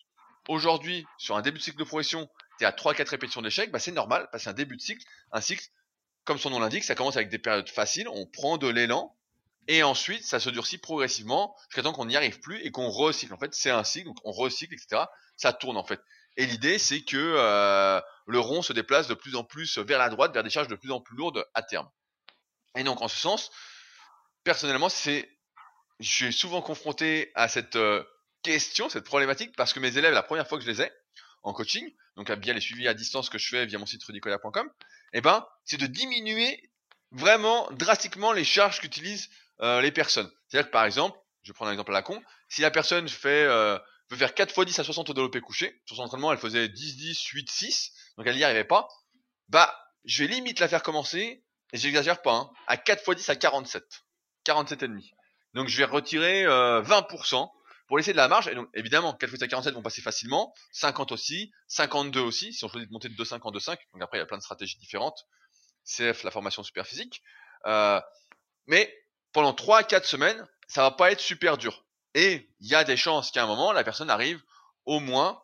[0.47, 3.79] aujourd'hui, sur un début de cycle de progression, tu es à 3-4 répétitions d'échec, bah
[3.79, 5.03] c'est normal, parce que c'est un début de cycle.
[5.31, 5.63] Un cycle,
[6.25, 9.15] comme son nom l'indique, ça commence avec des périodes faciles, on prend de l'élan,
[9.67, 13.33] et ensuite, ça se durcit progressivement jusqu'à temps qu'on n'y arrive plus et qu'on recycle.
[13.33, 15.03] En fait, c'est un cycle, donc on recycle, etc.
[15.37, 16.01] Ça tourne en fait.
[16.37, 20.09] Et l'idée, c'est que euh, le rond se déplace de plus en plus vers la
[20.09, 21.89] droite, vers des charges de plus en plus lourdes à terme.
[22.75, 23.51] Et donc, en ce sens,
[24.43, 25.29] personnellement, c'est,
[25.99, 28.03] je suis souvent confronté à cette euh,
[28.41, 30.91] question, cette problématique, parce que mes élèves, la première fois que je les ai
[31.43, 34.03] en coaching, donc à bien les suivis à distance que je fais via mon site
[34.03, 34.69] rudicola.com,
[35.13, 36.71] eh ben, c'est de diminuer
[37.11, 39.29] vraiment drastiquement les charges qu'utilisent
[39.61, 40.31] euh, les personnes.
[40.47, 43.07] C'est-à-dire que par exemple, je vais prendre un exemple à la con, si la personne
[43.09, 43.77] fait euh,
[44.09, 46.67] veut faire 4 x 10 à 60 au développé couché, sur son entraînement elle faisait
[46.67, 48.87] 10, 10, 8, 6, donc elle n'y arrivait pas,
[49.49, 49.75] bah
[50.05, 53.35] je vais limite la faire commencer, et j'exagère pas, hein, à 4 x 10 à
[53.35, 53.83] 47.
[54.45, 55.11] 47,5.
[55.53, 57.49] Donc je vais retirer euh, 20%
[57.91, 58.47] pour laisser de la marge.
[58.47, 62.69] Et donc évidemment, 4 x 47 vont passer facilement, 50 aussi, 52 aussi, si on
[62.69, 63.77] choisit de monter de 2,5 en 2,5.
[63.91, 65.27] Donc après, il y a plein de stratégies différentes.
[65.83, 67.21] CF, la formation super physique.
[67.65, 67.99] Euh,
[68.65, 68.97] mais
[69.33, 71.83] pendant 3 à 4 semaines, ça va pas être super dur.
[72.13, 74.41] Et il y a des chances qu'à un moment, la personne arrive
[74.85, 75.43] au moins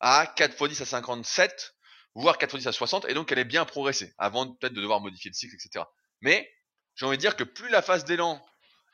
[0.00, 1.76] à 4 x 10 à 57,
[2.14, 4.82] voire 4 x 10 à 60, et donc elle est bien progressée, avant peut-être de
[4.82, 5.86] devoir modifier le cycle, etc.
[6.20, 6.46] Mais
[6.94, 8.38] j'ai envie de dire que plus la phase d'élan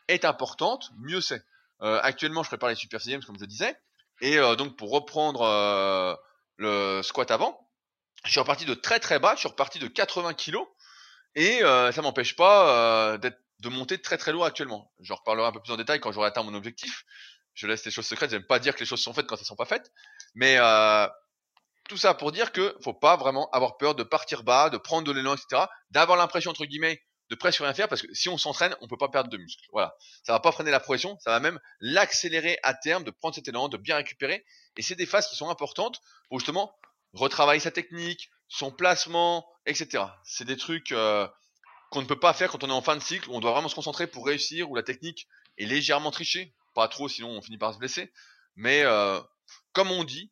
[0.07, 1.43] est importante, mieux c'est.
[1.82, 3.76] Euh, actuellement, je prépare les Super Games, comme je disais,
[4.20, 6.14] et euh, donc pour reprendre euh,
[6.56, 7.68] le squat avant,
[8.24, 10.56] je suis reparti de très très bas, je suis reparti de 80 kg,
[11.34, 14.90] et ça m'empêche pas de monter très très lourd actuellement.
[15.00, 17.04] Je reparlerai un peu plus en détail quand j'aurai atteint mon objectif.
[17.54, 19.44] Je laisse les choses secrètes, j'aime pas dire que les choses sont faites quand elles
[19.44, 19.92] sont pas faites,
[20.34, 20.56] mais
[21.88, 25.06] tout ça pour dire que faut pas vraiment avoir peur de partir bas, de prendre
[25.06, 28.38] de l'élan, etc., d'avoir l'impression entre guillemets de presque rien faire parce que si on
[28.38, 29.64] s'entraîne, on peut pas perdre de muscle.
[29.72, 33.34] Voilà, ça va pas freiner la progression, ça va même l'accélérer à terme, de prendre
[33.34, 34.44] cet élan, de bien récupérer.
[34.76, 36.74] Et c'est des phases qui sont importantes pour justement
[37.12, 40.04] retravailler sa technique, son placement, etc.
[40.24, 41.26] C'est des trucs euh,
[41.90, 43.52] qu'on ne peut pas faire quand on est en fin de cycle, où on doit
[43.52, 45.26] vraiment se concentrer pour réussir, où la technique
[45.58, 48.12] est légèrement trichée, pas trop, sinon on finit par se blesser.
[48.54, 49.20] Mais euh,
[49.72, 50.30] comme on dit,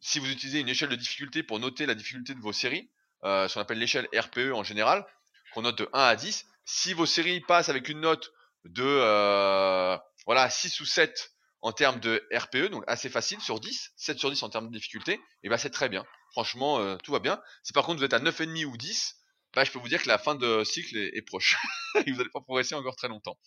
[0.00, 2.90] si vous utilisez une échelle de difficulté pour noter la difficulté de vos séries,
[3.24, 5.06] euh, ce qu'on appelle l'échelle RPE en général,
[5.54, 8.32] qu'on note de 1 à 10, si vos séries passent avec une note
[8.64, 9.96] de euh,
[10.26, 11.32] voilà 6 ou 7
[11.62, 14.72] en termes de RPE, donc assez facile sur 10, 7 sur 10 en termes de
[14.72, 16.04] difficulté, et ben c'est très bien.
[16.32, 17.40] Franchement, euh, tout va bien.
[17.62, 19.16] Si par contre vous êtes à 9,5 ou 10,
[19.54, 21.56] bah, je peux vous dire que la fin de cycle est, est proche.
[22.06, 23.38] et vous n'allez pas progresser encore très longtemps.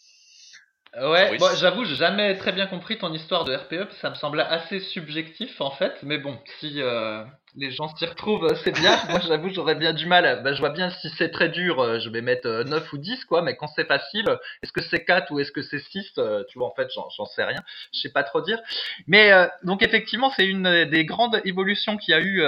[0.95, 4.43] Ouais, bon, j'avoue, j'ai jamais très bien compris ton histoire de RPE, ça me semblait
[4.43, 7.24] assez subjectif en fait, mais bon, si euh,
[7.58, 8.95] les gens s'y retrouvent, c'est bien.
[9.10, 10.41] Moi, j'avoue, j'aurais bien du mal.
[10.43, 12.97] Bah, je vois bien si c'est très dur, euh, je vais mettre 9 euh, ou
[12.99, 13.41] 10, quoi.
[13.41, 14.26] Mais quand c'est facile,
[14.62, 17.26] est-ce que c'est 4 ou est-ce que c'est 6 euh, Tu vois, en fait, j'en
[17.26, 17.62] sais rien.
[17.93, 18.60] Je sais pas trop dire.
[19.08, 19.32] Mais
[19.64, 22.43] donc, effectivement, c'est une des grandes évolutions qu'il y a eu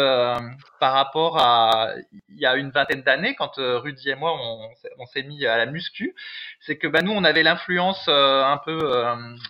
[0.79, 1.93] par rapport à
[2.29, 5.65] il y a une vingtaine d'années, quand Rudy et moi, on, s'est mis à la
[5.65, 6.15] muscu.
[6.59, 9.03] C'est que bah, nous, on avait l'influence un peu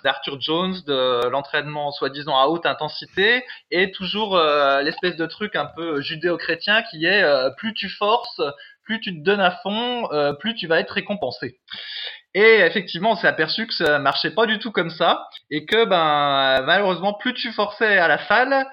[0.03, 6.01] d'Arthur Jones, de l'entraînement soi-disant à haute intensité, et toujours l'espèce de truc un peu
[6.01, 8.41] judéo-chrétien qui est euh, plus tu forces,
[8.83, 11.59] plus tu te donnes à fond, euh, plus tu vas être récompensé.
[12.33, 15.85] Et effectivement, on s'est aperçu que ça marchait pas du tout comme ça et que
[15.85, 18.67] ben malheureusement, plus tu forçais à la salle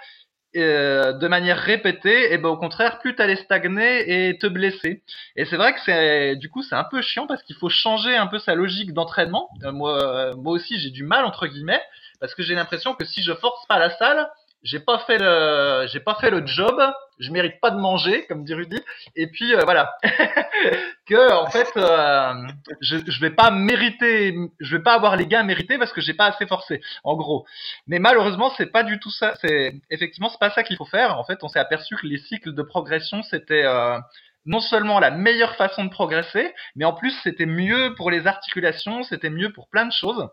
[0.56, 5.02] euh, de manière répétée, et ben au contraire, plus tu allais stagner et te blesser.
[5.36, 8.16] Et c'est vrai que c'est du coup c'est un peu chiant parce qu'il faut changer
[8.16, 9.50] un peu sa logique d'entraînement.
[9.64, 11.82] moi, moi aussi, j'ai du mal entre guillemets
[12.20, 14.28] parce que j'ai l'impression que si je force pas la salle,
[14.66, 16.76] j'ai pas fait le j'ai pas fait le job,
[17.20, 18.82] je mérite pas de manger comme dit Rudy
[19.14, 19.96] et puis euh, voilà
[21.06, 22.34] que en fait euh,
[22.80, 26.14] je je vais pas mériter je vais pas avoir les gains mérités parce que j'ai
[26.14, 27.46] pas assez forcé en gros.
[27.86, 31.16] Mais malheureusement, c'est pas du tout ça, c'est effectivement c'est pas ça qu'il faut faire.
[31.18, 33.98] En fait, on s'est aperçu que les cycles de progression c'était euh,
[34.46, 39.04] non seulement la meilleure façon de progresser, mais en plus c'était mieux pour les articulations,
[39.04, 40.28] c'était mieux pour plein de choses.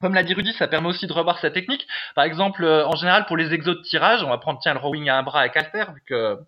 [0.00, 1.86] Comme l'a dit Rudy, ça permet aussi de revoir sa technique.
[2.14, 4.78] Par exemple, euh, en général, pour les exos de tirage, on va prendre tiens le
[4.78, 6.38] rowing à un bras avec halter, vu que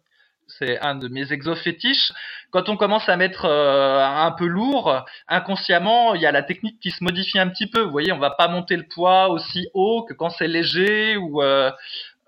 [0.47, 2.13] c'est un de mes exos fétiches.
[2.53, 6.79] Quand on commence à mettre euh, un peu lourd, inconsciemment, il y a la technique
[6.81, 7.81] qui se modifie un petit peu.
[7.81, 11.43] Vous voyez, on va pas monter le poids aussi haut que quand c'est léger ou
[11.43, 11.73] euh,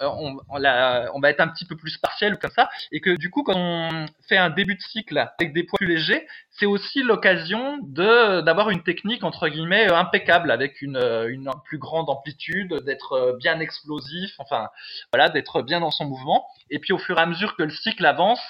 [0.02, 3.30] euh, on, on, va être un petit peu plus partiel comme ça, et que du
[3.30, 7.02] coup, quand on fait un début de cycle avec des poids plus légers, c'est aussi
[7.02, 12.10] l'occasion de d'avoir une technique entre guillemets euh, impeccable, avec une, euh, une plus grande
[12.10, 14.68] amplitude, d'être bien explosif, enfin
[15.12, 16.46] voilà, d'être bien dans son mouvement.
[16.70, 18.42] Et puis au fur et à mesure que le cycle avance,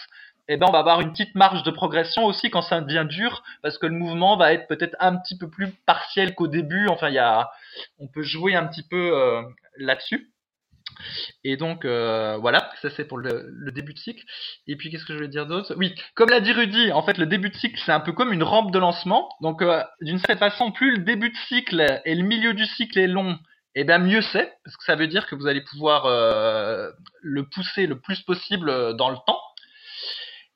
[0.48, 3.44] eh ben on va avoir une petite marge de progression aussi quand ça devient dur
[3.62, 7.10] parce que le mouvement va être peut-être un petit peu plus partiel qu'au début enfin
[7.10, 7.52] il y a
[8.00, 9.12] on peut jouer un petit peu
[9.76, 10.32] là-dessus
[11.44, 14.24] et donc euh, voilà, ça c'est pour le, début de cycle.
[14.66, 15.74] Et puis qu'est-ce que je voulais dire d'autre?
[15.76, 18.32] Oui, comme l'a dit Rudy, en fait le début de cycle c'est un peu comme
[18.32, 19.28] une rampe de lancement.
[19.40, 22.98] Donc euh, d'une certaine façon, plus le début de cycle et le milieu du cycle
[22.98, 23.32] est long,
[23.74, 26.90] et eh bien mieux c'est, parce que ça veut dire que vous allez pouvoir euh,
[27.22, 29.40] le pousser le plus possible dans le temps.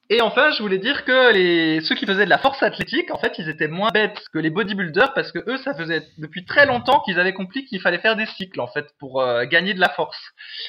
[0.08, 3.18] Et enfin, je voulais dire que les ceux qui faisaient de la force athlétique, en
[3.18, 6.64] fait, ils étaient moins bêtes que les bodybuilders parce que eux, ça faisait depuis très
[6.64, 9.80] longtemps qu'ils avaient compris qu'il fallait faire des cycles en fait pour euh, gagner de
[9.80, 10.18] la force.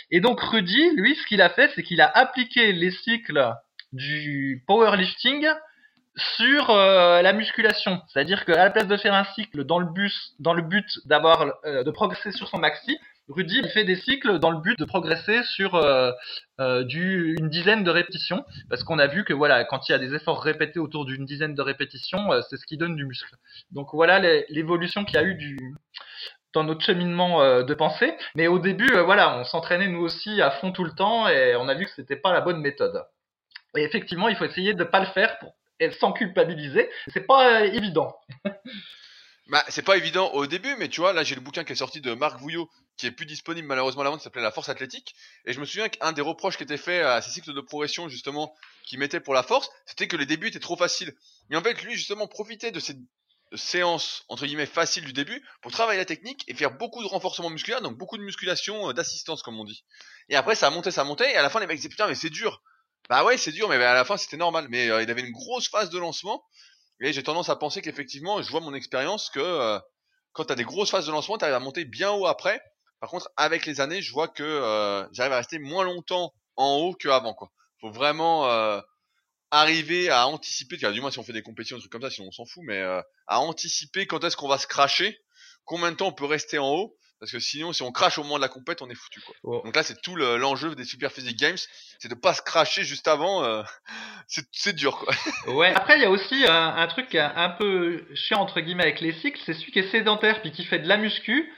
[0.09, 3.53] Et donc Rudy, lui, ce qu'il a fait, c'est qu'il a appliqué les cycles
[3.93, 5.47] du powerlifting
[6.15, 10.13] sur euh, la musculation, c'est-à-dire qu'à la place de faire un cycle dans le but
[10.39, 12.97] dans le but d'avoir euh, de progresser sur son maxi,
[13.29, 16.11] Rudy fait des cycles dans le but de progresser sur euh,
[16.61, 19.99] euh, une dizaine de répétitions, parce qu'on a vu que voilà, quand il y a
[19.99, 23.35] des efforts répétés autour d'une dizaine de répétitions, euh, c'est ce qui donne du muscle.
[23.71, 25.59] Donc voilà l'évolution qu'il y a eu
[26.53, 28.15] dans notre cheminement de pensée.
[28.35, 31.67] Mais au début, voilà, on s'entraînait nous aussi à fond tout le temps et on
[31.67, 33.05] a vu que c'était pas la bonne méthode.
[33.75, 35.53] Et effectivement, il faut essayer de pas le faire pour,
[35.99, 36.89] sans culpabiliser.
[37.09, 38.15] C'est pas évident.
[39.49, 41.77] Bah, c'est pas évident au début, mais tu vois, là j'ai le bouquin qui est
[41.77, 44.67] sorti de Marc Vouillot, qui est plus disponible malheureusement à la vente, s'appelait La Force
[44.67, 45.15] Athlétique.
[45.45, 48.09] Et je me souviens qu'un des reproches qui était fait à ces cycles de progression,
[48.09, 48.53] justement,
[48.83, 51.15] qui mettait pour la force, c'était que les débuts étaient trop faciles.
[51.49, 52.97] Mais en fait, lui, justement, profitait de ces
[53.55, 57.49] séances, entre guillemets, faciles du début, pour travailler la technique et faire beaucoup de renforcement
[57.49, 59.85] musculaire, donc beaucoup de musculation, euh, d'assistance, comme on dit.
[60.27, 61.87] Et après, ça a monté, ça a monté, et à la fin, les mecs disaient,
[61.87, 62.61] putain, mais c'est dur.
[63.07, 64.67] Bah ouais, c'est dur, mais à la fin, c'était normal.
[64.69, 66.43] Mais euh, il avait une grosse phase de lancement,
[66.99, 69.79] et j'ai tendance à penser qu'effectivement, je vois mon expérience que euh,
[70.33, 72.61] quand tu as des grosses phases de lancement, tu arrives à monter bien haut après.
[72.99, 76.77] Par contre, avec les années, je vois que euh, j'arrive à rester moins longtemps en
[76.77, 77.33] haut qu'avant.
[77.33, 77.51] Quoi.
[77.81, 78.81] Faut vraiment euh,
[79.51, 82.29] arriver à anticiper, du moins si on fait des compétitions, des trucs comme ça, sinon
[82.29, 82.81] on s'en fout, mais
[83.27, 85.19] à anticiper quand est-ce qu'on va se cracher,
[85.65, 88.23] combien de temps on peut rester en haut, parce que sinon, si on crache au
[88.23, 89.21] moment de la compète, on est foutu.
[89.21, 89.35] Quoi.
[89.43, 89.61] Oh.
[89.63, 91.57] Donc là, c'est tout l'enjeu des Super Physique Games,
[91.99, 93.43] c'est de pas se cracher juste avant.
[93.43, 93.63] Euh,
[94.51, 94.97] c'est dur.
[94.97, 95.53] Quoi.
[95.53, 95.73] Ouais.
[95.73, 99.13] Après, il y a aussi un, un truc un peu chiant entre guillemets avec les
[99.13, 101.51] cycles, c'est celui qui est sédentaire puis qui fait de la muscu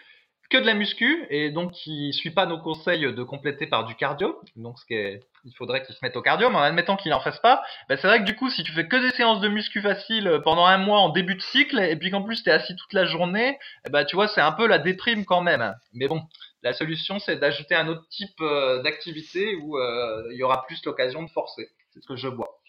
[0.50, 3.96] que de la muscu et donc qui suit pas nos conseils de compléter par du
[3.96, 4.42] cardio.
[4.56, 7.20] Donc ce qui il faudrait qu'il se mette au cardio, mais en admettant qu'il en
[7.20, 9.48] fasse pas, ben c'est vrai que du coup si tu fais que des séances de
[9.48, 12.54] muscu facile pendant un mois en début de cycle et puis qu'en plus tu es
[12.54, 15.74] assis toute la journée, eh ben tu vois c'est un peu la déprime quand même.
[15.94, 16.24] Mais bon,
[16.64, 20.84] la solution c'est d'ajouter un autre type euh, d'activité où euh, il y aura plus
[20.86, 21.70] l'occasion de forcer.
[21.94, 22.60] C'est ce que je vois.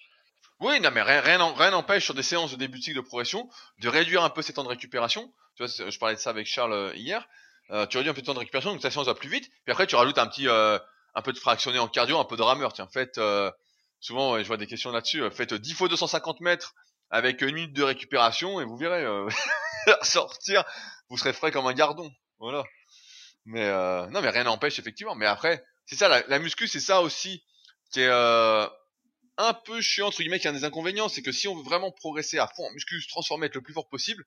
[0.60, 3.48] Oui, non, mais rien, rien n'empêche sur des séances de début de cycle de progression
[3.78, 5.32] de réduire un peu ces temps de récupération.
[5.56, 7.26] Tu vois, je parlais de ça avec Charles euh, hier.
[7.72, 9.48] Euh, tu réduis un peu de temps de récupération, donc ta séance va plus vite.
[9.64, 10.78] Puis après, tu rajoutes un petit, euh,
[11.14, 12.72] un peu de fractionné en cardio, un peu de rameur.
[12.72, 13.50] Tiens, faites, euh,
[14.00, 15.22] souvent, je vois des questions là-dessus.
[15.30, 16.74] faites 10 fois 250 mètres
[17.10, 19.04] avec une minute de récupération et vous verrez
[20.02, 20.64] sortir,
[21.08, 22.10] vous serez frais comme un gardon.
[22.38, 22.64] Voilà.
[23.44, 23.68] Mais
[24.10, 25.14] non, mais rien n'empêche effectivement.
[25.14, 27.44] Mais après, c'est ça, la, la muscu, c'est ça aussi
[27.92, 31.56] qui est un peu chiant entre guillemets, qui a des inconvénients, c'est que si on
[31.56, 34.24] veut vraiment progresser à fond en muscu, se transformer, être le plus fort possible,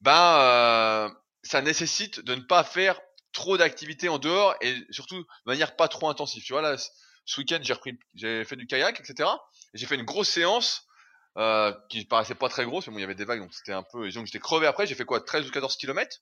[0.00, 3.00] ben ça nécessite de ne pas faire
[3.32, 6.42] trop d'activités en dehors et surtout de manière pas trop intensive.
[6.44, 6.76] Tu vois là,
[7.24, 9.28] ce week-end j'ai repris, j'ai fait du kayak, etc.
[9.74, 10.86] Et j'ai fait une grosse séance
[11.38, 13.72] euh, qui paraissait pas très grosse, mais bon il y avait des vagues donc c'était
[13.72, 14.10] un peu.
[14.10, 14.86] Donc j'étais crevé après.
[14.86, 16.18] J'ai fait quoi, 13 ou 14 km.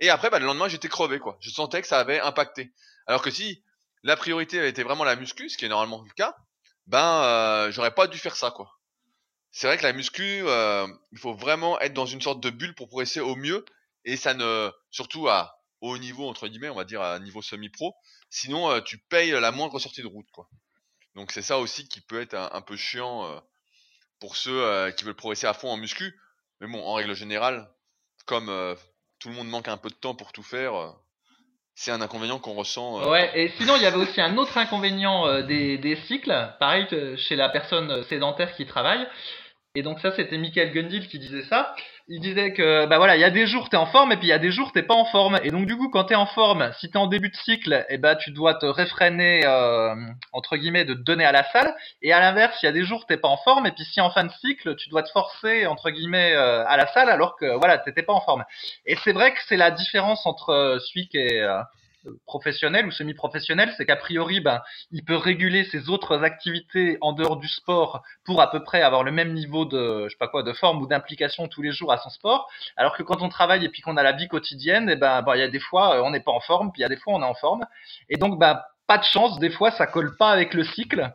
[0.00, 1.36] Et après, bah, le lendemain j'étais crevé quoi.
[1.40, 2.72] Je sentais que ça avait impacté.
[3.06, 3.62] Alors que si
[4.02, 6.36] la priorité avait été vraiment la muscu, ce qui est normalement le cas,
[6.86, 8.72] ben euh, j'aurais pas dû faire ça quoi.
[9.52, 12.74] C'est vrai que la muscu, euh, il faut vraiment être dans une sorte de bulle
[12.74, 13.64] pour progresser au mieux
[14.06, 17.94] et ça ne surtout à haut niveau entre guillemets, on va dire à niveau semi-pro.
[18.30, 20.48] Sinon, euh, tu payes la moindre sortie de route, quoi.
[21.14, 23.38] Donc c'est ça aussi qui peut être un, peu chiant euh,
[24.20, 26.18] pour ceux euh, qui veulent progresser à fond en muscu.
[26.60, 27.68] Mais bon, en règle générale,
[28.26, 28.46] comme
[29.18, 30.94] tout le monde manque un peu de temps pour tout faire,
[31.74, 33.06] c'est un inconvénient qu'on ressent.
[33.10, 36.86] Ouais, et sinon il y avait aussi un autre inconvénient des, des cycles, pareil
[37.18, 39.06] chez la personne sédentaire qui travaille.
[39.76, 41.74] Et donc ça, c'était Michael Gundil qui disait ça
[42.08, 44.26] il disait que bah voilà, il y a des jours t'es en forme et puis
[44.26, 45.40] il y a des jours t'es pas en forme.
[45.42, 47.98] Et donc du coup, quand t'es en forme, si t'es en début de cycle, eh
[47.98, 49.94] bah tu dois te réfréner euh,
[50.32, 51.74] entre guillemets de te donner à la salle.
[52.02, 54.00] Et à l'inverse, il y a des jours t'es pas en forme et puis si
[54.00, 57.36] en fin de cycle, tu dois te forcer entre guillemets euh, à la salle alors
[57.36, 58.44] que voilà, t'étais pas en forme.
[58.86, 61.44] Et c'est vrai que c'est la différence entre euh, celui qui est
[62.26, 67.36] professionnel ou semi-professionnel, c'est qu'a priori, ben, il peut réguler ses autres activités en dehors
[67.36, 70.42] du sport pour à peu près avoir le même niveau de, je sais pas quoi,
[70.42, 72.48] de forme ou d'implication tous les jours à son sport.
[72.76, 75.24] Alors que quand on travaille et puis qu'on a la vie quotidienne, et eh ben,
[75.34, 76.96] il y a des fois, on n'est pas en forme, puis il y a des
[76.96, 77.64] fois, on est en forme.
[78.08, 81.12] Et donc, ben, pas de chance, des fois, ça colle pas avec le cycle.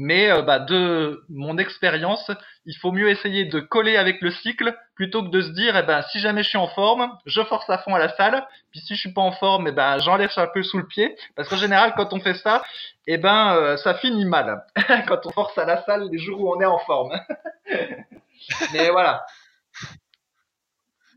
[0.00, 2.30] Mais euh, bah, de mon expérience,
[2.66, 5.82] il faut mieux essayer de coller avec le cycle plutôt que de se dire, eh
[5.82, 8.46] ben, si jamais je suis en forme, je force à fond à la salle.
[8.70, 11.16] Puis si je suis pas en forme, eh ben, j'enlève un peu sous le pied.
[11.34, 12.62] Parce qu'en général, quand on fait ça,
[13.08, 14.64] eh ben, euh, ça finit mal.
[15.08, 17.18] quand on force à la salle les jours où on est en forme.
[18.72, 19.26] mais voilà.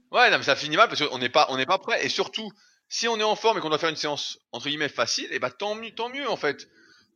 [0.10, 2.03] Ouais, mais ça finit mal parce qu'on n'est pas, on n'est pas prêt.
[2.03, 2.52] Et surtout,
[2.90, 5.38] si on est en forme et qu'on doit faire une séance entre guillemets facile, eh
[5.38, 6.68] ben, tant mieux, tant mieux en fait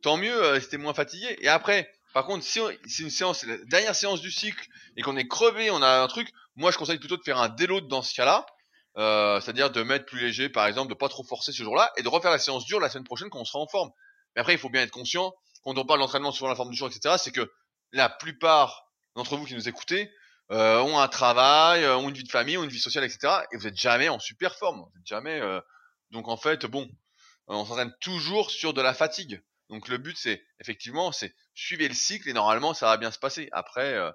[0.02, 1.36] tant mieux euh, si t'es moins fatigué.
[1.40, 4.66] Et après, par contre, si c'est une séance, la dernière séance du cycle
[4.96, 7.48] et qu'on est crevé, on a un truc, moi je conseille plutôt de faire un
[7.48, 8.46] déload dans ce cas-là.
[8.96, 12.02] Euh, c'est-à-dire de mettre plus léger, par exemple, de pas trop forcer ce jour-là, et
[12.02, 13.90] de refaire la séance dure la semaine prochaine quand on sera en forme.
[14.34, 16.76] Mais après, il faut bien être conscient, quand on parle d'entraînement sur la forme du
[16.76, 17.52] jour, etc., c'est que
[17.92, 20.10] la plupart d'entre vous qui nous écoutez
[20.50, 23.58] euh, ont un travail, ont une vie de famille, ont une vie sociale, etc., et
[23.58, 24.80] vous êtes jamais en super forme.
[24.80, 25.42] Vous êtes jamais.
[26.10, 26.88] donc en fait, bon,
[27.48, 29.42] on s'entraîne toujours sur de la fatigue.
[29.68, 33.18] Donc le but c'est effectivement c'est suivre le cycle et normalement ça va bien se
[33.18, 33.48] passer.
[33.52, 34.10] Après euh,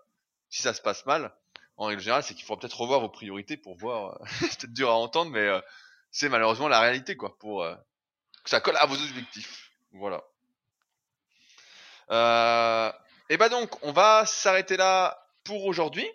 [0.49, 1.33] si ça se passe mal,
[1.77, 4.21] en règle générale c'est qu'il faudra peut-être revoir vos priorités pour voir.
[4.21, 5.59] Euh, c'est peut-être dur à entendre mais euh,
[6.11, 7.65] c'est malheureusement la réalité quoi pour
[8.43, 9.71] que ça colle à vos objectifs.
[9.93, 10.23] Voilà.
[13.29, 16.07] et bah donc on va s'arrêter là pour aujourd'hui.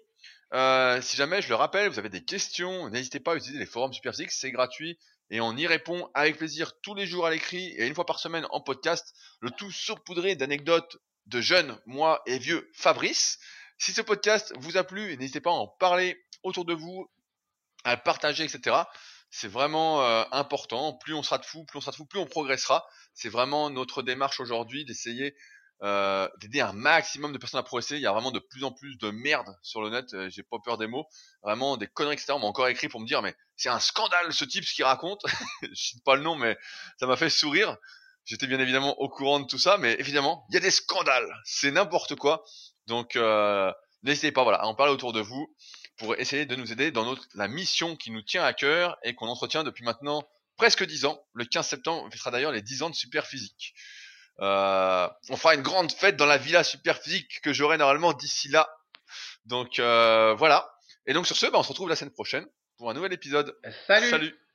[0.52, 3.92] si jamais je le rappelle, vous avez des questions, n'hésitez pas à utiliser les forums
[3.92, 4.98] Superphysique, c'est gratuit
[5.30, 8.18] et on y répond avec plaisir tous les jours à l'écrit et une fois par
[8.18, 13.38] semaine en podcast, le tout saupoudré d'anecdotes de jeunes, moi et vieux Fabrice.
[13.78, 17.10] Si ce podcast vous a plu, n'hésitez pas à en parler autour de vous,
[17.84, 18.76] à le partager, etc.
[19.30, 20.94] C'est vraiment euh, important.
[20.94, 22.86] Plus on sera de fous, plus on sera de fous, plus on progressera.
[23.12, 25.34] C'est vraiment notre démarche aujourd'hui d'essayer
[25.82, 27.96] euh, d'aider un maximum de personnes à progresser.
[27.96, 30.14] Il y a vraiment de plus en plus de merde sur le net.
[30.14, 31.06] Euh, j'ai pas peur des mots.
[31.42, 32.32] Vraiment des conneries, etc.
[32.32, 34.84] On m'a encore écrit pour me dire, mais c'est un scandale ce type ce qu'il
[34.84, 35.20] raconte.
[35.62, 36.56] je cite pas le nom, mais
[36.98, 37.76] ça m'a fait sourire.
[38.24, 41.32] J'étais bien évidemment au courant de tout ça, mais évidemment, il y a des scandales.
[41.44, 42.42] C'est n'importe quoi.
[42.86, 43.72] Donc, euh,
[44.02, 45.54] n'hésitez pas, voilà, à en parler autour de vous
[45.98, 49.14] pour essayer de nous aider dans notre, la mission qui nous tient à cœur et
[49.14, 50.26] qu'on entretient depuis maintenant
[50.56, 51.22] presque 10 ans.
[51.34, 53.74] Le 15 septembre, on fera d'ailleurs les 10 ans de super physique.
[54.40, 58.48] Euh, on fera une grande fête dans la villa super physique que j'aurai normalement d'ici
[58.48, 58.68] là.
[59.44, 60.70] Donc euh, voilà.
[61.06, 62.46] Et donc sur ce, bah, on se retrouve la semaine prochaine
[62.76, 63.56] pour un nouvel épisode.
[63.86, 64.10] Salut.
[64.10, 64.45] Salut.